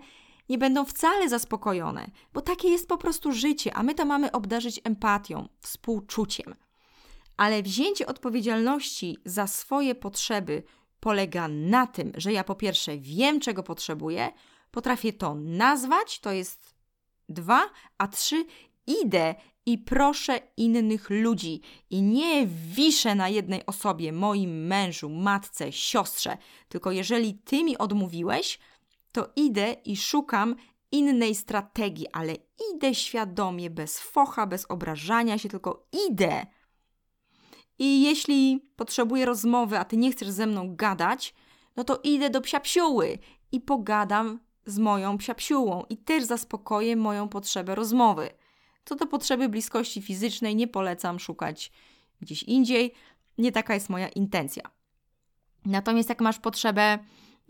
nie 0.49 0.57
będą 0.57 0.85
wcale 0.85 1.29
zaspokojone, 1.29 2.11
bo 2.33 2.41
takie 2.41 2.69
jest 2.69 2.87
po 2.87 2.97
prostu 2.97 3.31
życie, 3.31 3.73
a 3.73 3.83
my 3.83 3.95
to 3.95 4.05
mamy 4.05 4.31
obdarzyć 4.31 4.81
empatią, 4.83 5.47
współczuciem. 5.59 6.55
Ale 7.37 7.63
wzięcie 7.63 8.07
odpowiedzialności 8.07 9.17
za 9.25 9.47
swoje 9.47 9.95
potrzeby 9.95 10.63
polega 11.03 11.47
na 11.47 11.87
tym, 11.87 12.11
że 12.15 12.33
ja 12.33 12.43
po 12.43 12.55
pierwsze 12.55 12.97
wiem, 12.97 13.39
czego 13.39 13.63
potrzebuję, 13.63 14.31
potrafię 14.71 15.13
to 15.13 15.35
nazwać, 15.35 16.19
to 16.19 16.31
jest 16.31 16.75
dwa, 17.29 17.61
a 17.97 18.07
trzy, 18.07 18.45
idę 18.87 19.35
i 19.65 19.77
proszę 19.77 20.39
innych 20.57 21.09
ludzi. 21.09 21.61
I 21.89 22.01
nie 22.01 22.47
wiszę 22.47 23.15
na 23.15 23.29
jednej 23.29 23.65
osobie, 23.65 24.11
moim 24.11 24.67
mężu, 24.67 25.09
matce, 25.09 25.71
siostrze, 25.71 26.37
tylko 26.69 26.91
jeżeli 26.91 27.33
ty 27.33 27.63
mi 27.63 27.77
odmówiłeś, 27.77 28.59
to 29.11 29.29
idę 29.35 29.75
i 29.85 29.97
szukam 29.97 30.55
innej 30.91 31.35
strategii, 31.35 32.07
ale 32.11 32.35
idę 32.73 32.95
świadomie, 32.95 33.69
bez 33.69 33.99
focha, 33.99 34.47
bez 34.47 34.65
obrażania 34.69 35.37
się, 35.37 35.49
tylko 35.49 35.87
idę. 36.09 36.45
I 37.83 38.01
jeśli 38.01 38.65
potrzebuję 38.75 39.25
rozmowy, 39.25 39.79
a 39.79 39.85
ty 39.85 39.97
nie 39.97 40.11
chcesz 40.11 40.29
ze 40.29 40.47
mną 40.47 40.75
gadać, 40.75 41.33
no 41.75 41.83
to 41.83 41.99
idę 42.03 42.29
do 42.29 42.41
psiapsiuły 42.41 43.17
i 43.51 43.61
pogadam 43.61 44.39
z 44.65 44.79
moją 44.79 45.17
psiapsiułą 45.17 45.83
i 45.89 45.97
też 45.97 46.23
zaspokoję 46.23 46.95
moją 46.95 47.29
potrzebę 47.29 47.75
rozmowy. 47.75 48.29
Co 48.85 48.95
do 48.95 49.05
potrzeby 49.05 49.49
bliskości 49.49 50.01
fizycznej, 50.01 50.55
nie 50.55 50.67
polecam 50.67 51.19
szukać 51.19 51.71
gdzieś 52.21 52.43
indziej. 52.43 52.93
Nie 53.37 53.51
taka 53.51 53.73
jest 53.73 53.89
moja 53.89 54.09
intencja. 54.09 54.63
Natomiast 55.65 56.09
jak 56.09 56.21
masz 56.21 56.39
potrzebę 56.39 56.99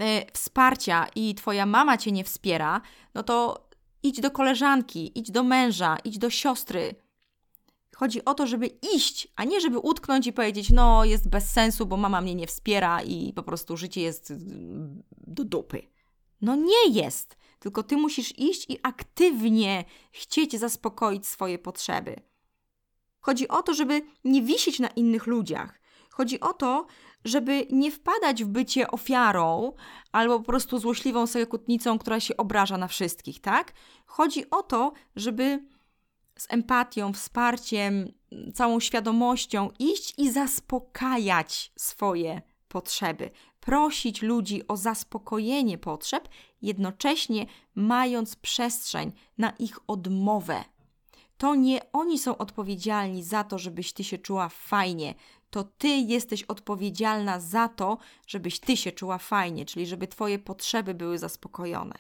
y, 0.02 0.04
wsparcia 0.34 1.08
i 1.16 1.36
twoja 1.36 1.66
mama 1.66 1.98
cię 1.98 2.12
nie 2.12 2.24
wspiera, 2.24 2.82
no 3.14 3.24
to 3.24 3.68
idź 4.04 4.22
do 4.22 4.32
koleżanki, 4.32 5.20
idź 5.20 5.32
do 5.32 5.44
męża, 5.44 5.98
idź 6.04 6.18
do 6.18 6.30
siostry, 6.30 6.96
Chodzi 7.96 8.26
o 8.26 8.34
to, 8.34 8.48
żeby 8.48 8.68
iść, 8.96 9.28
a 9.36 9.44
nie 9.44 9.62
żeby 9.62 9.80
utknąć 9.80 10.28
i 10.28 10.34
powiedzieć, 10.34 10.70
no 10.70 11.06
jest 11.06 11.30
bez 11.30 11.52
sensu, 11.52 11.86
bo 11.86 11.98
mama 11.98 12.22
mnie 12.22 12.36
nie 12.36 12.48
wspiera 12.48 13.02
i 13.02 13.34
po 13.34 13.44
prostu 13.44 13.78
życie 13.78 14.02
jest 14.02 14.32
mm, 14.32 15.04
do 15.28 15.44
dupy. 15.44 15.82
No 16.42 16.56
nie 16.56 16.90
jest, 16.90 17.38
tylko 17.60 17.84
ty 17.84 17.98
musisz 17.98 18.40
iść 18.40 18.70
i 18.70 18.78
aktywnie 18.84 19.86
chcieć 20.12 20.60
zaspokoić 20.60 21.28
swoje 21.28 21.60
potrzeby. 21.60 22.16
Chodzi 23.20 23.48
o 23.48 23.64
to, 23.64 23.74
żeby 23.74 24.02
nie 24.24 24.42
wisieć 24.42 24.80
na 24.80 24.88
innych 24.88 25.28
ludziach. 25.28 25.80
Chodzi 26.10 26.40
o 26.40 26.54
to, 26.54 26.86
żeby 27.26 27.68
nie 27.72 27.92
wpadać 27.92 28.44
w 28.44 28.48
bycie 28.48 28.92
ofiarą 28.92 29.74
albo 30.12 30.40
po 30.40 30.46
prostu 30.46 30.80
złośliwą 30.80 31.28
sobie 31.28 31.46
kutnicą, 31.46 32.00
która 32.00 32.20
się 32.20 32.38
obraża 32.38 32.78
na 32.78 32.88
wszystkich, 32.88 33.42
tak? 33.42 33.74
Chodzi 34.06 34.50
o 34.50 34.64
to, 34.64 34.94
żeby 35.16 35.64
z 36.38 36.48
empatią, 36.50 37.14
wsparciem, 37.14 38.14
całą 38.54 38.80
świadomością 38.80 39.70
iść 39.80 40.14
i 40.18 40.32
zaspokajać 40.32 41.72
swoje 41.76 42.42
potrzeby, 42.68 43.32
prosić 43.60 44.22
ludzi 44.22 44.68
o 44.68 44.78
zaspokojenie 44.78 45.78
potrzeb, 45.78 46.30
jednocześnie 46.62 47.46
mając 47.76 48.36
przestrzeń 48.36 49.12
na 49.38 49.50
ich 49.50 49.80
odmowę. 49.88 50.64
To 51.38 51.56
nie 51.56 51.92
oni 51.92 52.20
są 52.20 52.38
odpowiedzialni 52.38 53.24
za 53.24 53.44
to, 53.44 53.60
żebyś 53.60 53.94
ty 53.94 54.04
się 54.04 54.18
czuła 54.18 54.50
fajnie. 54.50 55.16
To 55.50 55.64
ty 55.64 55.88
jesteś 55.88 56.44
odpowiedzialna 56.44 57.40
za 57.40 57.68
to, 57.68 57.98
żebyś 58.28 58.60
ty 58.60 58.78
się 58.78 58.92
czuła 58.92 59.18
fajnie, 59.18 59.66
czyli 59.66 59.88
żeby 59.88 60.08
twoje 60.08 60.40
potrzeby 60.40 60.94
były 60.94 61.18
zaspokojone. 61.18 61.96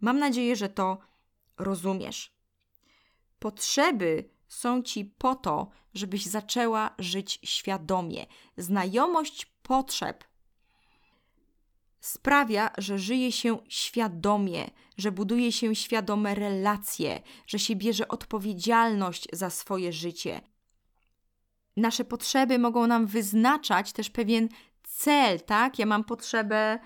Mam 0.00 0.18
nadzieję, 0.18 0.56
że 0.56 0.68
to 0.68 0.98
rozumiesz. 1.58 2.33
Potrzeby 3.44 4.28
są 4.48 4.82
ci 4.82 5.04
po 5.04 5.34
to, 5.34 5.70
żebyś 5.94 6.26
zaczęła 6.26 6.94
żyć 6.98 7.38
świadomie. 7.42 8.26
Znajomość 8.56 9.46
potrzeb 9.62 10.24
sprawia, 12.00 12.70
że 12.78 12.98
żyje 12.98 13.32
się 13.32 13.58
świadomie, 13.68 14.70
że 14.98 15.12
buduje 15.12 15.52
się 15.52 15.74
świadome 15.74 16.34
relacje, 16.34 17.22
że 17.46 17.58
się 17.58 17.76
bierze 17.76 18.08
odpowiedzialność 18.08 19.28
za 19.32 19.50
swoje 19.50 19.92
życie. 19.92 20.40
Nasze 21.76 22.04
potrzeby 22.04 22.58
mogą 22.58 22.86
nam 22.86 23.06
wyznaczać 23.06 23.92
też 23.92 24.10
pewien 24.10 24.48
cel, 24.82 25.40
tak? 25.40 25.78
Ja 25.78 25.86
mam 25.86 26.04
potrzebę 26.04 26.78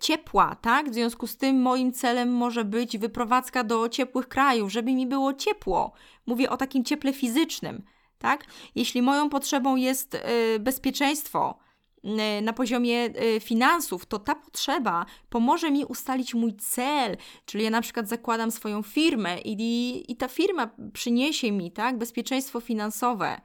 ciepła, 0.00 0.54
tak? 0.54 0.90
W 0.90 0.94
związku 0.94 1.26
z 1.26 1.36
tym 1.36 1.62
moim 1.62 1.92
celem 1.92 2.32
może 2.32 2.64
być 2.64 2.98
wyprowadzka 2.98 3.64
do 3.64 3.88
ciepłych 3.88 4.28
krajów, 4.28 4.72
żeby 4.72 4.94
mi 4.94 5.06
było 5.06 5.34
ciepło. 5.34 5.92
Mówię 6.26 6.50
o 6.50 6.56
takim 6.56 6.84
cieple 6.84 7.12
fizycznym, 7.12 7.82
tak? 8.18 8.44
Jeśli 8.74 9.02
moją 9.02 9.28
potrzebą 9.28 9.76
jest 9.76 10.14
y, 10.14 10.58
bezpieczeństwo 10.60 11.58
y, 12.04 12.42
na 12.42 12.52
poziomie 12.52 13.08
finansów, 13.40 14.06
to 14.06 14.18
ta 14.18 14.34
potrzeba 14.34 15.06
pomoże 15.28 15.70
mi 15.70 15.84
ustalić 15.84 16.34
mój 16.34 16.56
cel, 16.56 17.16
czyli 17.44 17.64
ja 17.64 17.70
na 17.70 17.80
przykład 17.80 18.08
zakładam 18.08 18.50
swoją 18.50 18.82
firmę 18.82 19.40
i, 19.40 20.12
i 20.12 20.16
ta 20.16 20.28
firma 20.28 20.70
przyniesie 20.92 21.52
mi, 21.52 21.72
tak? 21.72 21.98
Bezpieczeństwo 21.98 22.60
finansowe 22.60 23.40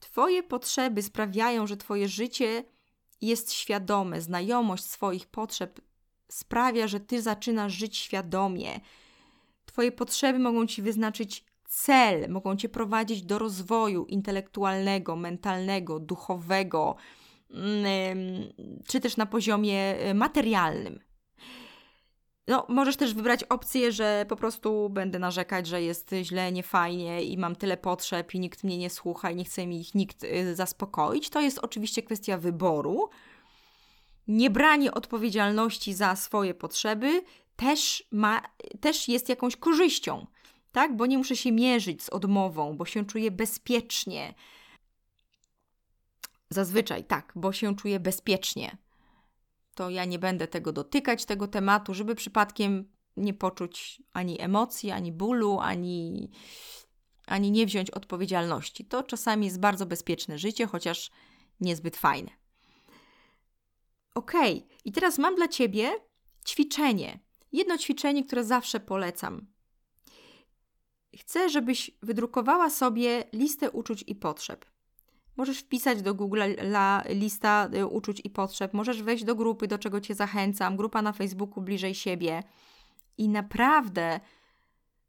Twoje 0.00 0.42
potrzeby 0.42 1.02
sprawiają, 1.02 1.66
że 1.66 1.76
Twoje 1.76 2.08
życie 2.08 2.64
jest 3.20 3.52
świadome. 3.52 4.20
Znajomość 4.20 4.84
swoich 4.84 5.26
potrzeb 5.26 5.80
sprawia, 6.28 6.88
że 6.88 7.00
Ty 7.00 7.22
zaczynasz 7.22 7.72
żyć 7.72 7.96
świadomie. 7.96 8.80
Twoje 9.66 9.92
potrzeby 9.92 10.38
mogą 10.38 10.66
Ci 10.66 10.82
wyznaczyć 10.82 11.44
cel, 11.64 12.30
mogą 12.30 12.56
Cię 12.56 12.68
prowadzić 12.68 13.22
do 13.22 13.38
rozwoju 13.38 14.04
intelektualnego, 14.04 15.16
mentalnego, 15.16 16.00
duchowego, 16.00 16.96
mm, 17.50 18.52
czy 18.86 19.00
też 19.00 19.16
na 19.16 19.26
poziomie 19.26 19.78
e, 19.78 20.14
materialnym. 20.14 21.09
No, 22.50 22.66
możesz 22.68 22.96
też 22.96 23.14
wybrać 23.14 23.44
opcję, 23.44 23.92
że 23.92 24.26
po 24.28 24.36
prostu 24.36 24.88
będę 24.88 25.18
narzekać, 25.18 25.66
że 25.66 25.82
jest 25.82 26.14
źle, 26.22 26.52
niefajnie 26.52 27.22
i 27.24 27.38
mam 27.38 27.56
tyle 27.56 27.76
potrzeb 27.76 28.34
i 28.34 28.40
nikt 28.40 28.64
mnie 28.64 28.78
nie 28.78 28.90
słucha 28.90 29.30
i 29.30 29.36
nie 29.36 29.44
chce 29.44 29.66
mi 29.66 29.80
ich 29.80 29.94
nikt 29.94 30.24
y, 30.24 30.54
zaspokoić. 30.54 31.30
To 31.30 31.40
jest 31.40 31.58
oczywiście 31.58 32.02
kwestia 32.02 32.38
wyboru. 32.38 33.10
Niebranie 34.28 34.94
odpowiedzialności 34.94 35.94
za 35.94 36.16
swoje 36.16 36.54
potrzeby 36.54 37.22
też, 37.56 38.04
ma, 38.10 38.42
też 38.80 39.08
jest 39.08 39.28
jakąś 39.28 39.56
korzyścią, 39.56 40.26
tak? 40.72 40.96
Bo 40.96 41.06
nie 41.06 41.18
muszę 41.18 41.36
się 41.36 41.52
mierzyć 41.52 42.02
z 42.02 42.08
odmową, 42.08 42.76
bo 42.76 42.84
się 42.84 43.06
czuję 43.06 43.30
bezpiecznie. 43.30 44.34
Zazwyczaj 46.48 47.04
tak, 47.04 47.32
bo 47.36 47.52
się 47.52 47.76
czuję 47.76 48.00
bezpiecznie 48.00 48.76
to 49.80 49.90
ja 49.90 50.04
nie 50.04 50.18
będę 50.18 50.48
tego 50.48 50.72
dotykać, 50.72 51.24
tego 51.24 51.48
tematu, 51.48 51.94
żeby 51.94 52.14
przypadkiem 52.14 52.92
nie 53.16 53.34
poczuć 53.34 54.02
ani 54.12 54.40
emocji, 54.40 54.90
ani 54.90 55.12
bólu, 55.12 55.58
ani, 55.58 56.30
ani 57.26 57.50
nie 57.50 57.66
wziąć 57.66 57.90
odpowiedzialności. 57.90 58.84
To 58.84 59.02
czasami 59.02 59.46
jest 59.46 59.60
bardzo 59.60 59.86
bezpieczne 59.86 60.38
życie, 60.38 60.66
chociaż 60.66 61.10
niezbyt 61.60 61.96
fajne. 61.96 62.30
Ok, 64.14 64.32
i 64.84 64.92
teraz 64.92 65.18
mam 65.18 65.34
dla 65.34 65.48
Ciebie 65.48 65.90
ćwiczenie. 66.46 67.20
Jedno 67.52 67.78
ćwiczenie, 67.78 68.24
które 68.24 68.44
zawsze 68.44 68.80
polecam. 68.80 69.46
Chcę, 71.18 71.48
żebyś 71.48 71.90
wydrukowała 72.02 72.70
sobie 72.70 73.24
listę 73.32 73.70
uczuć 73.70 74.04
i 74.06 74.14
potrzeb. 74.14 74.66
Możesz 75.40 75.58
wpisać 75.58 76.02
do 76.02 76.14
Google 76.14 76.42
la 76.58 77.02
lista 77.08 77.68
y, 77.74 77.86
uczuć 77.86 78.20
i 78.24 78.30
potrzeb, 78.30 78.72
możesz 78.74 79.02
wejść 79.02 79.24
do 79.24 79.34
grupy, 79.34 79.66
do 79.66 79.78
czego 79.78 80.00
Cię 80.00 80.14
zachęcam, 80.14 80.76
grupa 80.76 81.02
na 81.02 81.12
Facebooku 81.12 81.62
bliżej 81.62 81.94
siebie. 81.94 82.42
I 83.18 83.28
naprawdę 83.28 84.20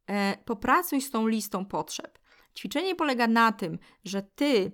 e, 0.07 0.37
popracuj 0.45 1.01
z 1.01 1.11
tą 1.11 1.27
listą 1.27 1.65
potrzeb. 1.65 2.19
Ćwiczenie 2.57 2.95
polega 2.95 3.27
na 3.27 3.51
tym, 3.51 3.79
że 4.05 4.21
Ty 4.21 4.71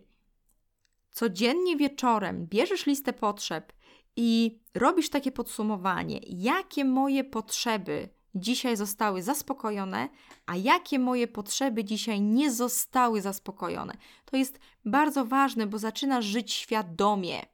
codziennie 1.11 1.77
wieczorem 1.77 2.47
bierzesz 2.47 2.85
listę 2.85 3.13
potrzeb 3.13 3.73
i 4.15 4.59
robisz 4.75 5.09
takie 5.09 5.31
podsumowanie, 5.31 6.19
jakie 6.27 6.85
moje 6.85 7.23
potrzeby 7.23 8.09
dzisiaj 8.39 8.77
zostały 8.77 9.23
zaspokojone, 9.23 10.09
a 10.45 10.55
jakie 10.55 10.99
moje 10.99 11.27
potrzeby 11.27 11.83
dzisiaj 11.83 12.21
nie 12.21 12.51
zostały 12.51 13.21
zaspokojone. 13.21 13.97
To 14.25 14.37
jest 14.37 14.59
bardzo 14.85 15.25
ważne, 15.25 15.67
bo 15.67 15.79
zaczynasz 15.79 16.25
żyć 16.25 16.53
świadomie. 16.53 17.45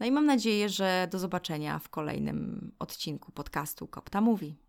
No 0.00 0.06
i 0.06 0.10
mam 0.10 0.26
nadzieję, 0.26 0.68
że 0.68 1.08
do 1.10 1.18
zobaczenia 1.18 1.78
w 1.78 1.88
kolejnym 1.88 2.72
odcinku 2.78 3.32
podcastu 3.32 3.86
Kopta 3.86 4.20
Mówi. 4.20 4.63